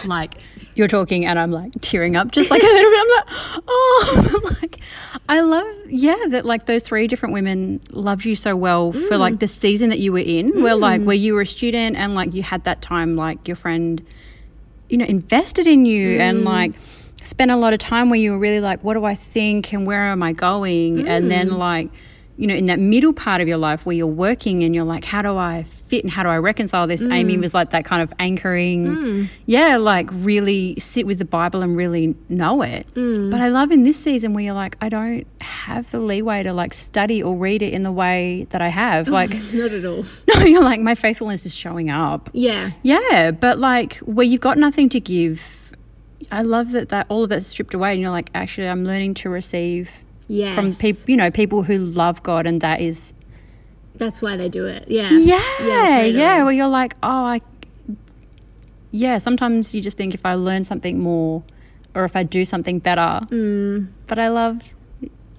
Like 0.05 0.35
you're 0.75 0.87
talking 0.87 1.25
and 1.25 1.37
I'm 1.37 1.51
like 1.51 1.73
tearing 1.81 2.15
up 2.15 2.31
just 2.31 2.49
like 2.49 2.61
a 2.61 2.65
little 2.65 2.91
bit. 2.91 2.99
I'm 2.99 3.09
like, 3.09 3.63
oh, 3.67 4.57
like 4.61 4.79
I 5.27 5.41
love, 5.41 5.75
yeah, 5.87 6.17
that 6.29 6.45
like 6.45 6.65
those 6.65 6.83
three 6.83 7.07
different 7.07 7.33
women 7.33 7.81
loved 7.91 8.25
you 8.25 8.35
so 8.35 8.55
well 8.55 8.91
for 8.91 9.17
like 9.17 9.35
mm. 9.35 9.39
the 9.39 9.47
season 9.47 9.89
that 9.89 9.99
you 9.99 10.11
were 10.11 10.19
in, 10.19 10.61
where 10.61 10.75
like 10.75 11.01
mm. 11.01 11.05
where 11.05 11.15
you 11.15 11.33
were 11.33 11.41
a 11.41 11.45
student 11.45 11.97
and 11.97 12.15
like 12.15 12.33
you 12.33 12.43
had 12.43 12.63
that 12.63 12.81
time, 12.81 13.15
like 13.15 13.47
your 13.47 13.57
friend, 13.57 14.05
you 14.87 14.97
know, 14.97 15.05
invested 15.05 15.67
in 15.67 15.85
you 15.85 16.19
and 16.19 16.39
mm. 16.39 16.45
like 16.45 16.73
spent 17.23 17.51
a 17.51 17.57
lot 17.57 17.73
of 17.73 17.79
time 17.79 18.09
where 18.09 18.19
you 18.19 18.31
were 18.31 18.39
really 18.39 18.61
like, 18.61 18.83
what 18.83 18.93
do 18.93 19.05
I 19.05 19.15
think 19.15 19.73
and 19.73 19.85
where 19.85 20.11
am 20.11 20.23
I 20.23 20.33
going? 20.33 21.07
And 21.07 21.29
then 21.29 21.49
like, 21.49 21.89
you 22.39 22.47
know, 22.47 22.55
in 22.55 22.67
that 22.67 22.79
middle 22.79 23.11
part 23.11 23.41
of 23.41 23.49
your 23.49 23.57
life 23.57 23.85
where 23.85 23.93
you're 23.93 24.07
working 24.07 24.63
and 24.63 24.73
you're 24.73 24.85
like, 24.85 25.03
how 25.03 25.21
do 25.21 25.35
I 25.35 25.65
fit 25.89 26.05
and 26.05 26.11
how 26.11 26.23
do 26.23 26.29
I 26.29 26.37
reconcile 26.37 26.87
this? 26.87 27.01
Mm. 27.01 27.13
Amy 27.13 27.37
was 27.37 27.53
like 27.53 27.71
that 27.71 27.83
kind 27.83 28.01
of 28.01 28.13
anchoring, 28.17 28.85
mm. 28.85 29.29
yeah, 29.45 29.75
like 29.75 30.07
really 30.13 30.79
sit 30.79 31.05
with 31.05 31.19
the 31.19 31.25
Bible 31.25 31.61
and 31.63 31.75
really 31.75 32.15
know 32.29 32.61
it. 32.61 32.87
Mm. 32.93 33.29
But 33.29 33.41
I 33.41 33.49
love 33.49 33.71
in 33.71 33.83
this 33.83 34.01
season 34.01 34.33
where 34.33 34.41
you're 34.41 34.53
like, 34.53 34.77
I 34.79 34.87
don't 34.87 35.27
have 35.41 35.91
the 35.91 35.99
leeway 35.99 36.43
to 36.43 36.53
like 36.53 36.73
study 36.73 37.21
or 37.21 37.35
read 37.35 37.61
it 37.61 37.73
in 37.73 37.83
the 37.83 37.91
way 37.91 38.47
that 38.51 38.61
I 38.61 38.69
have. 38.69 39.09
Oh, 39.09 39.11
like, 39.11 39.31
Not 39.53 39.73
at 39.73 39.83
all. 39.83 40.05
no, 40.33 40.45
you're 40.45 40.63
like, 40.63 40.79
my 40.79 40.95
faithfulness 40.95 41.45
is 41.45 41.53
showing 41.53 41.89
up. 41.89 42.29
Yeah. 42.31 42.71
Yeah, 42.83 43.31
but 43.31 43.59
like 43.59 43.97
where 43.97 44.25
you've 44.25 44.39
got 44.39 44.57
nothing 44.57 44.87
to 44.89 45.01
give, 45.01 45.43
I 46.31 46.43
love 46.43 46.71
that 46.71 46.89
that 46.89 47.07
all 47.09 47.25
of 47.25 47.33
it's 47.33 47.47
stripped 47.47 47.73
away 47.73 47.91
and 47.91 47.99
you're 47.99 48.11
like, 48.11 48.29
actually, 48.33 48.69
I'm 48.69 48.85
learning 48.85 49.15
to 49.15 49.29
receive 49.29 49.89
Yeah. 50.29 50.53
from 50.55 50.73
people, 50.75 51.03
you 51.07 51.17
know, 51.17 51.31
people 51.31 51.63
who 51.63 51.77
love 51.77 52.21
God, 52.23 52.45
and 52.47 52.61
that 52.61 52.79
is 52.81 53.11
That's 53.95 54.21
why 54.21 54.37
they 54.37 54.47
do 54.47 54.65
it. 54.67 54.85
Yeah. 54.87 55.09
yeah, 55.11 55.41
Yeah, 55.59 56.01
yeah, 56.05 56.27
totally. 56.29 56.43
where 56.45 56.53
you're 56.53 56.67
like, 56.69 56.93
oh, 57.03 57.09
I, 57.09 57.41
yeah. 58.91 59.17
Sometimes 59.17 59.73
you 59.73 59.81
just 59.81 59.97
think 59.97 60.13
if 60.13 60.25
I 60.25 60.35
learn 60.35 60.63
something 60.65 60.99
more, 60.99 61.43
or 61.95 62.05
if 62.05 62.15
I 62.15 62.23
do 62.23 62.45
something 62.45 62.79
better. 62.79 63.19
Mm. 63.31 63.89
But 64.07 64.19
I 64.19 64.29
love 64.29 64.61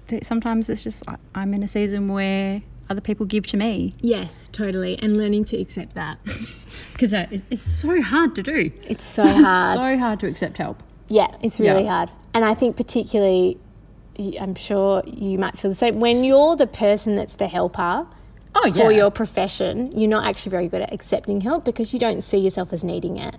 that 0.07 0.25
sometimes 0.25 0.69
it's 0.69 0.83
just 0.83 1.01
I- 1.07 1.15
I'm 1.33 1.53
in 1.53 1.63
a 1.63 1.67
season 1.67 2.09
where 2.09 2.61
other 2.89 2.99
people 3.01 3.25
give 3.25 3.45
to 3.47 3.55
me 3.57 3.93
Yes, 4.01 4.49
totally. 4.51 4.99
And 4.99 5.15
learning 5.15 5.45
to 5.45 5.57
accept 5.57 5.95
that. 5.95 6.17
because 6.91 7.11
that 7.11 7.31
is, 7.31 7.41
it's 7.49 7.61
so 7.61 8.01
hard 8.01 8.35
to 8.35 8.43
do. 8.43 8.69
It's 8.87 9.05
so 9.05 9.25
hard. 9.25 9.79
so 9.79 9.97
hard 9.97 10.19
to 10.19 10.27
accept 10.27 10.57
help. 10.57 10.83
Yeah, 11.07 11.27
it's 11.41 11.59
really 11.59 11.83
Yeah. 11.85 11.89
hard. 11.89 12.09
And 12.33 12.43
I 12.45 12.53
think 12.53 12.75
particularly, 12.77 13.57
y- 13.57 13.61
I'm 14.39 14.55
sure 14.55 15.03
you 15.05 15.37
might 15.37 15.57
feel 15.57 15.71
the 15.71 15.75
same. 15.75 15.99
When 15.99 16.23
you're 16.23 16.55
the 16.55 16.67
person 16.67 17.15
that's 17.15 17.33
the 17.35 17.47
helper 17.47 18.05
Oh 18.53 18.65
yeah. 18.65 18.73
for 18.73 18.91
your 18.91 19.11
profession, 19.11 19.97
you're 19.97 20.09
not 20.09 20.25
actually 20.25 20.49
very 20.49 20.67
good 20.67 20.81
at 20.81 20.91
accepting 20.93 21.39
help 21.39 21.63
because 21.63 21.93
you 21.93 21.99
don't 21.99 22.21
see 22.21 22.37
yourself 22.37 22.73
as 22.73 22.83
needing 22.83 23.17
it. 23.17 23.35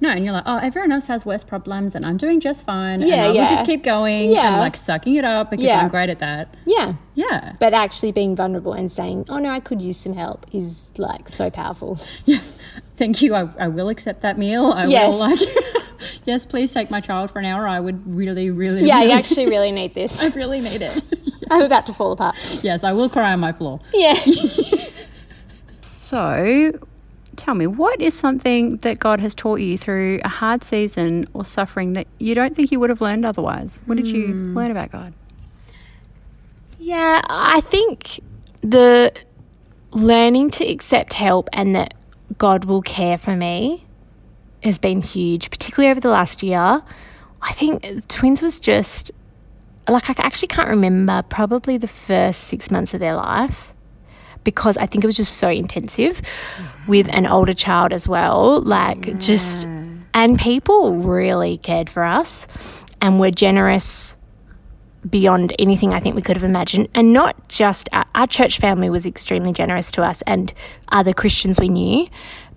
No, 0.00 0.08
and 0.08 0.24
you're 0.24 0.32
like, 0.32 0.44
oh, 0.46 0.56
everyone 0.56 0.90
else 0.90 1.06
has 1.06 1.24
worse 1.24 1.44
problems, 1.44 1.94
and 1.94 2.04
I'm 2.04 2.16
doing 2.16 2.40
just 2.40 2.64
fine. 2.64 3.00
Yeah, 3.00 3.26
and 3.26 3.34
yeah. 3.36 3.48
just 3.48 3.64
keep 3.64 3.84
going 3.84 4.32
Yeah. 4.32 4.52
and 4.52 4.60
like 4.60 4.76
sucking 4.76 5.14
it 5.16 5.24
up 5.24 5.50
because 5.50 5.64
Yeah. 5.66 5.80
I'm 5.80 5.88
great 5.88 6.08
at 6.10 6.18
that. 6.20 6.54
Yeah. 6.66 6.94
Yeah. 7.14 7.52
But 7.60 7.74
actually 7.74 8.12
being 8.12 8.34
vulnerable 8.36 8.72
and 8.72 8.90
saying, 8.90 9.26
oh 9.28 9.38
no, 9.38 9.50
I 9.50 9.60
could 9.60 9.80
use 9.80 9.96
some 9.98 10.14
help 10.14 10.46
is 10.52 10.88
like 10.96 11.28
so 11.28 11.50
powerful. 11.50 11.98
Yes. 12.24 12.56
Thank 12.96 13.22
you. 13.22 13.34
I, 13.34 13.48
I 13.58 13.68
will 13.68 13.88
accept 13.88 14.22
that 14.22 14.38
meal. 14.38 14.66
I 14.66 14.86
Yes. 14.86 15.12
will 15.12 15.20
like. 15.20 15.38
yes, 16.24 16.44
please 16.44 16.72
take 16.72 16.90
my 16.90 17.00
child 17.00 17.30
for 17.30 17.38
an 17.38 17.44
hour. 17.44 17.66
I 17.66 17.80
would 17.80 18.06
really, 18.06 18.50
really. 18.50 18.84
Yeah, 18.84 18.98
really, 18.98 19.12
you 19.12 19.18
actually 19.18 19.46
really 19.46 19.72
need 19.72 19.94
this. 20.00 20.22
I 20.22 20.28
really 20.28 20.60
need 20.60 20.82
it. 20.82 21.02
I'm 21.50 21.62
about 21.62 21.86
to 21.86 21.94
fall 21.94 22.12
apart. 22.12 22.36
yes, 22.62 22.84
I 22.84 22.92
will 22.92 23.08
cry 23.08 23.32
on 23.32 23.40
my 23.40 23.52
floor. 23.52 23.80
Yeah. 23.92 24.14
So, 25.82 26.72
tell 27.36 27.54
me, 27.54 27.66
what 27.66 28.00
is 28.00 28.14
something 28.14 28.76
that 28.78 28.98
God 28.98 29.20
has 29.20 29.34
taught 29.34 29.60
you 29.60 29.76
through 29.76 30.20
a 30.24 30.28
hard 30.28 30.62
season 30.62 31.26
or 31.34 31.44
suffering 31.44 31.94
that 31.94 32.06
you 32.18 32.34
don't 32.34 32.54
think 32.54 32.70
you 32.72 32.80
would 32.80 32.90
have 32.90 33.00
learned 33.00 33.24
otherwise? 33.24 33.80
What 33.86 33.96
did 33.96 34.06
you 34.06 34.28
hmm. 34.28 34.56
learn 34.56 34.70
about 34.70 34.90
God? 34.92 35.14
Yeah, 36.78 37.20
I 37.24 37.60
think 37.62 38.20
the 38.60 39.12
learning 39.92 40.50
to 40.50 40.66
accept 40.66 41.14
help 41.14 41.48
and 41.52 41.74
that 41.74 41.94
God 42.38 42.64
will 42.64 42.82
care 42.82 43.18
for 43.18 43.34
me 43.34 43.84
has 44.62 44.78
been 44.78 45.02
huge, 45.02 45.50
particularly 45.50 45.90
over 45.90 46.00
the 46.00 46.08
last 46.08 46.42
year. 46.42 46.82
I 47.40 47.52
think 47.52 48.08
twins 48.08 48.40
was 48.40 48.58
just 48.58 49.12
like 49.86 50.08
I 50.08 50.14
actually 50.16 50.48
can't 50.48 50.70
remember 50.70 51.22
probably 51.22 51.76
the 51.76 51.88
first 51.88 52.40
six 52.44 52.70
months 52.70 52.94
of 52.94 53.00
their 53.00 53.14
life 53.14 53.72
because 54.42 54.76
I 54.78 54.86
think 54.86 55.04
it 55.04 55.06
was 55.06 55.16
just 55.16 55.36
so 55.36 55.48
intensive 55.48 56.20
with 56.88 57.08
an 57.10 57.26
older 57.26 57.52
child 57.52 57.92
as 57.92 58.08
well. 58.08 58.60
Like 58.60 59.18
just 59.18 59.66
and 60.14 60.38
people 60.38 60.92
really 60.92 61.58
cared 61.58 61.90
for 61.90 62.02
us 62.02 62.46
and 63.00 63.20
were 63.20 63.30
generous 63.30 64.13
beyond 65.08 65.54
anything 65.58 65.92
I 65.92 66.00
think 66.00 66.14
we 66.14 66.22
could 66.22 66.36
have 66.36 66.44
imagined. 66.44 66.88
And 66.94 67.12
not 67.12 67.48
just 67.48 67.88
our, 67.92 68.06
our 68.14 68.26
church 68.26 68.58
family 68.58 68.90
was 68.90 69.06
extremely 69.06 69.52
generous 69.52 69.92
to 69.92 70.02
us 70.02 70.22
and 70.26 70.52
other 70.88 71.12
Christians 71.12 71.60
we 71.60 71.68
knew, 71.68 72.08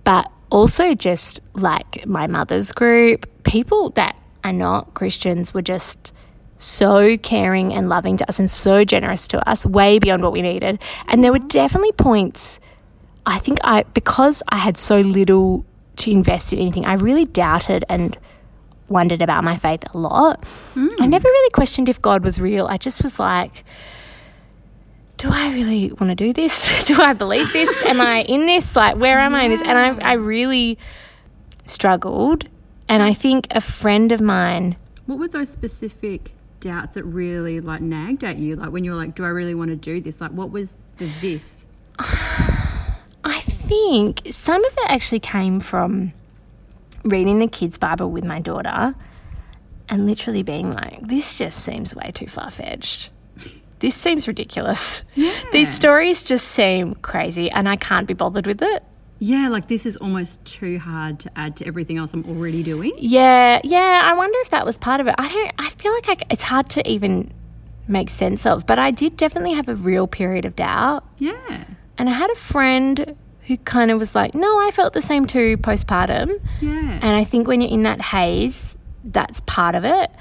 but 0.03 0.31
also 0.49 0.95
just 0.95 1.41
like 1.53 2.05
my 2.05 2.27
mother's 2.27 2.71
group, 2.71 3.43
people 3.43 3.91
that 3.91 4.15
are 4.43 4.53
not 4.53 4.93
Christians 4.93 5.53
were 5.53 5.61
just 5.61 6.13
so 6.57 7.17
caring 7.17 7.73
and 7.73 7.89
loving 7.89 8.17
to 8.17 8.27
us 8.27 8.39
and 8.39 8.49
so 8.49 8.83
generous 8.83 9.27
to 9.29 9.49
us, 9.49 9.65
way 9.65 9.99
beyond 9.99 10.23
what 10.23 10.31
we 10.31 10.41
needed. 10.41 10.81
And 11.07 11.23
there 11.23 11.31
were 11.31 11.39
mm-hmm. 11.39 11.47
definitely 11.47 11.91
points, 11.91 12.59
I 13.25 13.39
think 13.39 13.59
I, 13.63 13.83
because 13.83 14.41
I 14.47 14.57
had 14.57 14.77
so 14.77 14.97
little 14.97 15.65
to 15.97 16.11
invest 16.11 16.53
in 16.53 16.59
anything, 16.59 16.85
I 16.85 16.93
really 16.93 17.25
doubted 17.25 17.83
and 17.89 18.17
wondered 18.89 19.21
about 19.21 19.43
my 19.43 19.57
faith 19.57 19.83
a 19.93 19.97
lot. 19.97 20.43
I 20.75 20.79
hmm. 20.79 21.09
never 21.09 21.27
really 21.27 21.49
questioned 21.51 21.89
if 21.89 22.01
God 22.01 22.23
was 22.23 22.39
real. 22.39 22.67
I 22.67 22.77
just 22.77 23.03
was 23.03 23.19
like, 23.19 23.65
do 25.17 25.29
I 25.31 25.51
really 25.51 25.91
want 25.91 26.09
to 26.09 26.15
do 26.15 26.33
this? 26.33 26.83
do 26.85 27.01
I 27.01 27.13
believe 27.13 27.51
this? 27.51 27.83
am 27.83 27.99
I 27.99 28.21
in 28.21 28.45
this? 28.45 28.75
Like, 28.75 28.97
where 28.97 29.19
am 29.19 29.35
I 29.35 29.43
in 29.43 29.51
this? 29.51 29.61
And 29.61 29.77
I, 29.77 30.11
I 30.11 30.13
really 30.13 30.77
struggled. 31.65 32.47
And 32.87 33.03
I 33.03 33.13
think 33.13 33.47
a 33.51 33.61
friend 33.61 34.11
of 34.11 34.21
mine, 34.21 34.77
What 35.07 35.19
were 35.19 35.27
those 35.27 35.49
specific 35.49 36.31
doubts 36.59 36.95
that 36.95 37.03
really 37.03 37.59
like 37.59 37.81
nagged 37.81 38.23
at 38.23 38.37
you? 38.37 38.55
Like 38.55 38.71
when 38.71 38.83
you 38.83 38.91
were 38.91 38.97
like, 38.97 39.15
do 39.15 39.25
I 39.25 39.29
really 39.29 39.55
want 39.55 39.71
to 39.71 39.75
do 39.75 39.99
this? 39.99 40.21
Like 40.21 40.31
what 40.31 40.51
was 40.51 40.73
the 40.97 41.09
this? 41.19 41.65
I 41.99 43.41
think 43.41 44.21
some 44.29 44.63
of 44.63 44.71
it 44.71 44.85
actually 44.87 45.19
came 45.19 45.59
from 45.59 46.13
reading 47.03 47.39
the 47.39 47.47
kids' 47.47 47.77
Bible 47.77 48.09
with 48.09 48.23
my 48.23 48.39
daughter 48.39 48.95
and 49.89 50.05
literally 50.05 50.43
being 50.43 50.73
like, 50.73 51.01
this 51.01 51.37
just 51.37 51.59
seems 51.59 51.95
way 51.95 52.11
too 52.11 52.27
far 52.27 52.51
fetched. 52.51 53.09
This 53.79 53.95
seems 53.95 54.27
ridiculous. 54.27 55.03
These 55.51 55.73
stories 55.73 56.23
just 56.23 56.47
seem 56.47 56.95
crazy 56.95 57.51
and 57.51 57.69
I 57.69 57.75
can't 57.75 58.07
be 58.07 58.13
bothered 58.13 58.47
with 58.47 58.61
it. 58.61 58.83
Yeah, 59.19 59.49
like 59.49 59.67
this 59.67 59.85
is 59.85 59.97
almost 59.97 60.43
too 60.45 60.77
hard 60.77 61.19
to 61.21 61.31
add 61.35 61.57
to 61.57 61.67
everything 61.67 61.97
else 61.97 62.13
I'm 62.13 62.25
already 62.25 62.63
doing. 62.63 62.93
Yeah, 62.97 63.61
yeah, 63.63 64.01
I 64.03 64.13
wonder 64.13 64.37
if 64.41 64.51
that 64.51 64.65
was 64.65 64.77
part 64.77 65.01
of 65.01 65.07
it. 65.07 65.15
I 65.17 65.27
don't 65.27 65.53
I 65.57 65.69
feel 65.69 65.91
like 65.93 66.09
I, 66.09 66.17
it's 66.31 66.43
hard 66.43 66.69
to 66.71 66.87
even 66.87 67.33
make 67.87 68.09
sense 68.09 68.45
of, 68.45 68.65
but 68.67 68.77
I 68.77 68.91
did 68.91 69.17
definitely 69.17 69.53
have 69.53 69.69
a 69.69 69.75
real 69.75 70.07
period 70.07 70.45
of 70.45 70.55
doubt. 70.55 71.03
Yeah. 71.17 71.63
And 71.97 72.07
I 72.09 72.11
had 72.11 72.29
a 72.29 72.35
friend 72.35 73.15
who 73.47 73.57
kind 73.57 73.91
of 73.91 73.99
was 73.99 74.13
like, 74.13 74.35
"No, 74.35 74.59
I 74.59 74.71
felt 74.71 74.93
the 74.93 75.01
same 75.01 75.25
too 75.25 75.57
postpartum." 75.57 76.39
Yeah. 76.61 76.99
And 77.01 77.15
I 77.15 77.23
think 77.23 77.47
when 77.47 77.61
you're 77.61 77.71
in 77.71 77.83
that 77.83 78.01
haze, 78.01 78.77
that's 79.03 79.39
part 79.41 79.75
of 79.75 79.85
it, 79.85 80.11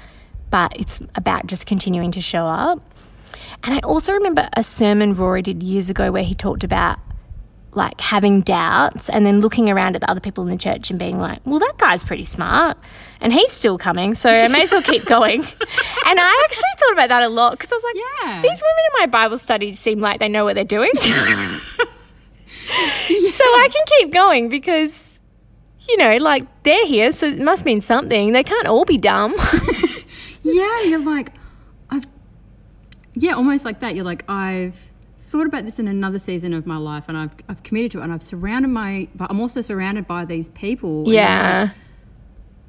but 0.49 0.73
it's 0.75 0.99
about 1.15 1.45
just 1.47 1.65
continuing 1.65 2.11
to 2.11 2.21
show 2.21 2.45
up. 2.45 2.79
And 3.63 3.73
I 3.75 3.79
also 3.79 4.13
remember 4.13 4.47
a 4.53 4.63
sermon 4.63 5.13
Rory 5.13 5.41
did 5.41 5.61
years 5.61 5.89
ago 5.89 6.11
where 6.11 6.23
he 6.23 6.33
talked 6.35 6.63
about 6.63 6.99
like 7.73 7.99
having 8.01 8.41
doubts 8.41 9.07
and 9.09 9.23
then 9.25 9.39
looking 9.41 9.69
around 9.69 9.93
at 9.95 10.01
the 10.01 10.09
other 10.09 10.21
people 10.21 10.43
in 10.45 10.51
the 10.51 10.57
church 10.57 10.89
and 10.89 10.97
being 10.97 11.19
like, 11.19 11.41
well, 11.45 11.59
that 11.59 11.73
guy's 11.77 12.03
pretty 12.03 12.23
smart 12.23 12.77
and 13.21 13.31
he's 13.31 13.51
still 13.51 13.77
coming, 13.77 14.15
so 14.15 14.29
I 14.31 14.47
may 14.47 14.63
as 14.63 14.71
well 14.71 14.81
keep 14.81 15.05
going. 15.05 15.41
and 15.41 16.19
I 16.19 16.43
actually 16.45 16.69
thought 16.79 16.93
about 16.93 17.09
that 17.09 17.23
a 17.23 17.29
lot 17.29 17.51
because 17.51 17.71
I 17.71 17.75
was 17.75 17.83
like, 17.83 17.95
Yeah. 17.95 18.41
these 18.41 18.61
women 18.63 18.83
in 18.93 18.99
my 19.01 19.05
Bible 19.07 19.37
study 19.37 19.75
seem 19.75 19.99
like 19.99 20.19
they 20.19 20.29
know 20.29 20.45
what 20.45 20.55
they're 20.55 20.63
doing. 20.63 20.91
so 23.33 23.43
I 23.43 23.69
can 23.71 23.85
keep 23.85 24.13
going 24.13 24.49
because, 24.49 25.19
you 25.87 25.97
know, 25.97 26.17
like 26.17 26.63
they're 26.63 26.85
here, 26.85 27.11
so 27.11 27.27
it 27.27 27.39
must 27.39 27.65
mean 27.65 27.81
something. 27.81 28.31
They 28.31 28.43
can't 28.43 28.67
all 28.67 28.85
be 28.85 28.97
dumb. 28.97 29.35
yeah, 30.43 30.83
you're 30.83 30.99
like, 30.99 31.31
I've, 31.89 32.05
yeah, 33.13 33.33
almost 33.33 33.65
like 33.65 33.79
that. 33.79 33.95
You're 33.95 34.05
like, 34.05 34.29
I've 34.29 34.75
thought 35.29 35.47
about 35.47 35.65
this 35.65 35.79
in 35.79 35.87
another 35.87 36.19
season 36.19 36.53
of 36.53 36.65
my 36.65 36.77
life, 36.77 37.05
and 37.07 37.17
I've, 37.17 37.35
I've 37.49 37.63
committed 37.63 37.91
to 37.91 37.99
it, 37.99 38.03
and 38.03 38.13
I've 38.13 38.23
surrounded 38.23 38.69
my, 38.69 39.07
but 39.15 39.29
I'm 39.29 39.39
also 39.39 39.61
surrounded 39.61 40.07
by 40.07 40.25
these 40.25 40.47
people. 40.49 41.11
yeah. 41.11 41.71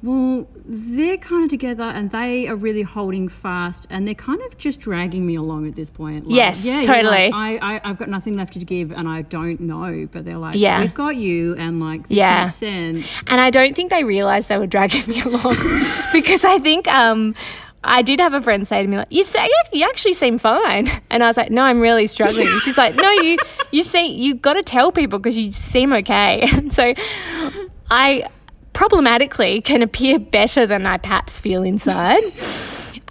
Well, 0.01 0.47
they're 0.65 1.17
kind 1.17 1.43
of 1.43 1.49
together 1.49 1.83
and 1.83 2.09
they 2.09 2.47
are 2.47 2.55
really 2.55 2.83
holding 2.83 3.27
fast 3.27 3.85
and 3.89 4.07
they're 4.07 4.13
kind 4.15 4.39
of 4.43 4.57
just 4.57 4.79
dragging 4.79 5.25
me 5.25 5.35
along 5.35 5.67
at 5.67 5.75
this 5.75 5.89
point. 5.89 6.25
Like, 6.27 6.35
Yes, 6.37 6.63
yeah, 6.63 6.81
totally. 6.81 7.29
like, 7.29 7.33
I, 7.33 7.57
I, 7.75 7.81
I've 7.83 7.97
got 7.97 8.07
nothing 8.07 8.37
left 8.37 8.53
to 8.53 8.59
give 8.63 8.91
and 8.93 9.09
I 9.09 9.23
don't 9.23 9.59
know. 9.59 10.07
But 10.11 10.23
they're 10.23 10.37
like, 10.37 10.55
Yeah. 10.55 10.79
we've 10.79 10.93
got 10.93 11.17
you 11.17 11.55
and 11.55 11.81
like, 11.81 12.07
this 12.07 12.17
Yeah. 12.17 12.45
makes 12.45 12.55
sense. 12.55 13.05
And 13.27 13.41
I 13.41 13.49
don't 13.49 13.75
think 13.75 13.89
they 13.89 14.03
realised 14.05 14.47
they 14.47 14.57
were 14.57 14.67
dragging 14.67 15.05
me 15.07 15.21
along 15.25 15.55
because 16.13 16.45
I 16.45 16.59
think 16.59 16.87
um, 16.87 17.35
I 17.83 18.01
did 18.01 18.21
have 18.21 18.33
a 18.33 18.41
friend 18.41 18.65
say 18.65 18.81
to 18.81 18.87
me 18.87 18.97
like, 18.97 19.07
"You 19.11 19.23
say 19.23 19.49
you 19.73 19.85
actually 19.87 20.13
seem 20.13 20.37
fine," 20.37 20.89
and 21.09 21.23
I 21.23 21.27
was 21.27 21.37
like, 21.37 21.49
"No, 21.49 21.63
I'm 21.63 21.79
really 21.79 22.07
struggling." 22.07 22.47
She's 22.59 22.77
like, 22.77 22.93
"No, 22.95 23.09
you 23.09 23.37
you 23.71 23.83
see 23.83 24.07
you've 24.15 24.41
got 24.41 24.53
to 24.55 24.63
tell 24.63 24.91
people 24.91 25.17
because 25.17 25.37
you 25.37 25.53
seem 25.53 25.93
okay." 25.93 26.41
And 26.41 26.73
so 26.73 26.93
I 27.89 28.27
problematically 28.73 29.61
can 29.61 29.81
appear 29.81 30.19
better 30.19 30.65
than 30.65 30.85
I 30.85 30.97
perhaps 30.97 31.39
feel 31.39 31.63
inside. 31.63 32.21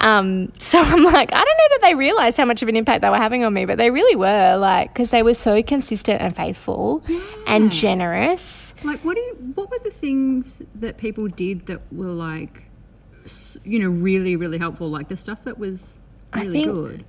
Um, 0.00 0.52
so 0.60 0.78
I'm 0.80 1.02
like, 1.02 1.32
I 1.32 1.44
don't 1.44 1.58
know 1.58 1.68
that 1.70 1.78
they 1.82 1.94
realized 1.96 2.36
how 2.36 2.44
much 2.44 2.62
of 2.62 2.68
an 2.68 2.76
impact 2.76 3.02
they 3.02 3.08
were 3.10 3.16
having 3.16 3.44
on 3.44 3.52
me, 3.52 3.64
but 3.64 3.78
they 3.78 3.90
really 3.90 4.14
were, 4.14 4.56
like, 4.56 4.92
because 4.92 5.10
they 5.10 5.24
were 5.24 5.34
so 5.34 5.60
consistent 5.64 6.22
and 6.22 6.36
faithful 6.36 7.02
and 7.48 7.72
generous. 7.72 8.72
Like, 8.84 9.04
what 9.04 9.16
do 9.16 9.20
you, 9.22 9.34
what 9.56 9.68
were 9.72 9.80
the 9.82 9.90
things 9.90 10.56
that 10.76 10.98
people 10.98 11.26
did 11.26 11.66
that 11.66 11.80
were 11.92 12.12
like, 12.12 12.62
you 13.64 13.80
know, 13.80 13.88
really, 13.88 14.36
really 14.36 14.58
helpful? 14.58 14.88
Like 14.88 15.08
the 15.08 15.16
stuff 15.16 15.42
that 15.44 15.58
was 15.58 15.98
I 16.32 16.42
really 16.42 16.52
think- 16.52 16.74
good. 16.74 17.04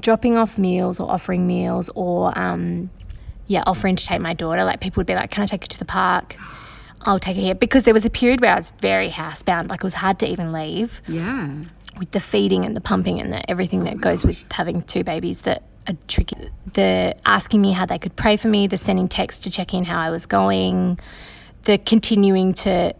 dropping 0.00 0.36
off 0.36 0.58
meals 0.58 0.98
or 0.98 1.08
offering 1.08 1.46
meals 1.46 1.90
or 1.94 2.36
um 2.36 2.90
yeah 3.46 3.62
offering 3.66 3.94
to 3.94 4.04
take 4.04 4.20
my 4.20 4.34
daughter 4.34 4.64
like 4.64 4.80
people 4.80 5.00
would 5.00 5.06
be 5.06 5.14
like 5.14 5.30
can 5.30 5.42
i 5.42 5.46
take 5.46 5.62
her 5.62 5.68
to 5.68 5.78
the 5.78 5.84
park 5.84 6.34
i'll 7.04 7.18
take 7.18 7.36
her 7.36 7.42
here 7.42 7.54
because 7.54 7.84
there 7.84 7.94
was 7.94 8.04
a 8.06 8.10
period 8.10 8.40
where 8.40 8.52
i 8.52 8.56
was 8.56 8.70
very 8.80 9.10
housebound 9.10 9.68
like 9.68 9.80
it 9.80 9.84
was 9.84 9.94
hard 9.94 10.18
to 10.20 10.26
even 10.26 10.52
leave 10.52 11.00
Yeah. 11.06 11.48
with 11.98 12.10
the 12.10 12.20
feeding 12.20 12.64
and 12.64 12.76
the 12.76 12.80
pumping 12.80 13.20
and 13.20 13.32
the, 13.32 13.50
everything 13.50 13.82
oh 13.82 13.84
that 13.84 14.00
goes 14.00 14.24
with 14.24 14.42
having 14.50 14.82
two 14.82 15.04
babies 15.04 15.42
that 15.42 15.62
are 15.88 15.96
tricky. 16.06 16.36
The 16.74 17.16
asking 17.26 17.60
me 17.60 17.72
how 17.72 17.86
they 17.86 17.98
could 17.98 18.14
pray 18.14 18.36
for 18.36 18.48
me 18.48 18.68
the 18.68 18.76
sending 18.76 19.08
texts 19.08 19.44
to 19.44 19.50
check 19.50 19.74
in 19.74 19.84
how 19.84 19.98
i 20.00 20.10
was 20.10 20.26
going 20.26 20.98
the 21.64 21.76
continuing 21.78 22.54
to 22.54 22.94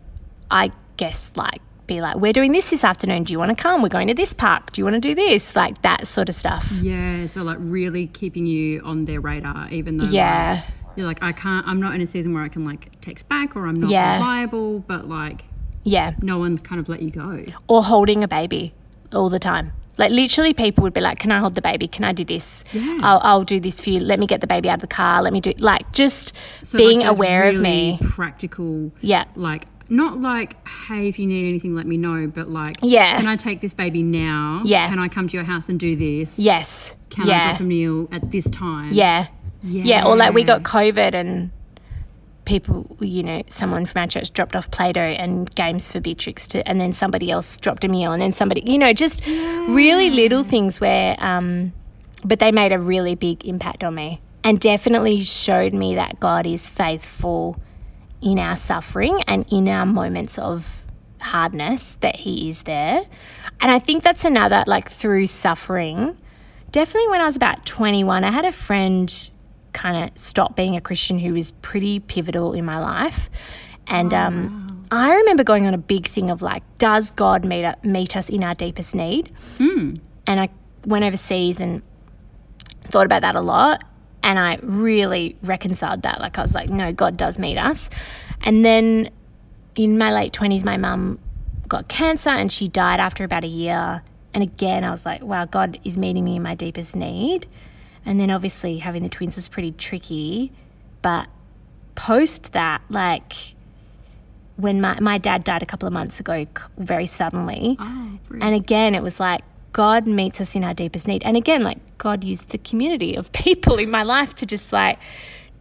i 0.51 0.73
guess 0.97 1.31
like 1.37 1.61
be 1.87 2.01
like 2.01 2.17
we're 2.17 2.33
doing 2.33 2.53
this 2.53 2.71
this 2.71 2.85
afternoon. 2.85 3.25
Do 3.25 3.33
you 3.33 3.41
want 3.41 3.57
to 3.57 3.61
come? 3.61 3.83
We're 3.83 3.88
going 3.88 4.07
to 4.07 4.15
this 4.15 4.33
park. 4.35 4.71
Do 4.71 4.81
you 4.81 4.85
want 4.85 4.95
to 4.95 5.01
do 5.01 5.17
this? 5.17 5.57
Like 5.57 5.83
that 5.83 6.07
sort 6.07 6.29
of 6.29 6.37
stuff. 6.37 6.71
Yeah. 6.81 7.27
So 7.27 7.43
like 7.43 7.57
really 7.61 8.07
keeping 8.07 8.47
you 8.47 8.83
on 8.83 9.05
their 9.05 9.21
radar, 9.21 9.69
even 9.71 9.97
though 9.97 10.05
like, 10.05 10.12
yeah 10.12 10.62
you're 10.96 11.07
like, 11.07 11.22
I 11.22 11.33
can't, 11.33 11.66
I'm 11.66 11.81
not 11.81 11.94
in 11.94 12.00
a 12.00 12.07
season 12.07 12.33
where 12.35 12.42
I 12.42 12.48
can 12.48 12.64
like 12.64 13.00
text 13.00 13.28
back 13.28 13.57
or 13.57 13.66
I'm 13.66 13.81
not 13.81 13.90
Yeah. 13.90 14.14
reliable, 14.14 14.81
but 14.81 15.09
like 15.09 15.44
Yeah, 15.85 16.12
no 16.22 16.38
one 16.38 16.59
kind 16.59 16.81
of 16.81 16.88
let 16.88 17.02
you 17.02 17.11
go. 17.11 17.44
or 17.68 17.83
holding 17.83 18.22
a 18.24 18.28
baby 18.28 18.74
all 19.12 19.28
the 19.31 19.38
time. 19.38 19.72
Like 19.98 20.11
literally, 20.11 20.55
people 20.55 20.85
would 20.85 20.94
be 20.94 21.02
like, 21.02 21.18
"Can 21.18 21.31
I 21.31 21.38
hold 21.38 21.55
the 21.55 21.61
baby? 21.61 21.87
Can 21.87 22.05
I 22.05 22.12
do 22.12 22.24
this? 22.24 22.64
Yeah. 22.72 22.98
I'll, 23.02 23.20
I'll 23.22 23.44
do 23.44 23.61
this 23.61 23.81
for 23.83 23.90
you. 23.90 24.00
Let 24.00 24.18
me 24.18 24.26
get 24.26 24.40
the 24.40 24.46
baby 24.46 24.70
out 24.70 24.76
of 24.76 24.81
the 24.81 24.87
car. 24.87 25.22
Let 25.22 25.35
me 25.35 25.40
do 25.42 25.52
like 25.59 25.92
just 25.92 26.33
So, 26.62 26.78
being 26.78 27.00
like, 27.00 27.11
aware 27.11 27.46
of 27.48 27.61
me. 27.61 27.98
Practical, 28.00 28.90
Yeah, 29.02 29.24
like 29.35 29.66
not 29.90 30.18
like, 30.18 30.57
hey, 30.66 31.09
if 31.09 31.18
you 31.18 31.26
need 31.26 31.46
anything, 31.46 31.74
let 31.74 31.87
me 31.87 31.98
know, 31.98 32.26
but 32.26 32.48
like, 32.48 32.76
Yeah. 32.83 33.16
can 33.18 33.26
I 33.26 33.37
take 33.37 33.61
this 33.61 33.74
baby 33.74 34.02
now? 34.02 34.62
Yeah. 34.64 34.88
Can 34.88 34.98
I 34.98 35.09
come 35.09 35.28
to 35.28 35.37
your 35.37 35.44
house 35.44 35.68
and 35.68 35.78
do 35.78 35.94
this? 35.94 36.38
yes, 36.38 36.94
Can 37.11 37.24
I 37.24 37.33
yeah, 37.33 37.42
drop 37.50 37.61
a 37.61 37.64
meal 37.64 38.09
at 38.12 38.31
this 38.31 38.48
time? 38.48 38.94
yeah, 38.94 39.26
Yeah. 39.62 39.85
yeah. 39.85 40.07
Or 40.07 40.16
like 40.16 40.35
we 40.35 40.44
got 40.44 40.62
COVID 40.62 41.14
and 41.14 41.51
people, 42.44 42.96
you 43.01 43.22
know, 43.22 43.42
someone 43.48 43.87
from 43.87 44.03
our 44.03 44.09
church 44.09 44.33
dropped 44.33 44.57
off 44.57 44.70
Play-Doh 44.70 45.01
and 45.01 45.53
games 45.55 45.88
for 45.88 46.01
Beatrix 46.01 46.48
to, 46.48 46.68
and 46.68 46.81
then 46.81 46.92
somebody 46.92 47.31
else 47.31 47.59
dropped 47.59 47.85
a 47.85 47.88
meal, 47.88 48.12
and 48.12 48.20
then 48.20 48.33
somebody, 48.33 48.62
you 48.66 48.79
know, 48.79 48.92
just 48.92 49.25
really 49.27 50.11
little 50.11 50.42
things 50.42 50.81
where, 50.81 51.16
um, 51.18 51.72
but 52.25 52.38
they 52.38 52.53
made 52.53 52.72
a 52.72 52.79
really 52.79 53.14
big 53.14 53.44
impact 53.44 53.85
on 53.85 53.94
me, 53.94 54.20
and 54.42 54.59
definitely 54.59 55.22
showed 55.22 55.72
me 55.72 55.96
that 55.96 56.18
God 56.18 56.46
is 56.46 56.68
faithful 56.68 57.57
in 58.20 58.38
our 58.38 58.57
suffering 58.57 59.22
and 59.27 59.46
in 59.51 59.68
our 59.68 59.87
moments 59.87 60.38
of 60.38 60.83
hardness 61.20 61.96
that 62.01 62.16
he 62.16 62.48
is 62.51 62.62
there. 62.62 63.03
And 63.61 63.70
I 63.70 63.79
think 63.79 64.03
that's 64.03 64.25
another 64.25 64.64
like 64.66 64.90
through 64.90 65.27
suffering. 65.27 66.16
Definitely 66.72 67.11
when 67.11 67.20
I 67.20 67.27
was 67.27 67.37
about 67.37 67.64
21, 67.66 68.25
I 68.25 68.31
had 68.31 68.44
a 68.44 68.53
friend 68.53 69.31
kind 69.72 70.04
of 70.04 70.18
stop 70.18 70.56
being 70.56 70.76
a 70.76 70.80
Christian 70.80 71.18
who 71.18 71.32
was 71.32 71.50
pretty 71.50 72.00
pivotal 72.00 72.52
in 72.52 72.64
my 72.64 72.78
life. 72.78 73.30
And 73.87 74.14
um, 74.14 74.87
I 74.90 75.16
remember 75.16 75.44
going 75.44 75.66
on 75.66 75.74
a 75.74 75.78
big 75.78 76.06
thing 76.06 76.30
of 76.30 76.42
like, 76.42 76.62
does 76.78 77.11
God 77.11 77.44
meet, 77.44 77.64
up, 77.64 77.85
meet 77.85 78.16
us 78.16 78.28
in 78.28 78.44
our 78.44 78.54
deepest 78.54 78.94
need? 78.94 79.32
Hmm. 79.58 79.96
and 80.26 80.40
I 80.40 80.48
went 80.87 81.04
overseas 81.04 81.61
and 81.61 81.82
thought 82.85 83.06
about 83.06 83.22
that 83.22 83.35
a 83.35 83.40
lot. 83.40 83.85
And 84.22 84.38
I 84.38 84.58
really 84.62 85.37
reconciled 85.42 86.02
that. 86.02 86.20
Like, 86.20 86.38
I 86.38 86.42
was 86.42 86.54
like, 86.54 86.70
no, 86.70 86.92
God 86.92 87.16
does 87.16 87.38
meet 87.38 87.58
us. 87.58 87.90
And 88.40 88.64
then 88.64 89.11
in 89.74 89.98
my 89.98 90.12
late 90.12 90.32
20s, 90.32 90.64
my 90.64 90.76
mum 90.76 91.18
got 91.66 91.88
cancer 91.88 92.30
and 92.30 92.50
she 92.52 92.68
died 92.68 93.00
after 93.00 93.24
about 93.24 93.44
a 93.44 93.48
year. 93.48 94.02
And 94.35 94.42
again, 94.42 94.85
I 94.85 94.90
was 94.90 95.04
like, 95.04 95.22
wow, 95.22 95.44
God 95.44 95.80
is 95.85 95.96
meeting 95.96 96.24
me 96.24 96.37
in 96.37 96.42
my 96.42 96.54
deepest 96.54 96.94
need. 96.94 97.46
And 98.05 98.19
then 98.19 98.31
obviously 98.31 98.79
having 98.79 99.03
the 99.03 99.09
twins 99.09 99.37
was 99.37 99.49
pretty 99.49 99.73
tricky. 99.73 100.53
But 101.03 101.29
post 101.95 102.53
that, 102.53 102.83
like, 102.88 103.35
when 104.57 104.81
my, 104.81 105.01
my 105.01 105.19
dad 105.19 105.45
died 105.45 105.62
a 105.62 105.67
couple 105.67 105.87
of 105.87 105.93
months 105.93 106.21
ago, 106.21 106.47
very 106.77 107.07
suddenly. 107.07 107.77
Oh. 107.79 108.19
And 108.41 108.55
again, 108.55 108.95
it 108.95 109.03
was 109.03 109.19
like 109.19 109.43
God 109.73 110.07
meets 110.07 110.41
us 110.41 110.55
in 110.55 110.65
our 110.65 110.75
deepest 110.75 111.09
need. 111.09 111.23
And 111.23 111.37
again, 111.37 111.62
like 111.62 111.99
God 111.99 112.25
used 112.25 112.51
the 112.51 112.59
community 112.59 113.17
of 113.17 113.33
people 113.33 113.79
in 113.79 113.91
my 113.91 114.03
life 114.03 114.35
to 114.37 114.47
just 114.47 114.73
like 114.73 114.99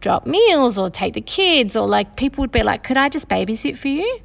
drop 0.00 0.26
meals 0.26 0.78
or 0.78 0.90
take 0.90 1.14
the 1.14 1.20
kids, 1.20 1.76
or 1.76 1.86
like 1.86 2.16
people 2.16 2.42
would 2.42 2.52
be 2.52 2.62
like, 2.62 2.82
Could 2.82 2.96
I 2.96 3.08
just 3.08 3.28
babysit 3.28 3.76
for 3.78 3.88
you? 3.88 4.20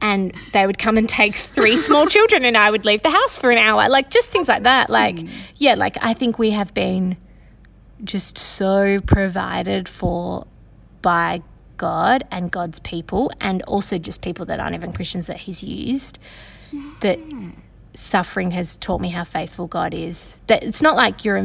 And 0.00 0.34
they 0.52 0.66
would 0.66 0.78
come 0.78 0.98
and 0.98 1.08
take 1.08 1.34
three 1.34 1.76
small 1.88 2.06
children, 2.06 2.44
and 2.44 2.56
I 2.56 2.70
would 2.70 2.84
leave 2.84 3.02
the 3.02 3.10
house 3.10 3.38
for 3.38 3.50
an 3.50 3.58
hour. 3.58 3.88
Like 3.88 4.10
just 4.10 4.30
things 4.30 4.48
like 4.48 4.64
that. 4.64 4.90
Like, 4.90 5.18
hmm. 5.18 5.28
yeah, 5.56 5.74
like 5.74 5.96
I 6.00 6.14
think 6.14 6.38
we 6.38 6.50
have 6.50 6.74
been 6.74 7.16
just 8.04 8.38
so 8.38 9.00
provided 9.00 9.88
for 9.88 10.46
by 11.02 11.42
God 11.76 12.24
and 12.30 12.50
God's 12.50 12.78
people, 12.78 13.32
and 13.40 13.62
also 13.62 13.98
just 13.98 14.20
people 14.20 14.46
that 14.46 14.60
aren't 14.60 14.74
even 14.76 14.92
Christians 14.92 15.26
that 15.26 15.36
He's 15.38 15.62
used. 15.62 16.18
That 17.00 17.18
suffering 17.94 18.50
has 18.52 18.76
taught 18.76 19.00
me 19.00 19.08
how 19.08 19.24
faithful 19.24 19.66
God 19.66 19.94
is. 19.94 20.38
That 20.46 20.62
it's 20.62 20.82
not 20.82 20.96
like 20.96 21.24
you're 21.24 21.36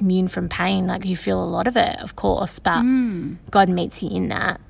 immune 0.00 0.28
from 0.28 0.48
pain, 0.48 0.86
like 0.86 1.04
you 1.04 1.16
feel 1.16 1.42
a 1.42 1.46
lot 1.46 1.66
of 1.66 1.76
it, 1.76 1.98
of 2.00 2.16
course, 2.16 2.58
but 2.58 2.80
Hmm. 2.80 3.34
God 3.50 3.68
meets 3.68 4.02
you 4.02 4.10
in 4.10 4.28
that. 4.28 4.60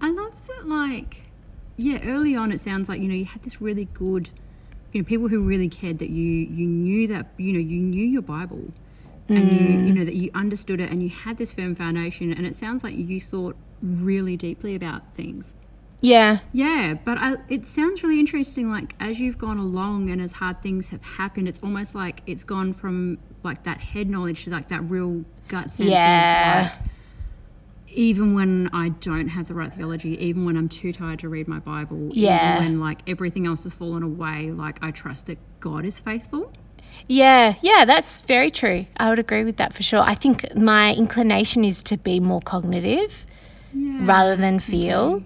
I 0.00 0.10
love 0.10 0.32
that, 0.46 0.68
like, 0.68 1.28
yeah, 1.76 1.98
early 2.04 2.36
on 2.36 2.52
it 2.52 2.60
sounds 2.60 2.88
like, 2.88 3.00
you 3.00 3.08
know, 3.08 3.14
you 3.14 3.24
had 3.24 3.42
this 3.42 3.60
really 3.60 3.86
good, 3.94 4.30
you 4.92 5.02
know, 5.02 5.04
people 5.04 5.28
who 5.28 5.42
really 5.42 5.68
cared 5.68 5.98
that 5.98 6.10
you, 6.10 6.24
you 6.24 6.66
knew 6.66 7.08
that, 7.08 7.26
you 7.36 7.52
know, 7.52 7.58
you 7.58 7.80
knew 7.80 8.04
your 8.04 8.22
Bible 8.22 8.72
and 9.34 9.52
you, 9.52 9.78
mm. 9.78 9.82
you 9.82 9.92
know, 9.94 10.04
that 10.04 10.14
you 10.14 10.30
understood 10.34 10.80
it 10.80 10.90
and 10.90 11.02
you 11.02 11.10
had 11.10 11.38
this 11.38 11.52
firm 11.52 11.74
foundation 11.74 12.32
and 12.32 12.46
it 12.46 12.56
sounds 12.56 12.82
like 12.84 12.96
you 12.96 13.20
thought 13.20 13.56
really 13.82 14.36
deeply 14.36 14.74
about 14.74 15.14
things. 15.14 15.54
Yeah, 16.00 16.38
Yeah, 16.52 16.94
but 17.04 17.18
I, 17.18 17.36
it 17.48 17.66
sounds 17.66 18.02
really 18.02 18.18
interesting. 18.20 18.70
Like 18.70 18.94
as 19.00 19.20
you've 19.20 19.38
gone 19.38 19.58
along 19.58 20.10
and 20.10 20.20
as 20.20 20.32
hard 20.32 20.62
things 20.62 20.88
have 20.90 21.02
happened, 21.02 21.48
it's 21.48 21.58
almost 21.62 21.94
like 21.94 22.22
it's 22.26 22.44
gone 22.44 22.72
from 22.72 23.18
like 23.42 23.64
that 23.64 23.78
head 23.78 24.08
knowledge 24.08 24.44
to 24.44 24.50
like 24.50 24.68
that 24.68 24.82
real 24.90 25.24
gut 25.48 25.70
sense 25.72 26.06
Yeah. 26.06 26.06
of 26.06 26.26
like, 26.44 26.78
even 27.88 28.34
when 28.34 28.68
I 28.72 28.90
don't 28.90 29.28
have 29.28 29.46
the 29.48 29.54
right 29.54 29.72
theology, 29.74 30.16
even 30.24 30.44
when 30.44 30.56
I'm 30.56 30.68
too 30.68 30.92
tired 30.92 31.20
to 31.20 31.28
read 31.28 31.48
my 31.48 31.58
Bible, 31.60 32.12
Yeah. 32.12 32.16
even 32.16 32.54
when 32.54 32.80
like 32.80 33.00
everything 33.08 33.46
else 33.46 33.64
has 33.64 33.72
fallen 33.72 34.02
away, 34.02 34.52
like 34.52 34.78
I 34.82 34.90
trust 34.90 35.26
that 35.26 35.38
God 35.60 35.84
is 35.84 35.98
faithful. 35.98 36.52
Yeah, 37.06 37.54
yeah, 37.62 37.84
that's 37.86 38.18
very 38.18 38.50
true. 38.50 38.86
I 38.96 39.08
would 39.08 39.18
agree 39.18 39.44
with 39.44 39.56
that 39.58 39.74
for 39.74 39.82
sure. 39.82 40.00
I 40.00 40.14
think 40.14 40.54
my 40.54 40.94
inclination 40.94 41.64
is 41.64 41.82
to 41.84 41.96
be 41.96 42.20
more 42.20 42.40
cognitive 42.40 43.26
Yeah. 43.74 43.98
rather 44.06 44.36
than 44.36 44.58
feel. 44.60 45.22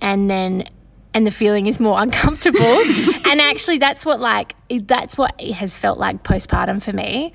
And 0.00 0.28
then 0.30 0.68
and 1.12 1.26
the 1.26 1.30
feeling 1.30 1.66
is 1.66 1.78
more 1.80 2.00
uncomfortable. 2.02 2.60
and 3.24 3.40
actually 3.40 3.78
that's 3.78 4.04
what 4.04 4.20
like 4.20 4.54
that's 4.86 5.16
what 5.16 5.34
it 5.38 5.52
has 5.52 5.76
felt 5.76 5.98
like 5.98 6.22
postpartum 6.22 6.82
for 6.82 6.92
me. 6.92 7.32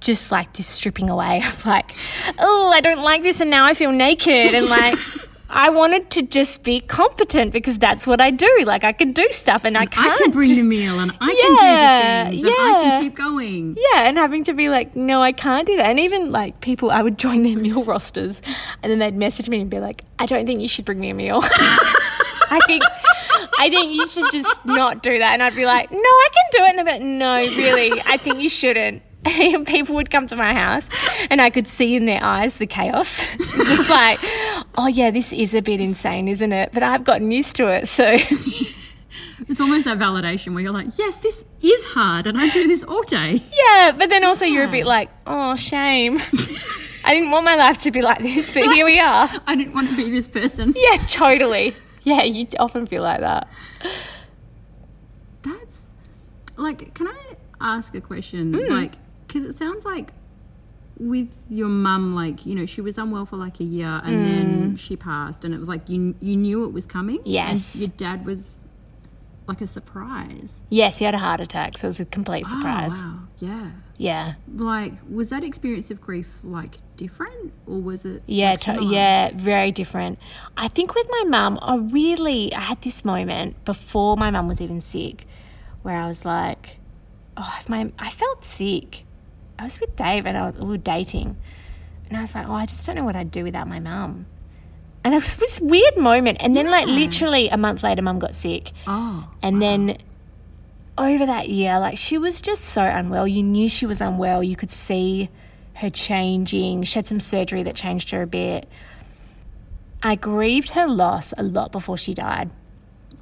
Just 0.00 0.30
like 0.30 0.52
this 0.52 0.66
stripping 0.66 1.08
away 1.10 1.42
of 1.46 1.64
like, 1.66 1.92
oh, 2.38 2.70
I 2.72 2.80
don't 2.80 3.00
like 3.02 3.22
this 3.22 3.40
and 3.40 3.50
now 3.50 3.64
I 3.66 3.74
feel 3.74 3.92
naked 3.92 4.54
and 4.54 4.66
like 4.66 4.98
I 5.56 5.70
wanted 5.70 6.10
to 6.10 6.22
just 6.22 6.64
be 6.64 6.80
competent 6.80 7.52
because 7.52 7.78
that's 7.78 8.06
what 8.06 8.20
I 8.20 8.32
do. 8.32 8.64
Like 8.66 8.82
I 8.82 8.92
can 8.92 9.12
do 9.12 9.28
stuff 9.30 9.64
and 9.64 9.78
I 9.78 9.86
can't. 9.86 10.12
I 10.12 10.16
can 10.18 10.32
bring 10.32 10.56
the 10.56 10.62
meal 10.62 10.98
and 10.98 11.12
I 11.20 11.30
Yeah, 11.30 12.24
can 12.24 12.30
do 12.32 12.34
the 12.34 12.42
things 12.42 12.46
and 12.46 12.54
I 12.76 12.80
can 12.82 13.02
keep 13.02 13.16
going. 13.16 13.76
Yeah, 13.76 14.08
and 14.08 14.18
having 14.18 14.44
to 14.44 14.52
be 14.52 14.68
like, 14.68 14.96
no, 14.96 15.22
I 15.22 15.30
can't 15.30 15.66
do 15.66 15.76
that. 15.76 15.86
And 15.86 16.00
even 16.00 16.32
like 16.32 16.60
people, 16.60 16.90
I 16.90 17.00
would 17.00 17.18
join 17.18 17.44
their 17.44 17.56
meal 17.66 17.84
rosters, 17.84 18.42
and 18.82 18.90
then 18.90 18.98
they'd 18.98 19.14
message 19.16 19.48
me 19.48 19.60
and 19.60 19.70
be 19.70 19.78
like, 19.78 20.02
I 20.18 20.26
don't 20.26 20.44
think 20.44 20.60
you 20.60 20.68
should 20.68 20.84
bring 20.84 20.98
me 20.98 21.10
a 21.10 21.14
meal. 21.14 21.40
I 22.50 22.60
think 22.66 22.82
I 23.58 23.70
think 23.70 23.94
you 23.94 24.08
should 24.08 24.30
just 24.32 24.64
not 24.64 25.02
do 25.04 25.18
that. 25.18 25.32
And 25.34 25.42
I'd 25.42 25.54
be 25.54 25.66
like, 25.66 25.90
no, 25.92 25.98
I 25.98 26.28
can 26.34 26.44
do 26.52 26.64
it. 26.64 26.68
And 26.70 26.78
they'd 26.78 26.84
be 26.84 26.98
like, 26.98 27.02
no, 27.02 27.36
really, 27.56 28.02
I 28.04 28.16
think 28.16 28.40
you 28.40 28.48
shouldn't. 28.48 29.02
And 29.24 29.66
people 29.74 29.96
would 29.96 30.10
come 30.10 30.26
to 30.28 30.36
my 30.36 30.54
house 30.54 30.88
and 31.30 31.40
I 31.40 31.50
could 31.50 31.66
see 31.66 31.96
in 31.96 32.06
their 32.06 32.22
eyes 32.22 32.56
the 32.56 32.66
chaos. 32.66 33.24
just 33.38 33.88
like, 33.88 34.20
oh, 34.76 34.86
yeah, 34.86 35.10
this 35.10 35.32
is 35.32 35.54
a 35.54 35.62
bit 35.62 35.80
insane, 35.80 36.28
isn't 36.28 36.52
it? 36.52 36.70
But 36.72 36.82
I've 36.82 37.04
gotten 37.04 37.30
used 37.30 37.56
to 37.56 37.68
it. 37.68 37.88
So, 37.88 38.18
It's 39.48 39.60
almost 39.60 39.84
that 39.84 39.98
validation 39.98 40.54
where 40.54 40.62
you're 40.62 40.72
like, 40.72 40.96
yes, 40.96 41.16
this 41.16 41.44
is 41.60 41.84
hard, 41.86 42.26
and 42.26 42.38
I 42.38 42.48
do 42.50 42.66
this 42.68 42.84
all 42.84 43.02
day. 43.02 43.42
yeah. 43.52 43.92
But 43.92 44.08
then 44.08 44.24
also 44.24 44.44
you're 44.44 44.64
a 44.64 44.70
bit 44.70 44.86
like, 44.86 45.10
oh, 45.26 45.56
shame. 45.56 46.18
I 47.04 47.12
didn't 47.12 47.30
want 47.30 47.44
my 47.44 47.56
life 47.56 47.78
to 47.82 47.90
be 47.90 48.00
like 48.00 48.22
this, 48.22 48.52
but 48.52 48.62
here 48.72 48.86
we 48.86 48.98
are. 49.00 49.28
I 49.46 49.56
didn't 49.56 49.74
want 49.74 49.90
to 49.90 49.96
be 49.96 50.10
this 50.10 50.28
person. 50.28 50.72
Yeah, 50.76 50.96
totally. 51.08 51.74
Yeah, 52.02 52.22
you 52.22 52.46
often 52.58 52.86
feel 52.86 53.02
like 53.02 53.20
that. 53.20 53.48
That's 55.42 55.56
like, 56.56 56.94
can 56.94 57.08
I 57.08 57.36
ask 57.60 57.94
a 57.94 58.00
question? 58.00 58.52
Mm. 58.52 58.68
Like, 58.70 58.92
because 59.34 59.48
it 59.48 59.58
sounds 59.58 59.84
like 59.84 60.12
with 60.98 61.28
your 61.48 61.68
mum, 61.68 62.14
like, 62.14 62.46
you 62.46 62.54
know, 62.54 62.66
she 62.66 62.80
was 62.80 62.98
unwell 62.98 63.26
for 63.26 63.36
like 63.36 63.58
a 63.58 63.64
year 63.64 64.00
and 64.04 64.24
then 64.24 64.72
mm. 64.72 64.78
she 64.78 64.96
passed, 64.96 65.44
and 65.44 65.52
it 65.52 65.58
was 65.58 65.68
like 65.68 65.88
you 65.88 66.14
you 66.20 66.36
knew 66.36 66.64
it 66.64 66.72
was 66.72 66.86
coming. 66.86 67.18
and 67.18 67.26
Yes. 67.26 67.74
your 67.76 67.88
dad 67.88 68.24
was 68.24 68.56
like 69.48 69.60
a 69.60 69.66
surprise. 69.66 70.52
Yes, 70.70 70.98
he 70.98 71.04
had 71.04 71.14
a 71.14 71.18
heart 71.18 71.40
attack, 71.40 71.76
so 71.76 71.86
it 71.86 71.90
was 71.90 72.00
a 72.00 72.04
complete 72.04 72.44
oh, 72.46 72.50
surprise. 72.50 72.92
Oh, 72.94 72.96
wow. 72.96 73.18
Yeah. 73.40 73.70
Yeah. 73.96 74.34
Like, 74.54 74.92
was 75.10 75.30
that 75.30 75.42
experience 75.42 75.90
of 75.90 76.00
grief 76.00 76.28
like 76.44 76.78
different, 76.96 77.52
or 77.66 77.80
was 77.80 78.04
it? 78.04 78.22
Yeah, 78.26 78.54
to- 78.54 78.84
yeah, 78.84 79.32
very 79.34 79.72
different. 79.72 80.20
I 80.56 80.68
think 80.68 80.94
with 80.94 81.08
my 81.10 81.24
mum, 81.28 81.58
I 81.60 81.76
really 81.76 82.54
I 82.54 82.60
had 82.60 82.80
this 82.82 83.04
moment 83.04 83.64
before 83.64 84.16
my 84.16 84.30
mum 84.30 84.46
was 84.46 84.60
even 84.60 84.80
sick, 84.80 85.26
where 85.82 85.96
I 85.96 86.06
was 86.06 86.24
like, 86.24 86.78
oh, 87.36 87.54
if 87.58 87.68
my 87.68 87.90
I 87.98 88.10
felt 88.10 88.44
sick. 88.44 89.04
I 89.58 89.64
was 89.64 89.80
with 89.80 89.96
Dave 89.96 90.26
and 90.26 90.36
I 90.36 90.50
was, 90.50 90.56
we 90.56 90.66
were 90.66 90.76
dating, 90.76 91.36
and 92.08 92.18
I 92.18 92.20
was 92.20 92.34
like, 92.34 92.48
oh, 92.48 92.54
I 92.54 92.66
just 92.66 92.86
don't 92.86 92.96
know 92.96 93.04
what 93.04 93.16
I'd 93.16 93.30
do 93.30 93.44
without 93.44 93.68
my 93.68 93.80
mum. 93.80 94.26
And 95.04 95.14
it 95.14 95.16
was 95.16 95.36
this 95.44 95.60
weird 95.60 95.96
moment, 95.96 96.38
and 96.40 96.56
then 96.56 96.70
like 96.70 96.86
literally 96.86 97.48
a 97.48 97.56
month 97.56 97.82
later, 97.82 98.02
mum 98.02 98.18
got 98.18 98.34
sick, 98.34 98.72
Oh. 98.86 99.28
and 99.42 99.56
wow. 99.56 99.60
then 99.60 99.98
over 100.96 101.26
that 101.26 101.48
year, 101.48 101.78
like 101.80 101.98
she 101.98 102.18
was 102.18 102.40
just 102.40 102.64
so 102.64 102.82
unwell. 102.82 103.26
You 103.26 103.42
knew 103.42 103.68
she 103.68 103.86
was 103.86 104.00
unwell. 104.00 104.42
You 104.42 104.56
could 104.56 104.70
see 104.70 105.30
her 105.74 105.90
changing. 105.90 106.84
She 106.84 106.94
had 106.94 107.06
some 107.06 107.20
surgery 107.20 107.64
that 107.64 107.74
changed 107.74 108.10
her 108.10 108.22
a 108.22 108.26
bit. 108.26 108.68
I 110.02 110.16
grieved 110.16 110.70
her 110.72 110.86
loss 110.86 111.32
a 111.36 111.42
lot 111.42 111.72
before 111.72 111.96
she 111.96 112.14
died. 112.14 112.50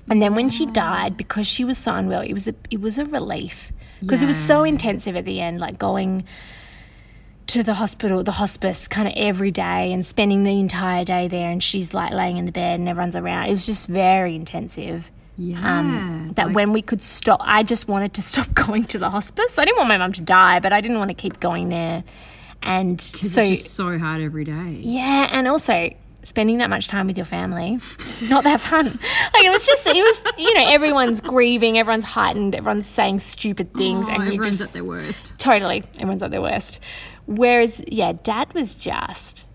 And 0.08 0.20
then 0.20 0.34
when 0.34 0.50
she 0.50 0.66
oh. 0.66 0.72
died, 0.72 1.16
because 1.16 1.46
she 1.46 1.64
was 1.64 1.78
so 1.78 1.94
unwell, 1.94 2.22
it 2.22 2.32
was 2.32 2.48
a 2.48 2.54
it 2.70 2.80
was 2.80 2.98
a 2.98 3.04
relief 3.04 3.72
because 4.06 4.22
it 4.22 4.26
was 4.26 4.36
so 4.36 4.64
intensive 4.64 5.16
at 5.16 5.24
the 5.24 5.40
end, 5.40 5.60
like 5.60 5.78
going 5.78 6.24
to 7.48 7.62
the 7.62 7.74
hospital, 7.74 8.22
the 8.22 8.30
hospice, 8.32 8.88
kind 8.88 9.08
of 9.08 9.14
every 9.16 9.50
day, 9.50 9.92
and 9.92 10.06
spending 10.06 10.42
the 10.42 10.58
entire 10.60 11.04
day 11.04 11.28
there. 11.28 11.50
And 11.50 11.62
she's 11.62 11.92
like 11.92 12.12
laying 12.12 12.36
in 12.36 12.44
the 12.44 12.52
bed, 12.52 12.78
and 12.80 12.88
everyone's 12.88 13.16
around. 13.16 13.48
It 13.48 13.50
was 13.50 13.66
just 13.66 13.88
very 13.88 14.36
intensive 14.36 15.10
Yeah. 15.36 15.78
um, 15.78 16.32
that 16.36 16.48
like- 16.48 16.56
when 16.56 16.72
we 16.72 16.82
could 16.82 17.02
stop, 17.02 17.40
I 17.42 17.62
just 17.64 17.88
wanted 17.88 18.14
to 18.14 18.22
stop 18.30 18.52
going 18.54 18.84
to 18.84 18.98
the 18.98 19.10
hospice. 19.10 19.58
I 19.58 19.64
didn't 19.64 19.78
want 19.78 19.88
my 19.88 19.98
mum 19.98 20.12
to 20.14 20.22
die, 20.22 20.60
but 20.60 20.72
I 20.72 20.80
didn't 20.80 20.98
want 20.98 21.08
to 21.10 21.14
keep 21.14 21.40
going 21.40 21.68
there. 21.68 22.04
And 22.62 23.00
so, 23.00 23.54
so 23.56 23.98
hard 23.98 24.22
every 24.22 24.44
day. 24.44 24.78
yeah, 24.82 25.28
and 25.32 25.48
also 25.48 25.90
spending 26.22 26.58
that 26.58 26.70
much 26.70 26.88
time 26.88 27.06
with 27.06 27.16
your 27.16 27.26
family, 27.26 27.78
not 28.28 28.44
that 28.44 28.60
fun. 28.60 28.86
Like 28.86 29.44
it 29.44 29.50
was 29.50 29.66
just, 29.66 29.86
it 29.86 29.94
was, 29.94 30.22
you 30.38 30.54
know, 30.54 30.68
everyone's 30.68 31.20
grieving, 31.20 31.78
everyone's 31.78 32.04
heightened, 32.04 32.54
everyone's 32.54 32.86
saying 32.86 33.18
stupid 33.18 33.74
things, 33.74 34.08
oh, 34.08 34.12
and 34.12 34.22
everyone's 34.22 34.58
just 34.58 34.60
at 34.60 34.72
their 34.72 34.84
worst. 34.84 35.32
totally, 35.38 35.82
everyone's 35.94 36.22
at 36.22 36.30
their 36.30 36.42
worst. 36.42 36.78
Whereas, 37.26 37.82
yeah, 37.86 38.12
dad 38.12 38.52
was 38.54 38.74
just 38.74 39.46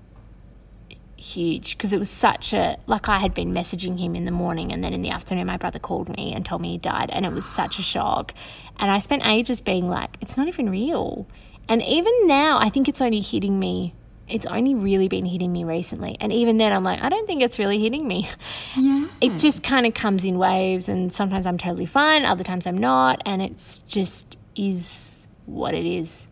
huge 1.17 1.75
because 1.75 1.93
it 1.93 1.99
was 1.99 2.09
such 2.09 2.53
a 2.53 2.77
like 2.85 3.09
I 3.09 3.17
had 3.17 3.33
been 3.33 3.51
messaging 3.51 3.99
him 3.99 4.15
in 4.15 4.23
the 4.23 4.31
morning 4.31 4.71
and 4.71 4.83
then 4.83 4.93
in 4.93 5.01
the 5.01 5.09
afternoon 5.09 5.47
my 5.47 5.57
brother 5.57 5.79
called 5.79 6.15
me 6.15 6.33
and 6.33 6.45
told 6.45 6.61
me 6.61 6.69
he 6.69 6.77
died 6.77 7.09
and 7.11 7.25
it 7.25 7.31
was 7.31 7.45
such 7.45 7.79
a 7.79 7.81
shock 7.81 8.33
and 8.79 8.91
I 8.91 8.99
spent 8.99 9.25
ages 9.25 9.61
being 9.61 9.89
like 9.89 10.15
it's 10.21 10.37
not 10.37 10.47
even 10.47 10.69
real 10.69 11.27
and 11.67 11.81
even 11.81 12.27
now 12.27 12.59
I 12.59 12.69
think 12.69 12.87
it's 12.87 13.01
only 13.01 13.19
hitting 13.19 13.59
me 13.59 13.95
it's 14.29 14.45
only 14.45 14.75
really 14.75 15.07
been 15.07 15.25
hitting 15.25 15.51
me 15.51 15.63
recently. 15.63 16.17
And 16.19 16.31
even 16.33 16.57
then 16.57 16.73
I'm 16.73 16.83
like 16.83 17.01
I 17.01 17.09
don't 17.09 17.25
think 17.27 17.41
it's 17.41 17.59
really 17.59 17.79
hitting 17.79 18.07
me. 18.07 18.29
Yeah. 18.75 19.07
it 19.21 19.37
just 19.37 19.63
kind 19.63 19.85
of 19.85 19.93
comes 19.93 20.25
in 20.25 20.37
waves 20.37 20.89
and 20.89 21.11
sometimes 21.11 21.45
I'm 21.45 21.57
totally 21.57 21.85
fine 21.85 22.25
other 22.25 22.43
times 22.43 22.67
I'm 22.67 22.77
not 22.77 23.21
and 23.25 23.41
it's 23.41 23.79
just 23.79 24.37
is 24.55 25.27
what 25.45 25.73
it 25.73 25.85
is. 25.85 26.27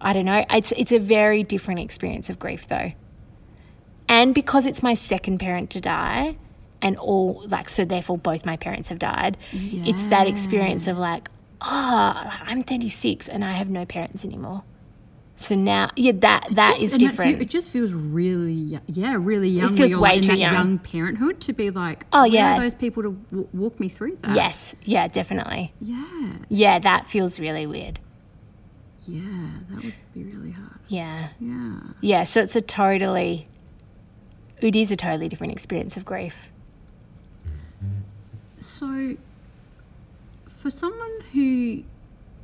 I 0.00 0.12
don't 0.12 0.24
know. 0.24 0.44
It's 0.50 0.72
it's 0.76 0.92
a 0.92 0.98
very 0.98 1.42
different 1.42 1.80
experience 1.80 2.28
of 2.30 2.38
grief 2.38 2.68
though. 2.68 2.92
And 4.08 4.34
because 4.34 4.66
it's 4.66 4.82
my 4.82 4.94
second 4.94 5.38
parent 5.38 5.70
to 5.70 5.80
die 5.80 6.36
and 6.82 6.96
all 6.96 7.44
like 7.48 7.68
so 7.68 7.84
therefore 7.84 8.18
both 8.18 8.44
my 8.44 8.56
parents 8.56 8.88
have 8.88 8.98
died 8.98 9.36
yeah. 9.52 9.84
it's 9.86 10.04
that 10.04 10.26
experience 10.26 10.86
of 10.86 10.98
like 10.98 11.28
oh 11.60 12.30
I'm 12.46 12.60
36 12.60 13.28
and 13.28 13.44
I 13.44 13.52
have 13.52 13.68
no 13.68 13.86
parents 13.86 14.24
anymore 14.24 14.62
so 15.38 15.54
now 15.54 15.90
yeah 15.96 16.12
that 16.12 16.46
that 16.52 16.78
Just- 16.78 16.82
is 16.94 16.98
different 16.98 17.32
feel- 17.34 17.42
it 17.42 17.50
just 17.50 17.70
feels 17.70 17.92
really, 17.92 18.80
yeah, 18.86 19.16
really 19.18 19.50
young. 19.50 19.66
where 19.68 19.76
feels 19.76 19.94
way 19.96 20.16
in 20.16 20.22
too 20.22 20.28
that 20.28 20.38
young. 20.38 20.54
young 20.54 20.78
parenthood 20.78 21.40
to 21.42 21.52
be 21.52 21.70
like, 21.70 22.06
Oh, 22.12 22.24
yeah. 22.24 22.58
those 22.58 22.72
people 22.74 23.02
to 23.02 23.10
w- 23.30 23.48
walk 23.52 23.78
me 23.78 23.88
through 23.90 24.16
that? 24.22 24.34
yes 24.34 24.74
yeah 24.84 25.08
definitely 25.08 25.72
Yeah. 25.80 26.04
yeah 26.48 26.78
that 26.78 27.08
feels 27.08 27.38
really 27.38 27.66
weird 27.66 27.98
Yeah, 29.06 29.20
that 29.70 29.84
would 29.84 29.94
be 30.14 30.24
really 30.24 30.50
hard. 30.52 30.80
yeah 30.88 31.28
Yeah. 31.38 31.80
Yeah, 32.00 32.22
so 32.24 32.40
it's 32.40 32.56
a 32.56 32.60
totally, 32.62 33.46
it 34.60 34.74
is 34.74 34.90
a 34.90 34.96
totally 34.96 35.28
different 35.28 35.52
experience 35.52 35.96
of 35.98 36.04
grief. 36.04 36.36
So, 38.58 39.16
for 40.62 40.70
someone 40.70 41.20
who 41.32 41.82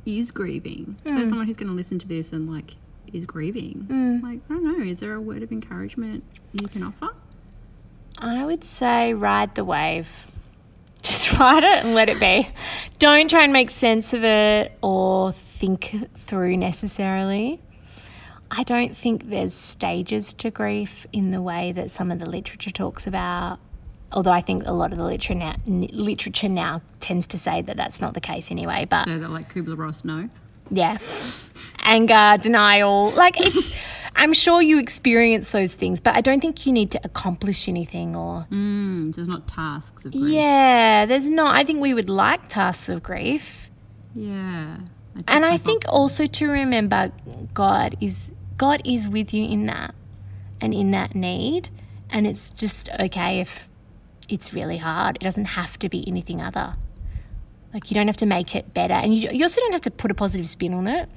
is 0.05 0.31
grieving, 0.31 0.95
so 1.03 1.09
Mm. 1.11 1.27
someone 1.27 1.47
who's 1.47 1.55
going 1.55 1.69
to 1.69 1.75
listen 1.75 1.99
to 1.99 2.07
this 2.07 2.31
and 2.33 2.49
like 2.51 2.75
is 3.11 3.25
grieving, 3.25 3.87
Mm. 3.89 4.23
like 4.23 4.39
I 4.49 4.53
don't 4.53 4.79
know, 4.79 4.85
is 4.85 4.99
there 4.99 5.13
a 5.15 5.21
word 5.21 5.43
of 5.43 5.51
encouragement 5.51 6.23
you 6.53 6.67
can 6.67 6.83
offer? 6.83 7.09
I 8.17 8.45
would 8.45 8.63
say 8.63 9.13
ride 9.13 9.55
the 9.55 9.65
wave. 9.65 10.07
Just 11.03 11.37
ride 11.37 11.63
it 11.63 11.83
and 11.85 11.95
let 11.95 12.09
it 12.09 12.19
be. 12.19 12.47
Don't 12.99 13.29
try 13.29 13.43
and 13.43 13.51
make 13.51 13.69
sense 13.71 14.13
of 14.13 14.23
it 14.23 14.71
or 14.81 15.33
think 15.33 15.93
through 16.19 16.55
necessarily. 16.57 17.59
I 18.49 18.63
don't 18.63 18.95
think 18.95 19.27
there's 19.29 19.53
stages 19.53 20.33
to 20.33 20.51
grief 20.51 21.05
in 21.11 21.31
the 21.31 21.41
way 21.41 21.71
that 21.71 21.89
some 21.91 22.11
of 22.11 22.19
the 22.19 22.29
literature 22.29 22.69
talks 22.71 23.07
about. 23.07 23.57
Although 24.11 24.31
I 24.31 24.41
think 24.41 24.63
a 24.67 24.71
lot 24.71 24.91
of 24.91 24.99
the 24.99 25.03
literature 25.03 25.33
now, 25.33 25.55
literature 25.65 26.49
now 26.49 26.83
tends 26.99 27.27
to 27.27 27.39
say 27.39 27.63
that 27.63 27.75
that's 27.77 27.99
not 27.99 28.13
the 28.13 28.21
case 28.21 28.51
anyway. 28.51 28.85
But 28.87 29.05
So 29.07 29.17
that 29.17 29.29
like 29.31 29.51
Kubler 29.51 29.75
Ross, 29.77 30.05
no. 30.05 30.29
yeah 30.69 30.97
anger 31.83 32.37
denial 32.41 33.11
like 33.11 33.39
it's 33.39 33.73
i'm 34.15 34.33
sure 34.33 34.61
you 34.61 34.79
experience 34.79 35.51
those 35.51 35.73
things 35.73 35.99
but 35.99 36.15
i 36.15 36.21
don't 36.21 36.39
think 36.39 36.65
you 36.65 36.71
need 36.73 36.91
to 36.91 36.99
accomplish 37.03 37.67
anything 37.67 38.15
or 38.15 38.45
Mm, 38.51 39.13
there's 39.15 39.27
not 39.27 39.47
tasks 39.47 40.05
of 40.05 40.11
grief. 40.11 40.23
yeah 40.25 41.05
there's 41.05 41.27
not. 41.27 41.55
I 41.55 41.63
think 41.63 41.81
we 41.81 41.93
would 41.93 42.09
like 42.09 42.47
tasks 42.49 42.89
of 42.89 43.01
grief. 43.03 43.69
Yeah. 44.13 44.77
check 45.15 45.23
and 45.27 45.45
i 45.45 45.57
think 45.57 45.83
also 45.89 46.27
to 46.27 46.47
remember 46.49 47.11
god 47.53 47.95
is 48.01 48.31
god 48.57 48.81
is 48.85 49.09
with 49.09 49.33
you 49.33 49.43
in 49.45 49.65
that 49.67 49.93
and 50.61 50.73
in 50.73 50.91
that 50.91 51.15
need 51.15 51.69
and 52.09 52.27
it's 52.27 52.51
just 52.51 52.89
okay 52.99 53.39
if 53.41 53.67
it's 54.29 54.53
really 54.53 54.77
hard. 54.77 55.17
It 55.17 55.21
doesn't 55.23 55.45
have 55.45 55.77
to 55.79 55.89
be 55.89 56.07
anything 56.07 56.41
other. 56.41 56.75
Like 57.73 57.91
you 57.91 57.95
don't 57.95 58.07
have 58.07 58.17
to 58.17 58.25
make 58.25 58.55
it 58.55 58.73
better 58.73 58.93
and 58.93 59.13
you, 59.13 59.29
you 59.31 59.43
also 59.43 59.59
don't 59.61 59.73
have 59.73 59.81
to 59.81 59.91
put 59.91 60.11
a 60.11 60.13
positive 60.13 60.47
spin 60.47 60.73
on 60.73 60.87
it 60.87 61.09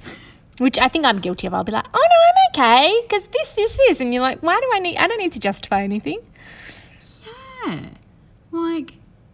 which 0.59 0.77
i 0.79 0.87
think 0.87 1.05
i'm 1.05 1.19
guilty 1.19 1.47
of 1.47 1.53
i'll 1.53 1.63
be 1.63 1.71
like 1.71 1.85
oh 1.93 2.07
no 2.11 2.61
i'm 2.69 2.77
okay 2.81 3.01
because 3.03 3.27
this 3.27 3.49
this 3.49 3.73
this 3.77 3.99
and 4.01 4.13
you're 4.13 4.21
like 4.21 4.41
why 4.41 4.59
do 4.59 4.69
i 4.73 4.79
need 4.79 4.97
i 4.97 5.07
don't 5.07 5.19
need 5.19 5.31
to 5.33 5.39
justify 5.39 5.83
anything 5.83 6.19
Yeah. 7.65 7.89
Like, 8.51 8.93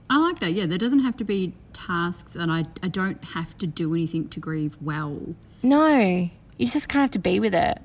I 0.10 0.18
like 0.18 0.40
that. 0.40 0.54
Yeah, 0.54 0.66
there 0.66 0.78
doesn't 0.80 1.00
have 1.00 1.18
to 1.18 1.24
be 1.24 1.54
tasks, 1.72 2.36
and 2.36 2.52
I, 2.52 2.66
I 2.82 2.88
don't 2.88 3.24
have 3.24 3.56
to 3.60 3.68
do 3.68 3.94
anything 3.94 4.28
to 4.30 4.40
grieve 4.40 4.76
well. 4.82 5.20
no 5.62 6.30
you 6.58 6.68
just 6.68 6.90
kind 6.90 7.02
of 7.04 7.06
have 7.08 7.12
to 7.12 7.20
be 7.20 7.40
with 7.40 7.54
it 7.54 7.78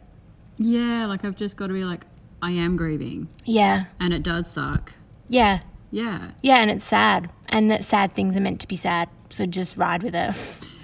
Yeah, 0.59 1.07
like 1.07 1.24
I've 1.24 1.36
just 1.36 1.57
got 1.57 1.66
to 1.68 1.72
be 1.74 1.84
like, 1.84 2.05
I 2.43 2.53
am 2.53 2.76
grieving, 2.76 3.28
yeah 3.45 3.84
and 4.01 4.12
it 4.14 4.22
does 4.22 4.47
suck. 4.51 4.93
yeah 5.28 5.61
Yeah. 5.91 6.30
yeah 6.43 6.57
and 6.57 6.70
it's 6.70 6.84
sad 6.84 7.30
and 7.49 7.70
that 7.70 7.84
sad 7.84 8.14
things 8.14 8.36
are 8.36 8.41
meant 8.41 8.61
to 8.61 8.68
be 8.68 8.76
sad 8.76 9.09
so 9.30 9.45
just 9.47 9.76
ride 9.76 10.03
with 10.03 10.14
it 10.14 10.34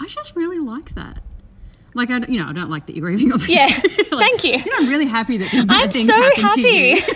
I 0.00 0.06
just 0.08 0.34
really 0.34 0.58
like 0.58 0.94
that. 0.94 1.22
Like, 1.94 2.10
I, 2.10 2.18
you 2.28 2.40
know, 2.40 2.48
I 2.48 2.52
don't 2.52 2.70
like 2.70 2.86
that 2.86 2.96
you're 2.96 3.06
grieving, 3.08 3.32
obviously. 3.32 3.54
Yeah, 3.56 3.66
Like, 4.16 4.40
thank 4.40 4.44
you. 4.44 4.52
You 4.52 4.58
know, 4.64 4.76
I'm 4.78 4.88
really 4.88 5.06
happy 5.06 5.38
that 5.38 5.50
these 5.50 5.64
bad 5.64 5.84
I'm 5.84 5.90
things 5.90 6.06
so 6.08 6.14
happen 6.14 6.36
to 6.36 6.42
happy. 6.42 6.62
you. 6.62 7.02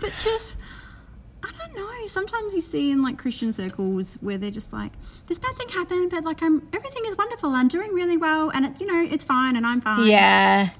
but 0.00 0.12
just 0.22 0.56
I 1.42 1.50
don't 1.58 1.76
know. 1.76 2.06
Sometimes 2.06 2.54
you 2.54 2.60
see 2.62 2.90
in 2.90 3.02
like 3.02 3.18
Christian 3.18 3.52
circles 3.52 4.16
where 4.20 4.38
they're 4.38 4.50
just 4.50 4.72
like, 4.72 4.92
this 5.26 5.38
bad 5.38 5.56
thing 5.56 5.68
happened, 5.68 6.10
but 6.10 6.24
like 6.24 6.42
I'm 6.42 6.66
everything 6.72 7.02
is 7.06 7.16
wonderful. 7.16 7.50
I'm 7.50 7.68
doing 7.68 7.92
really 7.92 8.16
well, 8.16 8.50
and 8.50 8.66
it, 8.66 8.80
you 8.80 8.86
know 8.86 9.02
it's 9.12 9.24
fine, 9.24 9.56
and 9.56 9.66
I'm 9.66 9.80
fine. 9.80 10.06
Yeah. 10.06 10.70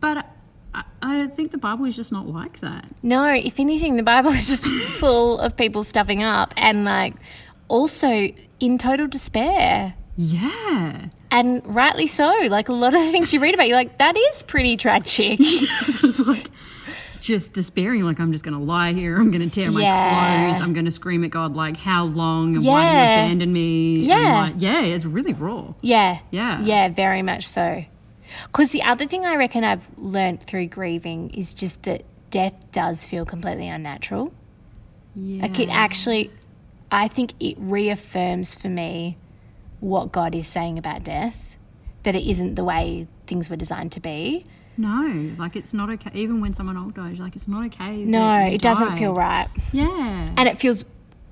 But 0.00 0.26
I, 0.74 0.84
I 1.02 1.26
think 1.28 1.50
the 1.50 1.58
Bible 1.58 1.86
is 1.86 1.96
just 1.96 2.12
not 2.12 2.28
like 2.28 2.60
that. 2.60 2.84
No, 3.02 3.24
if 3.32 3.58
anything, 3.58 3.96
the 3.96 4.02
Bible 4.02 4.30
is 4.30 4.46
just 4.46 4.64
full 4.66 5.38
of 5.38 5.56
people 5.56 5.82
stuffing 5.82 6.22
up 6.22 6.52
and 6.56 6.84
like 6.84 7.14
also 7.68 8.28
in 8.60 8.78
total 8.78 9.06
despair. 9.06 9.94
Yeah. 10.16 11.06
And 11.30 11.74
rightly 11.74 12.06
so. 12.06 12.46
Like 12.48 12.68
a 12.68 12.72
lot 12.72 12.94
of 12.94 13.00
the 13.04 13.10
things 13.12 13.32
you 13.32 13.40
read 13.40 13.54
about, 13.54 13.68
you're 13.68 13.76
like, 13.76 13.98
that 13.98 14.16
is 14.16 14.42
pretty 14.42 14.76
tragic. 14.76 15.40
like 16.26 16.48
just 17.20 17.52
despairing, 17.52 18.02
like 18.02 18.20
I'm 18.20 18.32
just 18.32 18.44
gonna 18.44 18.62
lie 18.62 18.92
here, 18.92 19.16
I'm 19.16 19.30
gonna 19.32 19.48
tear 19.50 19.70
my 19.72 19.80
Yeah. 19.82 20.48
clothes, 20.50 20.62
I'm 20.62 20.72
gonna 20.74 20.90
scream 20.92 21.24
at 21.24 21.30
God 21.30 21.54
like 21.56 21.76
how 21.76 22.04
long 22.04 22.54
and 22.56 22.64
why 22.64 22.84
do 22.84 22.90
you 22.90 22.96
Yeah. 22.96 23.24
abandon 23.24 23.52
me? 23.52 23.96
Yeah. 24.00 24.32
like, 24.34 24.54
yeah, 24.58 24.82
it's 24.82 25.04
really 25.04 25.32
raw. 25.32 25.74
yeah. 25.82 26.20
Yeah. 26.30 26.62
Yeah, 26.62 26.88
very 26.88 27.22
much 27.22 27.48
so. 27.48 27.84
Because 28.44 28.70
the 28.70 28.82
other 28.84 29.06
thing 29.06 29.24
I 29.26 29.36
reckon 29.36 29.64
I've 29.64 29.84
learned 29.98 30.46
through 30.46 30.66
grieving 30.68 31.30
is 31.30 31.52
just 31.54 31.82
that 31.84 32.04
death 32.30 32.70
does 32.72 33.04
feel 33.04 33.24
completely 33.24 33.68
unnatural. 33.68 34.32
Yeah. 35.14 35.42
Like 35.42 35.58
it 35.58 35.68
actually, 35.70 36.30
I 36.90 37.08
think 37.08 37.34
it 37.40 37.56
reaffirms 37.58 38.54
for 38.54 38.68
me 38.68 39.16
what 39.80 40.12
God 40.12 40.34
is 40.34 40.46
saying 40.46 40.78
about 40.78 41.04
death, 41.04 41.56
that 42.04 42.14
it 42.14 42.28
isn't 42.28 42.54
the 42.54 42.64
way 42.64 43.06
things 43.26 43.50
were 43.50 43.56
designed 43.56 43.92
to 43.92 44.00
be. 44.00 44.46
No, 44.78 45.34
like 45.38 45.56
it's 45.56 45.72
not 45.72 45.90
okay. 45.90 46.10
Even 46.14 46.40
when 46.40 46.52
someone 46.54 46.76
old 46.76 46.94
dies, 46.94 47.18
like 47.18 47.34
it's 47.34 47.48
not 47.48 47.66
okay. 47.66 47.96
No, 47.96 48.40
it 48.40 48.60
doesn't 48.60 48.98
feel 48.98 49.14
right. 49.14 49.48
Yeah. 49.72 50.28
And 50.36 50.48
it 50.48 50.58
feels, 50.58 50.84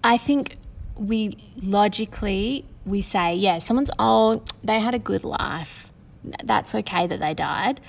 I 0.02 0.16
think 0.16 0.57
we 0.96 1.36
logically, 1.61 2.64
we 2.86 3.02
say, 3.02 3.34
yeah, 3.36 3.59
someone's 3.59 3.90
old, 3.98 4.50
they 4.64 4.80
had 4.80 4.94
a 4.94 4.98
good 4.98 5.24
life. 5.24 5.90
That's 6.42 6.74
okay 6.74 7.07
that 7.07 7.20
they 7.20 7.34
died. 7.34 7.80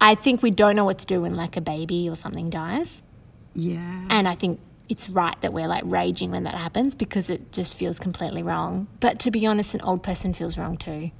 I 0.00 0.14
think 0.14 0.42
we 0.42 0.50
don't 0.50 0.76
know 0.76 0.84
what 0.84 1.00
to 1.00 1.06
do 1.06 1.22
when 1.22 1.34
like 1.34 1.56
a 1.56 1.60
baby 1.60 2.08
or 2.08 2.16
something 2.16 2.48
dies. 2.48 3.02
yeah. 3.54 4.06
And 4.08 4.26
I 4.28 4.34
think 4.34 4.60
it's 4.90 5.08
right 5.08 5.40
that 5.40 5.52
we're 5.52 5.68
like 5.68 5.84
raging 5.86 6.32
when 6.32 6.42
that 6.44 6.54
happens 6.54 6.94
because 6.96 7.30
it 7.30 7.52
just 7.52 7.76
feels 7.76 7.98
completely 7.98 8.42
wrong. 8.42 8.88
But 8.98 9.20
to 9.20 9.30
be 9.30 9.46
honest, 9.46 9.74
an 9.74 9.80
old 9.82 10.02
person 10.02 10.34
feels 10.34 10.58
wrong 10.58 10.76
too. 10.76 11.10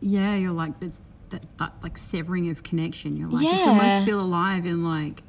yeah, 0.00 0.34
you're 0.36 0.52
like 0.52 0.72
it's 0.80 0.98
that, 1.30 1.44
that 1.58 1.72
like 1.82 1.96
severing 1.96 2.50
of 2.50 2.62
connection. 2.62 3.16
You're 3.16 3.30
like 3.30 3.42
you 3.42 3.48
almost 3.48 4.04
feel 4.04 4.20
alive 4.20 4.66
in 4.66 4.84
like 4.84 5.22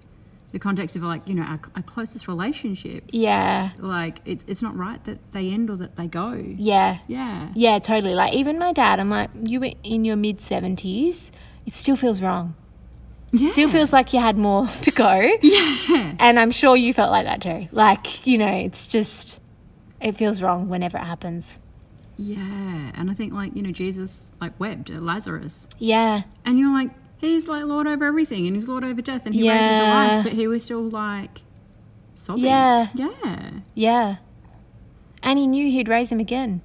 the 0.51 0.57
context 0.59 0.95
of 0.95 1.03
like 1.03 1.27
you 1.27 1.35
know 1.35 1.43
our, 1.43 1.61
our 1.75 1.83
closest 1.83 2.27
relationships. 2.27 3.13
Yeah. 3.13 3.69
Like 3.77 4.21
it's 4.25 4.43
it's 4.47 4.61
not 4.63 4.75
right 4.75 5.03
that 5.05 5.31
they 5.31 5.49
end 5.49 5.69
or 5.69 5.77
that 5.77 5.95
they 5.95 6.07
go. 6.07 6.33
Yeah. 6.33 6.97
Yeah. 7.07 7.49
Yeah, 7.53 7.79
totally. 7.79 8.15
Like 8.15 8.33
even 8.33 8.57
my 8.57 8.73
dad, 8.73 8.99
I'm 8.99 9.09
like, 9.11 9.29
you 9.43 9.59
were 9.59 9.71
in 9.83 10.05
your 10.05 10.15
mid 10.15 10.39
70s, 10.39 11.29
it 11.67 11.73
still 11.73 11.95
feels 11.95 12.21
wrong. 12.21 12.55
Yeah. 13.31 13.51
Still 13.51 13.69
feels 13.69 13.93
like 13.93 14.13
you 14.13 14.19
had 14.19 14.37
more 14.37 14.65
to 14.81 14.91
go. 14.91 15.11
Yeah. 15.41 16.15
And 16.19 16.39
I'm 16.39 16.51
sure 16.51 16.75
you 16.75 16.93
felt 16.93 17.11
like 17.11 17.25
that 17.25 17.41
too. 17.41 17.67
Like, 17.71 18.25
you 18.25 18.37
know, 18.37 18.47
it's 18.51 18.87
just, 18.87 19.39
it 20.01 20.17
feels 20.17 20.41
wrong 20.41 20.69
whenever 20.69 20.97
it 20.97 21.03
happens. 21.03 21.59
Yeah. 22.17 22.91
And 22.95 23.09
I 23.09 23.13
think 23.13 23.33
like 23.33 23.55
you 23.55 23.61
know 23.61 23.71
Jesus 23.71 24.11
like 24.41 24.59
wept 24.59 24.89
at 24.89 25.01
Lazarus, 25.01 25.53
Yeah. 25.77 26.23
and 26.45 26.57
you're 26.59 26.73
like 26.73 26.89
he's 27.19 27.47
like 27.47 27.63
Lord 27.65 27.87
over 27.87 28.05
everything, 28.05 28.47
and 28.47 28.55
he's 28.55 28.67
Lord 28.67 28.83
over 28.83 29.01
death, 29.01 29.25
and 29.25 29.33
he 29.35 29.49
raised 29.49 29.63
him 29.63 29.79
to 29.79 29.83
life, 29.83 30.23
but 30.25 30.33
he 30.33 30.47
was 30.47 30.63
still 30.63 30.81
like 30.83 31.41
sobbing. 32.15 32.43
Yeah. 32.45 32.87
Yeah. 32.93 33.51
Yeah. 33.73 34.15
And 35.23 35.37
he 35.39 35.47
knew 35.47 35.69
he'd 35.69 35.87
raise 35.89 36.11
him 36.11 36.19
again. 36.19 36.61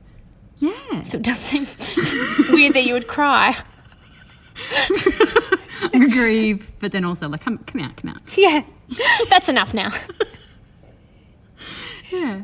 Yeah. 0.59 1.03
So 1.03 1.19
it 1.19 1.23
does 1.23 1.39
seem 1.39 1.67
weird 2.51 2.75
that 2.75 2.85
you 2.85 2.95
would 2.95 3.07
cry. 3.09 3.57
grieve, 6.11 6.71
but 6.81 6.93
then 6.93 7.05
also 7.05 7.29
like, 7.29 7.41
come, 7.43 7.59
come 7.59 7.81
out, 7.83 7.97
come 7.97 8.11
out. 8.11 8.21
Yeah. 8.37 8.63
That's 9.31 9.49
enough 9.49 9.75
now. 9.75 9.91
Yeah. 12.11 12.43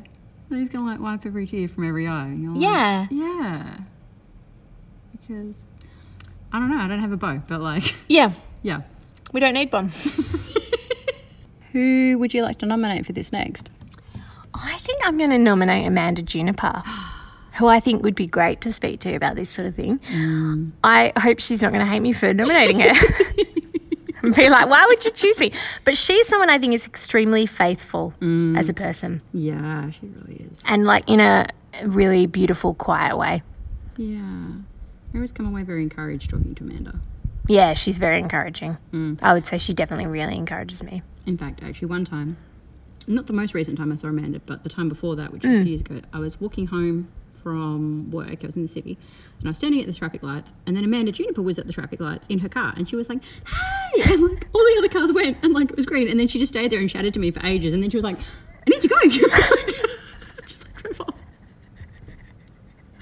And 0.50 0.58
he's 0.58 0.68
gonna 0.68 0.90
like 0.90 1.00
wipe 1.00 1.24
every 1.26 1.46
tear 1.46 1.68
from 1.68 1.86
every 1.86 2.08
eye. 2.08 2.24
And 2.24 2.42
you're 2.42 2.52
like, 2.52 2.60
Yeah. 2.62 3.06
yeah. 3.10 3.76
Because 5.12 5.54
I 6.52 6.58
don't 6.58 6.70
know, 6.70 6.78
I 6.82 6.88
don't 6.88 6.98
have 7.00 7.12
a 7.12 7.16
bow, 7.16 7.40
but 7.46 7.60
like, 7.60 7.94
Yeah. 8.08 8.32
yeah. 8.62 8.80
We 9.32 9.38
don't 9.38 9.54
need 9.54 9.70
one. 9.72 9.90
Who 11.72 12.16
would 12.18 12.34
you 12.34 12.42
like 12.42 12.58
to 12.60 12.66
nominate 12.66 13.06
for 13.06 13.12
this 13.12 13.30
next? 13.30 13.68
I 14.54 14.76
think 14.78 15.00
I'm 15.04 15.16
going 15.18 15.30
to 15.30 15.38
nominate 15.38 15.86
Amanda 15.86 16.22
Juniper, 16.22 16.82
who 17.60 17.66
I 17.68 17.78
think 17.80 18.02
would 18.02 18.14
be 18.14 18.26
great 18.26 18.62
to 18.62 18.72
speak 18.72 19.00
to 19.00 19.14
about 19.14 19.36
this 19.36 19.50
sort 19.50 19.68
of 19.68 19.76
thing. 19.76 19.98
Mm. 20.00 20.72
I 20.82 21.12
hope 21.16 21.38
she's 21.40 21.60
not 21.62 21.72
going 21.72 21.84
to 21.84 21.90
hate 21.90 22.00
me 22.00 22.12
for 22.12 22.32
nominating 22.34 22.80
her. 22.80 22.92
and 24.22 24.34
be 24.34 24.48
like, 24.48 24.68
why 24.68 24.86
would 24.86 25.04
you 25.04 25.10
choose 25.10 25.38
me? 25.38 25.52
But 25.84 25.96
she's 25.96 26.26
someone 26.26 26.50
I 26.50 26.58
think 26.58 26.74
is 26.74 26.86
extremely 26.86 27.46
faithful 27.46 28.14
Mm. 28.20 28.58
as 28.58 28.68
a 28.68 28.74
person 28.74 29.20
Yeah, 29.32 29.90
she 29.90 30.06
really 30.06 30.46
is. 30.50 30.58
and 30.64 30.84
like 30.86 31.04
in 31.08 31.20
a 31.20 31.48
really 31.84 32.26
beautiful, 32.26 32.74
quiet 32.74 33.16
way. 33.16 33.42
Yeah. 33.96 34.18
I 35.12 35.16
always 35.16 35.32
come 35.32 35.46
away 35.46 35.62
very 35.62 35.82
encouraged 35.82 36.30
talking 36.30 36.54
to 36.54 36.64
Amanda. 36.64 37.00
Yeah, 37.46 37.74
she's 37.74 37.98
very 37.98 38.18
encouraging. 38.20 38.78
Mm. 38.92 39.18
I 39.22 39.34
would 39.34 39.46
say 39.46 39.58
she 39.58 39.74
definitely 39.74 40.06
really 40.06 40.36
encourages 40.36 40.82
me. 40.82 41.02
In 41.26 41.36
fact, 41.36 41.62
actually, 41.62 41.88
one 41.88 42.04
time, 42.04 42.36
not 43.08 43.26
the 43.26 43.32
most 43.32 43.54
recent 43.54 43.76
time 43.76 43.90
I 43.92 43.96
saw 43.96 44.08
Amanda, 44.08 44.40
but 44.46 44.62
the 44.62 44.68
time 44.68 44.88
before 44.88 45.16
that, 45.16 45.32
which 45.32 45.42
was 45.44 45.50
a 45.58 45.62
few 45.62 45.70
years 45.72 45.80
ago, 45.80 46.00
I 46.12 46.18
was 46.20 46.40
walking 46.40 46.66
home 46.66 47.08
from 47.42 48.10
work. 48.10 48.38
I 48.42 48.46
was 48.46 48.56
in 48.56 48.62
the 48.62 48.68
city, 48.68 48.98
and 49.38 49.48
I 49.48 49.50
was 49.50 49.56
standing 49.56 49.80
at 49.80 49.86
the 49.86 49.92
traffic 49.92 50.22
lights, 50.22 50.52
and 50.66 50.76
then 50.76 50.84
Amanda 50.84 51.12
Juniper 51.12 51.42
was 51.42 51.58
at 51.58 51.66
the 51.66 51.72
traffic 51.72 52.00
lights 52.00 52.26
in 52.28 52.38
her 52.38 52.48
car, 52.48 52.72
and 52.76 52.88
she 52.88 52.96
was 52.96 53.08
like, 53.08 53.22
"Hey!" 53.24 54.02
and 54.12 54.22
like 54.22 54.48
all 54.52 54.60
the 54.62 54.76
other 54.78 54.88
cars 54.88 55.12
went, 55.12 55.38
and 55.42 55.52
like 55.52 55.70
it 55.70 55.76
was 55.76 55.86
green, 55.86 56.08
and 56.08 56.18
then 56.18 56.28
she 56.28 56.38
just 56.38 56.52
stayed 56.52 56.70
there 56.70 56.80
and 56.80 56.88
chatted 56.88 57.14
to 57.14 57.20
me 57.20 57.30
for 57.30 57.44
ages, 57.44 57.74
and 57.74 57.82
then 57.82 57.90
she 57.90 57.96
was 57.96 58.04
like, 58.04 58.18
"I 58.18 58.70
need 58.70 58.80
to 58.80 58.88
go." 58.88 58.96
just 59.08 60.64
like 60.64 60.82
drove 60.82 61.00
off. 61.00 61.14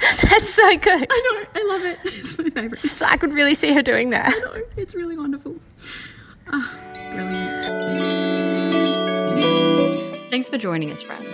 That's 0.22 0.49
so 0.49 0.78
good. 0.78 1.07
I 1.11 1.47
know, 1.55 1.61
I 1.61 1.64
love 1.66 1.84
it. 1.84 1.99
It's 2.05 2.39
my 2.39 2.45
favourite. 2.51 2.78
So 2.78 3.05
I 3.05 3.16
could 3.16 3.32
really 3.32 3.55
see 3.55 3.72
her 3.72 3.82
doing 3.82 4.11
that. 4.11 4.28
I 4.28 4.39
know, 4.39 4.62
it's 4.76 4.95
really 4.95 5.16
wonderful. 5.16 5.57
Ah, 6.47 6.80
brilliant. 7.12 7.59
Thanks 10.30 10.49
for 10.49 10.59
joining 10.59 10.93
us, 10.93 11.03
friend. 11.03 11.24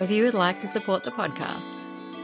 If 0.00 0.10
you 0.10 0.24
would 0.24 0.34
like 0.34 0.60
to 0.60 0.66
support 0.66 1.04
the 1.04 1.10
podcast, 1.10 1.70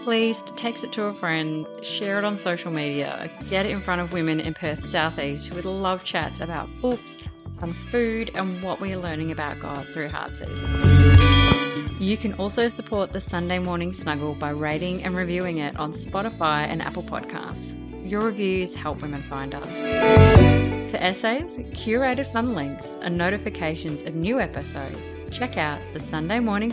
please 0.05 0.43
text 0.57 0.85
it 0.85 0.93
to 0.93 1.05
a 1.05 1.15
friend, 1.15 1.67
share 1.83 2.19
it 2.19 2.25
on 2.25 2.39
social 2.39 2.71
media, 2.71 3.31
get 3.49 3.67
it 3.67 3.71
in 3.71 3.81
front 3.81 4.01
of 4.01 4.13
women 4.13 4.41
in 4.41 4.55
Perth 4.55 4.89
Southeast 4.89 5.47
who 5.47 5.57
would 5.57 5.65
love 5.65 6.05
chats 6.05 6.41
about 6.41 6.69
books 6.81 7.19
and 7.61 7.77
food 7.77 8.31
and 8.35 8.63
what 8.63 8.81
we 8.81 8.93
are 8.93 8.99
learning 8.99 9.31
about 9.31 9.61
God 9.61 9.87
through 9.89 10.09
Heart 10.09 10.37
Season. 10.37 10.81
You 12.01 12.17
can 12.17 12.33
also 12.35 12.69
support 12.69 13.13
the 13.13 13.21
Sunday 13.21 13.59
Morning 13.59 13.93
Snuggle 13.93 14.35
by 14.35 14.51
rating 14.51 15.05
and 15.05 15.15
reviewing 15.15 15.59
it 15.59 15.77
on 15.77 15.93
Spotify 15.93 16.67
and 16.67 16.81
Apple 16.81 17.03
Podcasts. 17.03 17.77
Your 18.09 18.23
reviews 18.23 18.75
help 18.75 19.03
women 19.03 19.23
find 19.23 19.55
us. 19.55 19.67
For 20.91 20.97
essays, 20.97 21.59
curated 21.75 22.33
fun 22.33 22.55
links, 22.55 22.87
and 23.03 23.19
notifications 23.19 24.03
of 24.03 24.15
new 24.15 24.41
episodes, 24.41 24.99
check 25.31 25.59
out 25.59 25.81
the 25.93 26.01
Sunday 26.01 26.41
Morning 26.41 26.73